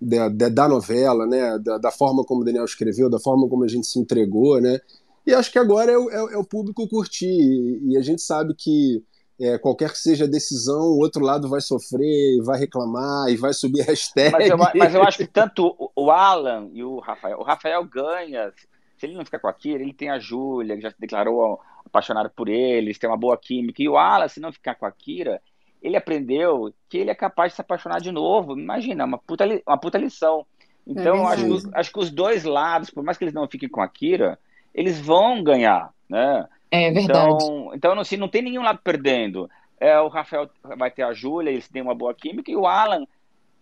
da, 0.00 0.28
da 0.48 0.68
novela, 0.68 1.26
né? 1.26 1.58
Da, 1.58 1.76
da, 1.76 1.90
forma 1.90 2.24
como 2.24 2.40
o 2.40 2.44
Daniel 2.44 2.64
escreveu, 2.64 3.10
da 3.10 3.18
forma 3.18 3.48
como 3.48 3.64
a 3.64 3.68
gente 3.68 3.86
se 3.86 3.98
entregou, 3.98 4.60
né? 4.60 4.78
E 5.26 5.34
acho 5.34 5.52
que 5.52 5.58
agora 5.58 5.92
é, 5.92 5.98
o, 5.98 6.10
é, 6.10 6.34
é 6.34 6.38
o 6.38 6.44
público 6.44 6.88
curtir. 6.88 7.26
E, 7.26 7.92
e, 7.92 7.98
a 7.98 8.02
gente 8.02 8.22
sabe 8.22 8.54
que 8.54 9.04
é, 9.38 9.58
qualquer 9.58 9.90
que 9.90 9.98
seja 9.98 10.24
a 10.24 10.28
decisão, 10.28 10.80
o 10.80 10.98
outro 10.98 11.22
lado 11.22 11.48
vai 11.48 11.60
sofrer, 11.60 12.42
vai 12.42 12.58
reclamar 12.58 13.28
e 13.28 13.36
vai 13.36 13.52
subir 13.52 13.82
hashtag. 13.82 14.32
Mas 14.32 14.48
eu, 14.48 14.56
mas 14.56 14.94
eu 14.94 15.02
acho 15.02 15.18
que 15.18 15.26
tanto 15.28 15.76
o 15.94 16.10
Alan 16.10 16.70
e 16.72 16.82
o 16.82 16.98
Rafael, 16.98 17.38
o 17.38 17.44
Rafael 17.44 17.84
ganha. 17.84 18.52
Se 18.96 19.06
ele 19.06 19.14
não 19.14 19.24
ficar 19.24 19.38
com 19.38 19.48
a 19.48 19.52
Kira, 19.52 19.82
ele 19.82 19.94
tem 19.94 20.10
a 20.10 20.18
Júlia, 20.18 20.76
que 20.76 20.82
já 20.82 20.90
se 20.90 21.00
declarou 21.00 21.58
apaixonado 21.86 22.30
por 22.30 22.48
eles, 22.48 22.98
tem 22.98 23.08
uma 23.08 23.16
boa 23.16 23.36
química. 23.36 23.82
E 23.82 23.88
o 23.88 23.96
Alan, 23.96 24.28
se 24.28 24.40
não 24.40 24.52
ficar 24.52 24.74
com 24.74 24.84
a 24.84 24.92
Kira, 24.92 25.40
ele 25.82 25.96
aprendeu 25.96 26.72
que 26.88 26.98
ele 26.98 27.10
é 27.10 27.14
capaz 27.14 27.52
de 27.52 27.56
se 27.56 27.60
apaixonar 27.60 28.00
de 28.00 28.12
novo. 28.12 28.58
Imagina, 28.58 29.04
uma 29.04 29.18
puta, 29.18 29.44
uma 29.66 29.78
puta 29.78 29.98
lição. 29.98 30.46
Então, 30.86 31.28
é 31.28 31.34
acho, 31.34 31.44
que, 31.44 31.70
acho 31.74 31.92
que 31.92 31.98
os 31.98 32.10
dois 32.10 32.44
lados, 32.44 32.90
por 32.90 33.02
mais 33.02 33.16
que 33.16 33.24
eles 33.24 33.34
não 33.34 33.48
fiquem 33.48 33.68
com 33.68 33.80
a 33.80 33.88
Kira, 33.88 34.38
eles 34.74 35.00
vão 35.00 35.42
ganhar, 35.42 35.92
né? 36.08 36.46
É 36.70 36.90
verdade. 36.90 37.34
Então, 37.34 37.70
então 37.74 37.98
assim, 37.98 38.16
não 38.16 38.28
tem 38.28 38.42
nenhum 38.42 38.62
lado 38.62 38.80
perdendo. 38.82 39.48
É, 39.78 39.98
o 40.00 40.08
Rafael 40.08 40.48
vai 40.76 40.90
ter 40.90 41.02
a 41.02 41.12
Júlia, 41.12 41.50
eles 41.50 41.68
têm 41.68 41.82
uma 41.82 41.94
boa 41.94 42.14
química, 42.14 42.50
e 42.50 42.56
o 42.56 42.66
Alan, 42.66 43.06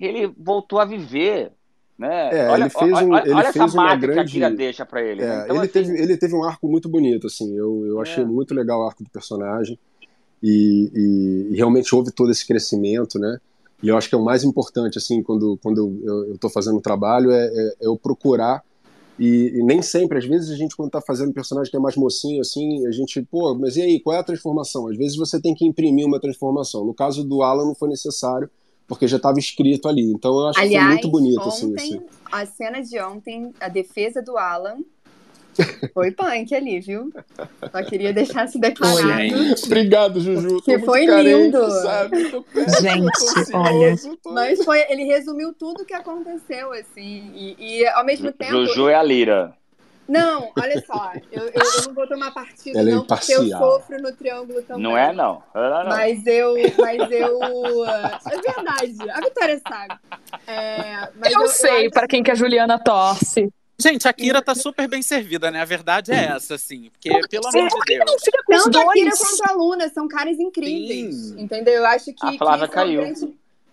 ele 0.01 0.27
voltou 0.27 0.81
a 0.81 0.85
viver. 0.85 1.53
Né? 1.97 2.31
É, 2.33 2.49
olha, 2.49 2.63
ele 2.63 2.71
fez, 2.71 2.93
um, 2.93 3.13
olha, 3.13 3.23
ele 3.23 3.35
olha 3.35 3.53
fez 3.53 3.75
uma 3.75 3.97
grande... 3.97 4.33
que 4.33 4.45
a 4.45 4.51
deixa 4.51 4.87
para 4.87 5.03
ele. 5.03 5.23
É, 5.23 5.27
né? 5.27 5.45
então, 5.45 5.57
ele, 5.57 5.65
assim... 5.65 5.73
teve, 5.73 6.01
ele 6.01 6.17
teve 6.17 6.35
um 6.35 6.45
arco 6.45 6.69
muito 6.69 6.89
bonito, 6.89 7.27
assim. 7.27 7.57
Eu, 7.57 7.85
eu 7.87 8.01
achei 8.01 8.23
é. 8.23 8.27
muito 8.27 8.55
legal 8.55 8.81
o 8.81 8.87
arco 8.87 9.03
do 9.03 9.11
personagem. 9.11 9.79
E, 10.43 11.49
e, 11.53 11.57
realmente 11.57 11.95
houve 11.95 12.13
todo 12.13 12.31
esse 12.31 12.47
crescimento, 12.47 13.19
né? 13.19 13.39
E 13.83 13.89
eu 13.89 13.97
acho 13.97 14.09
que 14.09 14.15
é 14.15 14.19
o 14.19 14.25
mais 14.25 14.45
importante, 14.45 14.99
assim, 14.99 15.23
quando, 15.23 15.59
quando 15.63 16.01
eu 16.05 16.35
estou 16.35 16.51
fazendo 16.51 16.79
um 16.79 16.81
trabalho, 16.81 17.31
é, 17.31 17.47
é, 17.47 17.49
é, 17.51 17.75
eu 17.81 17.97
procurar. 17.97 18.63
E, 19.19 19.53
e, 19.55 19.63
nem 19.65 19.83
sempre, 19.83 20.19
às 20.19 20.25
vezes 20.25 20.51
a 20.51 20.57
gente, 20.57 20.77
quando 20.77 20.89
está 20.89 21.01
fazendo 21.01 21.31
um 21.31 21.33
personagem 21.33 21.71
que 21.71 21.77
é 21.77 21.81
mais 21.81 21.97
mocinho, 21.97 22.41
assim, 22.41 22.87
a 22.87 22.93
gente, 22.93 23.21
pô, 23.23 23.55
mas 23.55 23.77
e 23.77 23.83
aí, 23.83 24.01
qual 24.01 24.17
é 24.17 24.21
a 24.21 24.25
transformação? 24.25 24.89
Às 24.89 24.97
vezes 24.97 25.17
você 25.17 25.41
tem 25.41 25.55
que 25.55 25.67
imprimir 25.67 26.07
uma 26.07 26.21
transformação. 26.21 26.85
No 26.85 26.95
caso 26.95 27.25
do 27.25 27.43
Alan, 27.43 27.65
não 27.65 27.75
foi 27.75 27.89
necessário, 27.89 28.49
porque 28.87 29.07
já 29.07 29.17
estava 29.17 29.39
escrito 29.39 29.89
ali. 29.89 30.11
Então 30.11 30.39
eu 30.39 30.47
acho 30.49 30.61
Aliás, 30.61 30.73
que 30.73 31.03
foi 31.03 31.11
muito 31.11 31.11
bonito, 31.11 31.43
assim, 31.43 31.67
ontem, 31.67 31.95
assim. 31.97 32.07
A 32.31 32.47
cena 32.47 32.81
de 32.81 33.01
ontem, 33.01 33.53
a 33.61 33.69
defesa 33.69 34.23
do 34.23 34.37
Alan 34.37 34.79
foi 35.93 36.11
punk 36.11 36.55
ali, 36.55 36.81
viu? 36.81 37.13
Só 37.71 37.83
queria 37.85 38.13
deixar 38.13 38.49
se 38.49 38.59
declarado. 38.59 39.35
Obrigado, 39.65 40.21
Juju. 40.21 40.63
Que 40.63 40.79
foi 40.79 41.07
lindo. 41.07 41.61
Carente, 41.83 42.45
Gente, 42.81 43.55
olha. 43.55 43.95
Mas 44.27 44.65
foi, 44.65 44.81
ele 44.89 45.05
resumiu 45.05 45.53
tudo 45.53 45.83
o 45.83 45.87
que 45.87 45.95
aconteceu, 45.95 46.73
assim. 46.73 47.31
E, 47.35 47.57
e 47.59 47.89
ao 47.89 48.05
mesmo 48.05 48.33
tempo. 48.33 48.53
Juju 48.53 48.89
é 48.89 48.95
a 48.95 49.03
Lira. 49.03 49.59
Não, 50.09 50.51
olha 50.59 50.83
só, 50.87 51.13
eu, 51.31 51.43
eu, 51.49 51.53
eu, 51.55 51.83
não 51.87 51.95
vou 51.95 52.09
tomar 52.09 52.31
partido, 52.31 52.79
Ela 52.79 52.89
é 52.89 52.95
não, 52.95 53.05
porque 53.05 53.31
eu 53.31 53.47
sofro 53.47 54.01
no 54.01 54.11
triângulo 54.11 54.63
também. 54.63 54.83
Não 54.83 54.97
é, 54.97 55.13
não. 55.13 55.43
não, 55.55 55.85
não. 55.85 55.87
Mas 55.91 56.27
eu. 56.27 56.55
Mas 56.79 57.11
eu. 57.11 57.39
É 57.85 58.41
verdade, 58.41 59.11
a 59.11 59.21
Vitória 59.21 59.61
sabe. 59.69 60.01
É, 60.47 61.11
eu, 61.27 61.43
eu, 61.43 61.49
sei 61.49 61.87
acho... 61.87 61.91
para 61.91 62.09
quem 62.09 62.23
que 62.23 62.31
a 62.31 62.35
Juliana 62.35 62.83
torce. 62.83 63.53
Gente, 63.81 64.09
a 64.09 64.13
Kira 64.13 64.43
tá 64.43 64.57
super 64.57 64.89
bem 64.89 65.03
servida, 65.03 65.53
né? 65.53 65.61
A 65.61 65.65
verdade 65.65 66.11
é 66.11 66.25
essa, 66.35 66.57
assim. 66.57 66.91
Porque, 66.91 67.11
pelo 67.29 67.47
amor 67.47 67.69
de 67.69 67.97
Deus. 67.97 68.65
Tanto 68.65 68.79
a 68.79 68.93
Kira 68.93 69.11
quanto 69.13 69.51
a 69.51 69.53
Luna 69.53 69.89
são 69.89 70.09
caras 70.09 70.39
incríveis. 70.39 71.15
Sim. 71.15 71.41
Entendeu? 71.41 71.75
Eu 71.75 71.87
acho 71.87 72.13
que. 72.13 72.27
A 72.27 72.33
Flávia 72.37 72.67
que 72.67 72.75
caiu. 72.75 73.03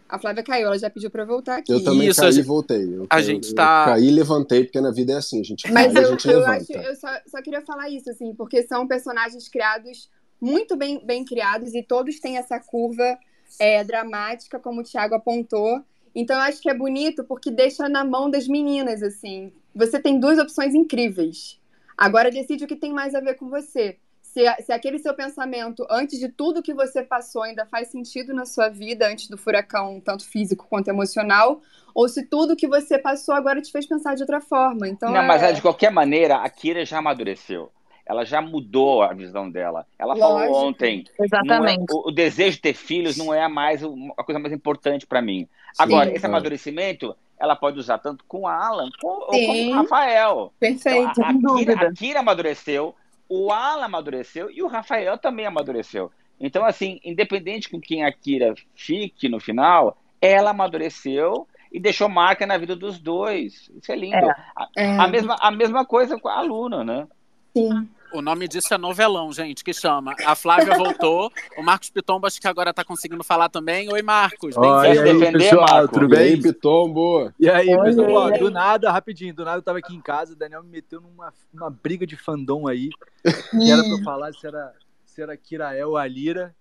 A 0.07 0.19
Flávia 0.19 0.43
caiu, 0.43 0.67
ela 0.67 0.77
já 0.77 0.87
pediu 0.87 1.09
pra 1.09 1.25
voltar 1.25 1.57
aqui. 1.57 1.71
Eu 1.71 1.83
também 1.83 2.07
Isso, 2.07 2.21
caí 2.21 2.31
gente... 2.31 2.43
e 2.43 2.47
voltei. 2.47 2.95
Eu, 2.95 3.07
a 3.09 3.21
gente 3.21 3.55
tá. 3.55 3.85
Eu 3.87 3.93
caí 3.93 4.07
e 4.07 4.11
levantei, 4.11 4.63
porque 4.63 4.79
na 4.79 4.91
vida 4.91 5.13
é 5.13 5.17
assim, 5.17 5.39
a 5.39 5.43
gente 5.43 5.71
Mas 5.71 5.91
cai, 5.91 6.03
eu, 6.03 6.07
a 6.07 6.11
gente 6.11 6.27
eu 6.27 6.39
levanta. 6.39 6.61
Acho, 6.61 6.73
eu 6.73 6.95
só, 6.95 7.07
só 7.25 7.41
queria 7.41 7.61
falar 7.61 7.89
isso, 7.89 8.11
assim, 8.11 8.35
porque 8.35 8.61
são 8.61 8.85
personagens 8.85 9.49
criados, 9.49 10.07
muito 10.39 10.75
bem, 10.75 11.03
bem 11.03 11.25
criados, 11.25 11.73
e 11.73 11.81
todos 11.81 12.19
têm 12.19 12.37
essa 12.37 12.59
curva 12.59 13.17
é, 13.59 13.83
dramática, 13.83 14.59
como 14.59 14.81
o 14.81 14.83
Thiago 14.83 15.15
apontou. 15.15 15.81
Então, 16.13 16.35
eu 16.35 16.43
acho 16.43 16.61
que 16.61 16.69
é 16.69 16.73
bonito 16.73 17.23
porque 17.23 17.49
deixa 17.49 17.89
na 17.89 18.05
mão 18.05 18.29
das 18.29 18.47
meninas, 18.47 19.01
assim. 19.01 19.51
Você 19.75 19.99
tem 19.99 20.19
duas 20.19 20.39
opções 20.39 20.73
incríveis. 20.73 21.59
Agora 21.97 22.31
decide 22.31 22.63
o 22.63 22.67
que 22.67 22.75
tem 22.75 22.93
mais 22.93 23.13
a 23.13 23.19
ver 23.19 23.35
com 23.35 23.49
você. 23.49 23.97
Se, 24.21 24.43
se 24.63 24.73
aquele 24.73 24.99
seu 24.99 25.13
pensamento, 25.13 25.85
antes 25.89 26.19
de 26.19 26.27
tudo 26.27 26.61
que 26.61 26.73
você 26.73 27.03
passou, 27.03 27.43
ainda 27.43 27.65
faz 27.65 27.89
sentido 27.89 28.33
na 28.33 28.45
sua 28.45 28.69
vida, 28.69 29.07
antes 29.07 29.29
do 29.29 29.37
furacão, 29.37 30.01
tanto 30.01 30.27
físico 30.27 30.67
quanto 30.69 30.89
emocional, 30.89 31.61
ou 31.93 32.09
se 32.09 32.25
tudo 32.25 32.55
que 32.55 32.67
você 32.67 32.97
passou 32.97 33.33
agora 33.33 33.61
te 33.61 33.71
fez 33.71 33.85
pensar 33.85 34.15
de 34.15 34.23
outra 34.23 34.41
forma. 34.41 34.87
Então, 34.89 35.11
Não, 35.11 35.21
é... 35.21 35.27
mas 35.27 35.55
de 35.55 35.61
qualquer 35.61 35.91
maneira, 35.91 36.37
a 36.37 36.49
Kira 36.49 36.85
já 36.85 36.97
amadureceu 36.97 37.71
ela 38.05 38.23
já 38.23 38.41
mudou 38.41 39.01
a 39.01 39.13
visão 39.13 39.49
dela. 39.49 39.85
Ela 39.97 40.13
Lógico. 40.13 40.27
falou 40.27 40.67
ontem. 40.67 41.05
É 41.19 41.25
Exatamente. 41.25 41.91
É, 41.91 41.93
o, 41.93 42.09
o, 42.09 42.11
desejo 42.11 42.57
de 42.57 42.61
ter 42.61 42.73
filhos 42.73 43.17
não 43.17 43.33
é 43.33 43.47
mais 43.47 43.83
a 43.83 44.23
coisa 44.23 44.39
mais 44.39 44.53
importante 44.53 45.07
para 45.07 45.21
mim. 45.21 45.47
Sim, 45.73 45.83
Agora, 45.83 46.15
esse 46.15 46.25
amadurecimento, 46.25 47.15
ela 47.39 47.55
pode 47.55 47.79
usar 47.79 47.97
tanto 47.97 48.23
com 48.27 48.47
a 48.47 48.55
Alan 48.55 48.89
com, 49.01 49.07
ou 49.07 49.27
com 49.27 49.67
o 49.69 49.73
Rafael. 49.73 50.53
Perfeito. 50.59 51.11
Então, 51.11 51.25
a, 51.25 51.29
a, 51.29 51.57
Kira, 51.57 51.87
a 51.87 51.93
Kira 51.93 52.19
amadureceu, 52.19 52.95
o 53.27 53.51
Alan 53.51 53.85
amadureceu 53.85 54.51
e 54.51 54.61
o 54.61 54.67
Rafael 54.67 55.17
também 55.17 55.47
amadureceu. 55.47 56.11
Então, 56.39 56.63
assim, 56.63 56.99
independente 57.03 57.69
com 57.69 57.79
quem 57.79 58.03
a 58.03 58.11
Kira 58.11 58.53
fique 58.75 59.27
no 59.27 59.39
final, 59.39 59.97
ela 60.21 60.51
amadureceu 60.51 61.47
e 61.71 61.79
deixou 61.79 62.07
marca 62.07 62.45
na 62.45 62.57
vida 62.57 62.75
dos 62.75 62.99
dois. 62.99 63.71
Isso 63.81 63.91
é 63.91 63.95
lindo. 63.95 64.15
É. 64.15 64.35
A, 64.55 64.69
é. 64.77 64.97
a, 64.97 65.07
mesma, 65.07 65.35
a 65.39 65.49
mesma 65.49 65.85
coisa 65.85 66.19
com 66.19 66.29
a 66.29 66.37
aluna, 66.37 66.83
né? 66.83 67.07
Sim. 67.55 67.89
O 68.15 68.21
nome 68.21 68.47
disso 68.47 68.73
é 68.73 68.77
novelão, 68.77 69.33
gente, 69.33 69.61
que 69.61 69.73
chama. 69.73 70.15
A 70.25 70.35
Flávia 70.35 70.77
voltou. 70.77 71.29
O 71.57 71.61
Marcos 71.61 71.89
Pitombo 71.89 72.25
acho 72.25 72.39
que 72.39 72.47
agora 72.47 72.73
tá 72.73 72.81
conseguindo 72.81 73.25
falar 73.25 73.49
também. 73.49 73.91
Oi, 73.91 74.01
Marcos. 74.01 74.55
Bem 74.55 74.71
Oi, 74.71 75.03
defender, 75.03 75.37
pessoal, 75.37 75.67
Marcos. 75.69 75.91
Tudo 75.91 76.07
bem, 76.07 76.41
Pitombo? 76.41 77.33
E 77.37 77.49
aí, 77.49 77.75
Oi, 77.75 77.83
pessoal? 77.83 78.31
Do 78.31 78.49
nada, 78.49 78.89
rapidinho, 78.89 79.33
do 79.33 79.43
nada 79.43 79.57
eu 79.57 79.61
tava 79.61 79.79
aqui 79.79 79.93
em 79.93 79.99
casa, 79.99 80.31
o 80.31 80.35
Daniel 80.35 80.63
me 80.63 80.69
meteu 80.69 81.01
numa, 81.01 81.33
numa 81.53 81.69
briga 81.69 82.07
de 82.07 82.15
fandom 82.15 82.69
aí. 82.69 82.89
que 83.51 83.69
era 83.69 83.83
pra 83.83 83.91
eu 83.91 84.03
falar 84.03 84.31
se 84.31 84.47
era, 84.47 84.73
se 85.03 85.21
era 85.21 85.35
Kirael 85.35 85.89
ou 85.89 85.97
Alira. 85.97 86.55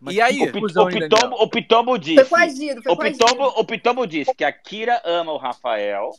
Mas 0.00 0.14
e 0.14 0.20
aí? 0.22 0.40
O, 0.40 0.44
o, 0.44 0.88
Pitombo, 0.88 1.36
o 1.36 1.50
Pitombo 1.50 1.98
disse. 1.98 2.24
Foi 2.24 2.38
coagido, 2.38 2.82
foi 2.82 2.92
o, 2.92 2.96
Pitombo, 2.96 3.44
o 3.44 3.64
Pitombo 3.64 4.06
disse 4.06 4.34
que 4.34 4.44
a 4.44 4.52
Kira 4.52 5.02
ama 5.04 5.32
o 5.32 5.36
Rafael 5.36 6.12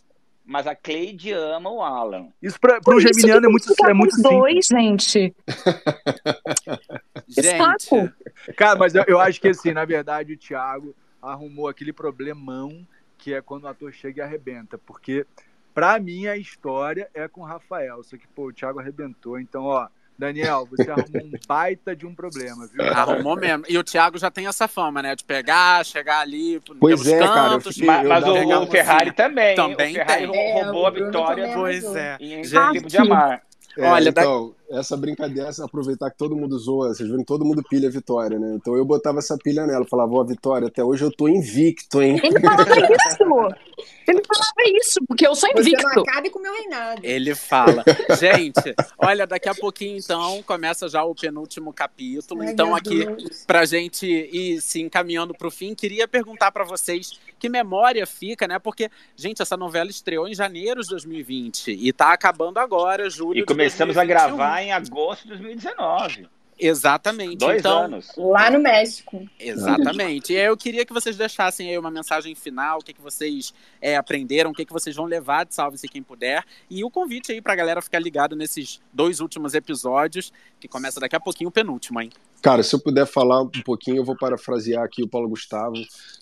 mas 0.47 0.65
a 0.65 0.73
Cleide 0.73 1.33
ama 1.33 1.69
o 1.69 1.83
Alan. 1.83 2.29
Isso 2.41 2.57
para 2.57 2.79
o 2.87 3.01
Geminiano 3.01 3.45
é 3.45 3.49
muito, 3.49 3.73
é 3.85 3.93
muito 3.93 4.21
dois, 4.21 4.67
gente. 4.67 5.35
gente. 7.27 8.13
Cara, 8.55 8.79
mas 8.79 8.95
eu, 8.95 9.03
eu, 9.07 9.19
acho 9.19 9.41
que 9.41 9.49
assim, 9.49 9.73
na 9.73 9.83
verdade, 9.83 10.31
o 10.31 10.37
Thiago 10.37 10.95
arrumou 11.21 11.67
aquele 11.67 11.91
problemão 11.91 12.87
que 13.17 13.33
é 13.33 13.41
quando 13.41 13.65
o 13.65 13.67
ator 13.67 13.91
chega 13.91 14.21
e 14.21 14.25
arrebenta. 14.25 14.77
Porque, 14.77 15.27
para 15.73 15.99
mim, 15.99 16.27
a 16.27 16.37
história 16.37 17.09
é 17.13 17.27
com 17.27 17.41
o 17.41 17.45
Rafael. 17.45 18.01
Só 18.01 18.15
que, 18.15 18.27
pô, 18.29 18.47
o 18.47 18.53
Thiago 18.53 18.79
arrebentou. 18.79 19.37
Então, 19.37 19.65
ó, 19.65 19.89
Daniel, 20.17 20.67
você 20.69 20.89
arrumou 20.89 21.21
um 21.23 21.31
baita 21.47 21.95
de 21.95 22.05
um 22.05 22.15
problema, 22.15 22.67
viu? 22.67 22.83
Arrumou 22.87 23.35
mesmo. 23.35 23.65
E 23.69 23.77
o 23.77 23.83
Thiago 23.83 24.17
já 24.17 24.31
tem 24.31 24.47
essa 24.47 24.67
fama, 24.67 25.01
né? 25.01 25.15
De 25.15 25.23
pegar, 25.23 25.85
chegar 25.85 26.21
ali 26.21 26.59
pois 26.79 27.05
é, 27.05 27.19
cantos. 27.19 27.77
Cara, 27.77 28.05
fiquei, 28.05 28.09
mas 28.09 28.23
o, 28.25 28.63
o 28.63 28.67
Ferrari 28.67 29.11
também. 29.11 29.55
Também 29.55 29.91
o 29.91 29.95
Ferrari 29.95 30.31
tem. 30.31 30.53
roubou 30.53 30.85
é, 30.85 30.87
a 30.87 30.91
vitória 30.91 31.51
pois 31.53 31.95
é. 31.95 32.17
em, 32.19 32.41
em 32.41 32.97
Amar. 32.97 33.43
É, 33.77 33.87
Olha, 33.87 34.09
então, 34.09 34.55
da... 34.69 34.79
essa 34.79 34.97
brincadeira, 34.97 35.49
aproveitar 35.63 36.09
que 36.09 36.17
todo 36.17 36.35
mundo 36.35 36.57
zoa, 36.57 36.89
vocês 36.89 37.07
viram, 37.07 37.23
todo 37.23 37.45
mundo 37.45 37.63
pilha 37.69 37.87
a 37.87 37.91
Vitória, 37.91 38.39
né? 38.39 38.55
Então 38.55 38.75
eu 38.75 38.83
botava 38.83 39.19
essa 39.19 39.37
pilha 39.37 39.67
nela, 39.67 39.85
falava, 39.85 40.13
ó, 40.13 40.23
Vitória, 40.23 40.67
até 40.67 40.83
hoje 40.83 41.03
eu 41.03 41.11
tô 41.11 41.27
invicto, 41.27 42.01
hein? 42.01 42.19
Ele 42.23 42.39
falava 42.39 42.63
isso! 42.63 43.77
Ele 44.07 44.21
falava 44.25 44.77
isso, 44.79 44.99
porque 45.05 45.27
eu 45.27 45.35
sou 45.35 45.49
invicto. 45.49 45.81
Você 45.81 45.95
não 45.95 46.03
acabe 46.03 46.29
com 46.29 46.39
o 46.39 46.41
meu 46.41 46.53
reinado. 46.53 47.01
Ele 47.03 47.35
fala. 47.35 47.83
Gente, 48.17 48.73
olha, 48.97 49.27
daqui 49.27 49.49
a 49.49 49.53
pouquinho, 49.53 49.97
então, 49.97 50.41
começa 50.43 50.87
já 50.87 51.03
o 51.03 51.13
penúltimo 51.13 51.73
capítulo. 51.73 52.41
Ai, 52.41 52.51
então, 52.51 52.73
aqui, 52.73 53.05
Deus. 53.05 53.43
pra 53.45 53.65
gente 53.65 54.07
ir 54.07 54.61
se 54.61 54.81
encaminhando 54.81 55.33
pro 55.33 55.51
fim, 55.51 55.75
queria 55.75 56.07
perguntar 56.07 56.51
para 56.51 56.63
vocês 56.63 57.19
que 57.37 57.49
memória 57.49 58.07
fica, 58.07 58.47
né? 58.47 58.57
Porque, 58.57 58.89
gente, 59.15 59.41
essa 59.41 59.57
novela 59.57 59.89
estreou 59.89 60.27
em 60.27 60.33
janeiro 60.33 60.81
de 60.81 60.89
2020 60.89 61.71
e 61.71 61.91
tá 61.91 62.13
acabando 62.13 62.59
agora, 62.59 63.09
julho 63.09 63.39
E 63.39 63.45
começamos 63.73 63.97
a 63.97 64.05
gravar 64.05 64.61
em 64.61 64.71
agosto 64.71 65.23
de 65.23 65.29
2019. 65.29 66.27
Exatamente. 66.59 67.37
Dois 67.37 67.59
então, 67.59 67.83
anos. 67.83 68.11
Lá 68.17 68.49
no 68.49 68.59
México. 68.59 69.23
Exatamente. 69.39 70.33
E 70.33 70.37
aí 70.37 70.45
eu 70.45 70.57
queria 70.57 70.85
que 70.85 70.93
vocês 70.93 71.15
deixassem 71.15 71.69
aí 71.69 71.77
uma 71.77 71.91
mensagem 71.91 72.33
final, 72.33 72.79
o 72.79 72.83
que, 72.83 72.93
que 72.93 73.01
vocês 73.01 73.53
é, 73.79 73.95
aprenderam, 73.95 74.51
o 74.51 74.53
que, 74.53 74.65
que 74.65 74.73
vocês 74.73 74.95
vão 74.95 75.05
levar 75.05 75.45
de 75.45 75.53
Salve-se 75.53 75.87
Quem 75.87 76.01
Puder. 76.01 76.43
E 76.69 76.83
o 76.83 76.89
convite 76.89 77.31
aí 77.31 77.41
pra 77.41 77.55
galera 77.55 77.81
ficar 77.81 77.99
ligado 77.99 78.35
nesses 78.35 78.81
dois 78.91 79.19
últimos 79.19 79.53
episódios, 79.53 80.33
que 80.59 80.67
começa 80.67 80.99
daqui 80.99 81.15
a 81.15 81.19
pouquinho 81.19 81.49
o 81.49 81.53
penúltimo, 81.53 82.01
hein? 82.01 82.09
Cara, 82.41 82.63
se 82.63 82.75
eu 82.75 82.79
puder 82.79 83.05
falar 83.05 83.41
um 83.41 83.49
pouquinho, 83.49 83.97
eu 83.97 84.05
vou 84.05 84.15
parafrasear 84.15 84.83
aqui 84.83 85.03
o 85.03 85.07
Paulo 85.07 85.29
Gustavo. 85.29 85.75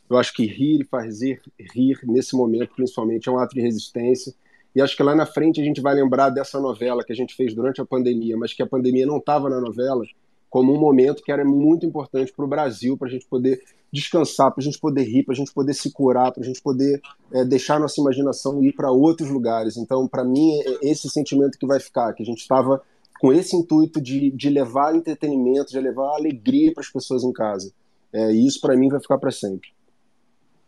Eu 0.09 0.17
acho 0.17 0.33
que 0.33 0.45
rir 0.45 0.81
e 0.81 0.85
fazer 0.85 1.41
rir 1.73 1.99
nesse 2.03 2.35
momento, 2.35 2.73
principalmente, 2.75 3.29
é 3.29 3.31
um 3.31 3.39
ato 3.39 3.55
de 3.55 3.61
resistência. 3.61 4.33
E 4.75 4.81
acho 4.81 4.95
que 4.97 5.03
lá 5.03 5.15
na 5.15 5.25
frente 5.25 5.61
a 5.61 5.63
gente 5.63 5.79
vai 5.79 5.95
lembrar 5.95 6.29
dessa 6.29 6.59
novela 6.59 7.03
que 7.03 7.13
a 7.13 7.15
gente 7.15 7.33
fez 7.33 7.53
durante 7.55 7.79
a 7.79 7.85
pandemia, 7.85 8.35
mas 8.35 8.53
que 8.53 8.61
a 8.61 8.67
pandemia 8.67 9.05
não 9.05 9.17
estava 9.17 9.49
na 9.49 9.61
novela, 9.61 10.03
como 10.49 10.73
um 10.73 10.79
momento 10.79 11.23
que 11.23 11.31
era 11.31 11.45
muito 11.45 11.85
importante 11.85 12.33
para 12.33 12.45
o 12.45 12.47
Brasil, 12.47 12.97
para 12.97 13.07
a 13.07 13.11
gente 13.11 13.25
poder 13.25 13.61
descansar, 13.91 14.51
para 14.51 14.61
a 14.61 14.63
gente 14.63 14.79
poder 14.79 15.03
rir, 15.03 15.23
para 15.23 15.33
a 15.33 15.35
gente 15.35 15.53
poder 15.53 15.73
se 15.73 15.91
curar, 15.91 16.31
para 16.31 16.43
a 16.43 16.45
gente 16.45 16.61
poder 16.61 17.01
é, 17.31 17.45
deixar 17.45 17.79
nossa 17.79 17.99
imaginação 18.01 18.61
ir 18.61 18.73
para 18.73 18.91
outros 18.91 19.29
lugares. 19.29 19.77
Então, 19.77 20.07
para 20.07 20.25
mim, 20.25 20.59
é 20.59 20.89
esse 20.91 21.09
sentimento 21.09 21.57
que 21.57 21.65
vai 21.65 21.79
ficar, 21.79 22.13
que 22.13 22.23
a 22.23 22.25
gente 22.25 22.39
estava 22.41 22.81
com 23.19 23.31
esse 23.31 23.55
intuito 23.55 24.01
de, 24.01 24.31
de 24.31 24.49
levar 24.49 24.93
entretenimento, 24.93 25.71
de 25.71 25.79
levar 25.79 26.15
alegria 26.15 26.73
para 26.73 26.81
as 26.81 26.89
pessoas 26.89 27.23
em 27.23 27.31
casa. 27.31 27.71
É, 28.11 28.31
e 28.31 28.45
isso, 28.45 28.59
para 28.59 28.75
mim, 28.75 28.89
vai 28.89 28.99
ficar 28.99 29.17
para 29.17 29.31
sempre. 29.31 29.69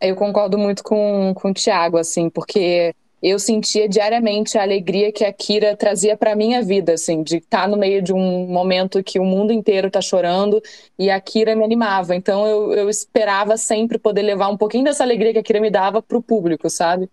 Eu 0.00 0.16
concordo 0.16 0.56
muito 0.56 0.82
com, 0.82 1.34
com 1.34 1.50
o 1.50 1.54
Thiago, 1.54 1.98
assim, 1.98 2.30
porque 2.30 2.94
eu 3.22 3.38
sentia 3.38 3.88
diariamente 3.88 4.56
a 4.56 4.62
alegria 4.62 5.12
que 5.12 5.24
a 5.24 5.32
Kira 5.32 5.76
trazia 5.76 6.16
para 6.16 6.36
minha 6.36 6.62
vida, 6.62 6.92
assim, 6.92 7.22
de 7.22 7.38
estar 7.38 7.62
tá 7.62 7.68
no 7.68 7.76
meio 7.76 8.00
de 8.00 8.12
um 8.12 8.46
momento 8.46 9.02
que 9.02 9.18
o 9.18 9.24
mundo 9.24 9.52
inteiro 9.52 9.88
está 9.88 10.00
chorando 10.00 10.62
e 10.98 11.10
a 11.10 11.20
Kira 11.20 11.56
me 11.56 11.64
animava. 11.64 12.14
Então 12.14 12.46
eu, 12.46 12.72
eu 12.72 12.88
esperava 12.88 13.56
sempre 13.56 13.98
poder 13.98 14.22
levar 14.22 14.48
um 14.48 14.56
pouquinho 14.56 14.84
dessa 14.84 15.02
alegria 15.02 15.32
que 15.32 15.38
a 15.38 15.42
Kira 15.42 15.60
me 15.60 15.70
dava 15.70 16.00
para 16.00 16.16
o 16.16 16.22
público, 16.22 16.70
sabe? 16.70 17.08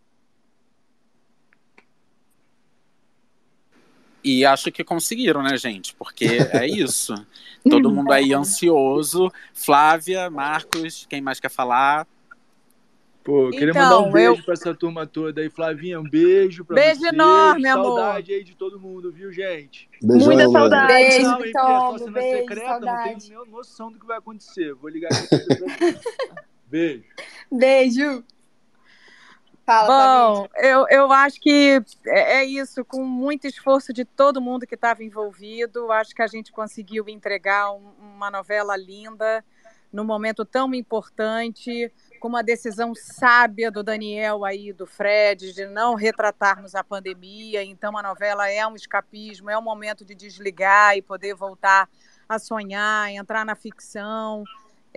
E 4.24 4.44
acho 4.44 4.72
que 4.72 4.84
conseguiram, 4.84 5.44
né, 5.44 5.56
gente? 5.56 5.94
Porque 5.96 6.26
é 6.52 6.68
isso. 6.68 7.14
Todo 7.70 7.92
mundo 7.92 8.12
aí 8.12 8.34
ansioso. 8.34 9.32
Flávia, 9.54 10.30
Marcos, 10.32 11.06
quem 11.08 11.22
mais 11.22 11.40
quer 11.40 11.50
falar? 11.50 12.08
Pô, 13.26 13.50
queria 13.50 13.72
então, 13.72 13.82
mandar 13.82 14.00
um 14.02 14.12
beijo 14.12 14.40
eu... 14.40 14.44
pra 14.44 14.54
essa 14.54 14.76
turma 14.76 15.08
toda 15.08 15.42
aí. 15.42 15.50
Flavinha, 15.50 16.00
um 16.00 16.08
beijo 16.08 16.64
pra 16.64 16.76
beijo 16.76 17.00
você. 17.00 17.10
Beijo 17.10 17.16
enorme, 17.16 17.64
Saudade 17.64 17.68
amor. 17.68 18.00
Saudade 18.00 18.34
aí 18.34 18.44
de 18.44 18.56
todo 18.56 18.80
mundo, 18.80 19.12
viu, 19.12 19.32
gente? 19.32 19.90
Beijão, 20.00 20.28
Muita 20.28 20.48
saudade. 20.48 20.94
Beijo, 20.94 21.22
não, 21.24 21.44
hein, 21.44 21.52
Tom, 21.52 21.98
só 21.98 22.12
beijo, 22.12 22.38
secreta, 22.38 22.68
saudade. 22.68 23.10
não 23.10 23.20
tenho 23.20 23.46
noção 23.46 23.92
do 23.92 24.00
que 24.00 24.06
vai 24.06 24.20
acontecer. 24.20 24.76
Vou 24.76 24.92
ligar 24.92 25.10
aqui. 25.12 26.00
beijo. 26.70 27.04
Beijo. 27.52 28.24
Fala, 29.66 29.88
Bom, 29.88 30.48
eu, 30.58 30.86
eu 30.92 31.12
acho 31.12 31.42
que 31.42 31.82
é, 32.06 32.42
é 32.42 32.46
isso, 32.46 32.86
com 32.86 33.04
muito 33.04 33.48
esforço 33.48 33.92
de 33.92 34.06
todo 34.06 34.40
mundo 34.40 34.68
que 34.68 34.76
estava 34.76 35.04
envolvido, 35.04 35.92
acho 35.92 36.14
que 36.14 36.22
a 36.22 36.28
gente 36.28 36.52
conseguiu 36.52 37.10
entregar 37.10 37.72
um, 37.72 37.92
uma 38.00 38.30
novela 38.30 38.78
linda, 38.78 39.44
num 39.92 40.04
momento 40.04 40.46
tão 40.46 40.72
importante, 40.76 41.92
com 42.20 42.28
uma 42.28 42.44
decisão 42.44 42.94
sábia 42.96 43.72
do 43.72 43.84
Daniel 43.84 44.44
aí, 44.46 44.74
do 44.74 44.86
Fred, 44.86 45.54
de 45.54 45.66
não 45.66 45.96
retratarmos 45.96 46.76
a 46.76 46.84
pandemia. 46.84 47.64
Então, 47.64 47.98
a 47.98 48.04
novela 48.04 48.50
é 48.50 48.66
um 48.66 48.76
escapismo, 48.76 49.50
é 49.50 49.58
um 49.58 49.62
momento 49.62 50.04
de 50.04 50.16
desligar 50.16 50.98
e 50.98 51.02
poder 51.02 51.34
voltar 51.36 51.90
a 52.28 52.40
sonhar, 52.40 53.12
entrar 53.12 53.46
na 53.46 53.56
ficção. 53.56 54.44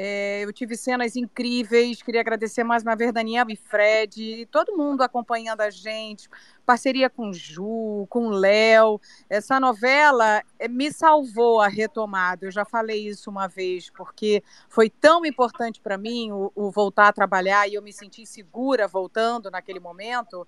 É, 0.01 0.45
eu 0.45 0.53
tive 0.53 0.77
cenas 0.77 1.17
incríveis, 1.17 2.01
queria 2.01 2.21
agradecer 2.21 2.63
mais 2.63 2.85
uma 2.85 2.95
vez 2.95 3.13
Daniel 3.13 3.47
e 3.49 3.57
Fred, 3.57 4.47
todo 4.47 4.77
mundo 4.77 5.03
acompanhando 5.03 5.61
a 5.61 5.71
gente, 5.71 6.31
parceria 6.65 7.11
com 7.11 7.33
Ju, 7.33 8.07
com 8.09 8.29
Léo. 8.29 9.01
Essa 9.29 9.59
novela 9.59 10.41
eh, 10.57 10.69
me 10.69 10.93
salvou 10.93 11.61
a 11.61 11.67
retomada, 11.67 12.47
eu 12.47 12.51
já 12.53 12.65
falei 12.65 13.09
isso 13.09 13.29
uma 13.29 13.49
vez, 13.49 13.91
porque 13.91 14.41
foi 14.69 14.89
tão 14.89 15.27
importante 15.27 15.81
para 15.81 15.99
mim 15.99 16.31
o, 16.31 16.53
o 16.55 16.71
voltar 16.71 17.09
a 17.09 17.13
trabalhar 17.13 17.67
e 17.67 17.75
eu 17.75 17.83
me 17.83 17.93
senti 17.93 18.25
segura 18.25 18.87
voltando 18.87 19.51
naquele 19.51 19.81
momento, 19.81 20.47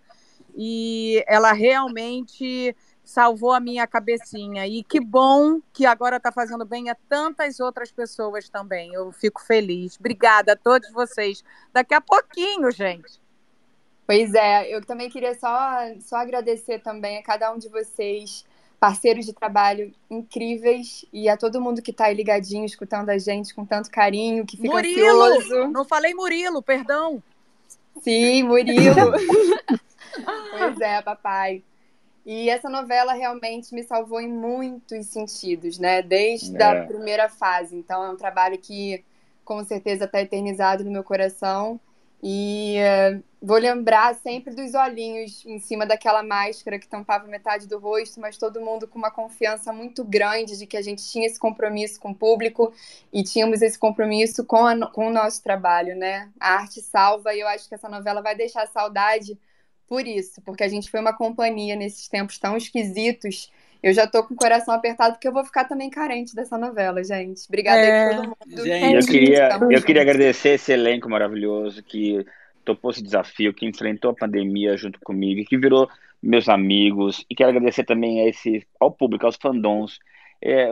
e 0.54 1.24
ela 1.26 1.52
realmente 1.52 2.72
salvou 3.10 3.52
a 3.52 3.58
minha 3.58 3.86
cabecinha. 3.88 4.68
E 4.68 4.84
que 4.84 5.00
bom 5.00 5.60
que 5.72 5.84
agora 5.84 6.18
está 6.18 6.30
fazendo 6.30 6.64
bem 6.64 6.88
a 6.90 6.96
tantas 7.08 7.58
outras 7.58 7.90
pessoas 7.90 8.48
também. 8.48 8.94
Eu 8.94 9.10
fico 9.10 9.42
feliz. 9.42 9.96
Obrigada 9.98 10.52
a 10.52 10.56
todos 10.56 10.92
vocês. 10.92 11.42
Daqui 11.72 11.92
a 11.92 12.00
pouquinho, 12.00 12.70
gente. 12.70 13.20
Pois 14.06 14.32
é, 14.32 14.72
eu 14.74 14.84
também 14.84 15.10
queria 15.10 15.34
só, 15.34 15.78
só 16.00 16.16
agradecer 16.16 16.80
também 16.80 17.18
a 17.18 17.22
cada 17.22 17.52
um 17.52 17.58
de 17.58 17.68
vocês, 17.68 18.44
parceiros 18.78 19.26
de 19.26 19.32
trabalho 19.32 19.92
incríveis, 20.08 21.04
e 21.12 21.28
a 21.28 21.36
todo 21.36 21.60
mundo 21.60 21.82
que 21.82 21.90
está 21.92 22.06
aí 22.06 22.14
ligadinho, 22.14 22.64
escutando 22.64 23.10
a 23.10 23.18
gente 23.18 23.54
com 23.54 23.64
tanto 23.64 23.90
carinho, 23.90 24.46
que 24.46 24.56
fica 24.56 24.68
Murilo! 24.68 25.22
ansioso. 25.22 25.68
Não 25.68 25.84
falei 25.84 26.14
Murilo, 26.14 26.62
perdão. 26.62 27.22
Sim, 28.02 28.44
Murilo. 28.44 29.12
pois 30.58 30.80
é, 30.80 31.02
papai. 31.02 31.62
E 32.24 32.50
essa 32.50 32.68
novela 32.68 33.12
realmente 33.12 33.74
me 33.74 33.82
salvou 33.82 34.20
em 34.20 34.28
muitos 34.28 35.06
sentidos, 35.06 35.78
né? 35.78 36.02
Desde 36.02 36.56
é. 36.56 36.64
a 36.64 36.86
primeira 36.86 37.28
fase. 37.28 37.74
Então 37.76 38.04
é 38.04 38.10
um 38.10 38.16
trabalho 38.16 38.58
que 38.58 39.04
com 39.44 39.64
certeza 39.64 40.04
está 40.04 40.20
eternizado 40.20 40.84
no 40.84 40.90
meu 40.90 41.02
coração. 41.02 41.80
E 42.22 42.76
uh, 42.78 43.22
vou 43.40 43.56
lembrar 43.56 44.14
sempre 44.16 44.54
dos 44.54 44.74
olhinhos 44.74 45.42
em 45.46 45.58
cima 45.58 45.86
daquela 45.86 46.22
máscara 46.22 46.78
que 46.78 46.86
tampava 46.86 47.26
metade 47.26 47.66
do 47.66 47.78
rosto, 47.78 48.20
mas 48.20 48.36
todo 48.36 48.60
mundo 48.60 48.86
com 48.86 48.98
uma 48.98 49.10
confiança 49.10 49.72
muito 49.72 50.04
grande 50.04 50.58
de 50.58 50.66
que 50.66 50.76
a 50.76 50.82
gente 50.82 51.02
tinha 51.10 51.26
esse 51.26 51.40
compromisso 51.40 51.98
com 51.98 52.10
o 52.10 52.14
público 52.14 52.74
e 53.10 53.22
tínhamos 53.22 53.62
esse 53.62 53.78
compromisso 53.78 54.44
com, 54.44 54.66
a, 54.66 54.86
com 54.90 55.08
o 55.08 55.12
nosso 55.12 55.42
trabalho, 55.42 55.96
né? 55.96 56.30
A 56.38 56.56
arte 56.56 56.82
salva 56.82 57.34
e 57.34 57.40
eu 57.40 57.48
acho 57.48 57.66
que 57.66 57.74
essa 57.74 57.88
novela 57.88 58.20
vai 58.20 58.34
deixar 58.34 58.66
saudade 58.68 59.38
por 59.90 60.06
isso, 60.06 60.40
porque 60.42 60.62
a 60.62 60.68
gente 60.68 60.88
foi 60.88 61.00
uma 61.00 61.12
companhia 61.12 61.74
nesses 61.74 62.06
tempos 62.06 62.38
tão 62.38 62.56
esquisitos. 62.56 63.50
Eu 63.82 63.92
já 63.92 64.06
tô 64.06 64.22
com 64.22 64.34
o 64.34 64.36
coração 64.36 64.72
apertado 64.72 65.14
porque 65.14 65.26
eu 65.26 65.32
vou 65.32 65.44
ficar 65.44 65.64
também 65.64 65.90
carente 65.90 66.32
dessa 66.32 66.56
novela, 66.56 67.02
gente. 67.02 67.42
Obrigada 67.48 67.80
é. 67.80 68.04
aí 68.04 68.14
todo 68.14 68.28
mundo. 68.28 68.64
Gente, 68.64 68.94
eu 68.94 69.04
queria, 69.04 69.48
eu 69.68 69.82
queria 69.82 70.02
agradecer 70.02 70.50
esse 70.50 70.70
elenco 70.70 71.10
maravilhoso 71.10 71.82
que 71.82 72.24
topou 72.64 72.92
esse 72.92 73.02
desafio, 73.02 73.52
que 73.52 73.66
enfrentou 73.66 74.12
a 74.12 74.14
pandemia 74.14 74.76
junto 74.76 75.00
comigo, 75.00 75.44
que 75.44 75.58
virou 75.58 75.90
meus 76.22 76.48
amigos. 76.48 77.24
E 77.28 77.34
quero 77.34 77.50
agradecer 77.50 77.82
também 77.82 78.20
a 78.20 78.28
esse, 78.28 78.64
ao 78.78 78.92
público, 78.92 79.26
aos 79.26 79.38
fandoms. 79.42 79.98
É, 80.40 80.70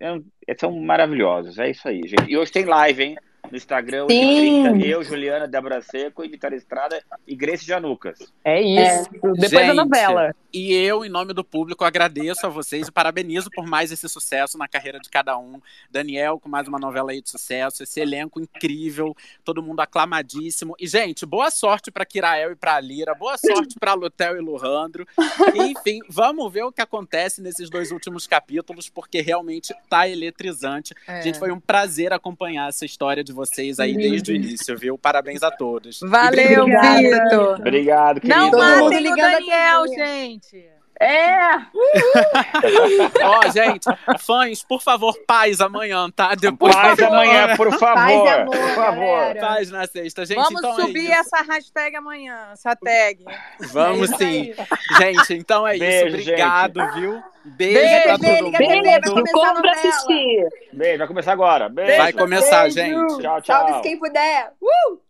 é, 0.00 0.20
é, 0.46 0.54
são 0.56 0.70
maravilhosos, 0.78 1.58
é 1.58 1.70
isso 1.70 1.88
aí, 1.88 2.02
gente. 2.06 2.30
E 2.30 2.38
hoje 2.38 2.52
tem 2.52 2.64
live, 2.66 3.02
hein? 3.02 3.16
No 3.50 3.56
Instagram, 3.56 4.04
hoje 4.04 4.20
30, 4.20 4.86
eu, 4.86 5.02
Juliana, 5.02 5.48
Débora 5.48 5.82
Seco, 5.82 6.22
Vitória 6.22 6.56
Estrada 6.56 7.02
e 7.26 7.34
Grace 7.34 7.64
Janucas. 7.64 8.32
É 8.44 8.62
isso. 8.62 9.08
É. 9.12 9.18
Depois 9.34 9.50
Gente, 9.50 9.66
da 9.66 9.74
novela. 9.74 10.34
E 10.52 10.72
eu, 10.72 11.04
em 11.04 11.08
nome 11.08 11.32
do 11.32 11.44
público, 11.44 11.84
agradeço 11.84 12.46
a 12.46 12.48
vocês 12.48 12.88
e 12.88 12.92
parabenizo 12.92 13.50
por 13.50 13.66
mais 13.66 13.90
esse 13.90 14.08
sucesso 14.08 14.56
na 14.56 14.68
carreira 14.68 15.00
de 15.00 15.08
cada 15.08 15.36
um. 15.36 15.60
Daniel, 15.90 16.38
com 16.38 16.48
mais 16.48 16.68
uma 16.68 16.78
novela 16.78 17.10
aí 17.10 17.20
de 17.20 17.28
sucesso, 17.28 17.82
esse 17.82 18.00
elenco 18.00 18.40
incrível, 18.40 19.14
todo 19.44 19.62
mundo 19.62 19.80
aclamadíssimo. 19.80 20.74
E, 20.78 20.86
gente, 20.86 21.26
boa 21.26 21.50
sorte 21.50 21.90
para 21.90 22.04
Kirael 22.04 22.52
e 22.52 22.56
para 22.56 22.80
Lira, 22.80 23.14
boa 23.14 23.36
sorte 23.36 23.76
para 23.78 23.94
Lutel 23.94 24.36
e 24.36 24.40
Luhandro. 24.40 25.06
E, 25.54 25.72
enfim, 25.72 26.00
vamos 26.08 26.52
ver 26.52 26.62
o 26.62 26.72
que 26.72 26.80
acontece 26.80 27.42
nesses 27.42 27.68
dois 27.68 27.90
últimos 27.90 28.26
capítulos, 28.26 28.88
porque 28.88 29.20
realmente 29.20 29.74
tá 29.88 30.08
eletrizante. 30.08 30.94
É. 31.06 31.22
Gente, 31.22 31.38
foi 31.38 31.50
um 31.50 31.60
prazer 31.60 32.12
acompanhar 32.12 32.68
essa 32.68 32.84
história 32.84 33.24
de 33.24 33.32
vocês 33.32 33.39
aí 33.80 33.96
desde 33.96 34.32
o 34.32 34.34
início, 34.34 34.76
viu? 34.76 34.98
Parabéns 34.98 35.42
a 35.42 35.50
todos. 35.50 36.00
Valeu, 36.02 36.66
Vitor. 36.66 37.60
Obrigado, 37.60 38.20
querido. 38.20 38.38
Não 38.38 38.50
matem 38.50 39.12
o 39.12 39.16
Daniel, 39.16 39.86
gente. 39.88 40.79
É! 41.00 41.54
Ó, 43.24 43.40
oh, 43.40 43.50
gente, 43.50 43.88
fãs, 44.18 44.62
por 44.62 44.82
favor, 44.82 45.18
paz 45.26 45.58
amanhã, 45.62 46.10
tá? 46.10 46.34
Depois 46.34 46.76
paz 46.76 47.00
amanhã, 47.00 47.56
por 47.56 47.72
favor. 47.78 47.94
Paz, 47.94 48.40
amor, 48.40 48.50
por 48.50 48.74
favor. 48.74 49.18
Galera. 49.18 49.40
Paz 49.40 49.70
na 49.70 49.86
sexta, 49.86 50.26
gente. 50.26 50.36
Vamos 50.36 50.58
então 50.60 50.76
subir 50.76 51.10
é 51.10 51.14
essa 51.14 51.40
hashtag 51.40 51.96
amanhã, 51.96 52.50
essa 52.52 52.76
tag. 52.76 53.24
Vamos 53.72 54.12
é 54.12 54.16
sim. 54.18 54.54
Gente, 54.98 55.34
então 55.34 55.66
é 55.66 55.78
Beijo, 55.78 56.08
isso. 56.08 56.16
Obrigado, 56.18 56.80
gente. 56.80 57.00
viu? 57.00 57.22
Beijo, 57.46 57.80
Beijo 57.80 58.02
pra 58.02 58.18
todo 58.18 58.44
mundo. 58.44 58.58
Beijo, 58.58 59.24
corra 59.32 59.62
pra 59.62 59.72
assistir. 59.72 60.48
Beijo, 60.70 60.98
vai 60.98 61.06
começar 61.06 61.32
agora. 61.32 61.70
Beijo. 61.70 61.96
Vai 61.96 62.12
começar, 62.12 62.62
Beijo. 62.64 62.74
gente. 62.74 63.22
Tchau, 63.22 63.40
tchau. 63.40 63.68
Salve 63.68 63.80
quem 63.80 63.98
puder. 63.98 64.52
Uh! 64.60 65.00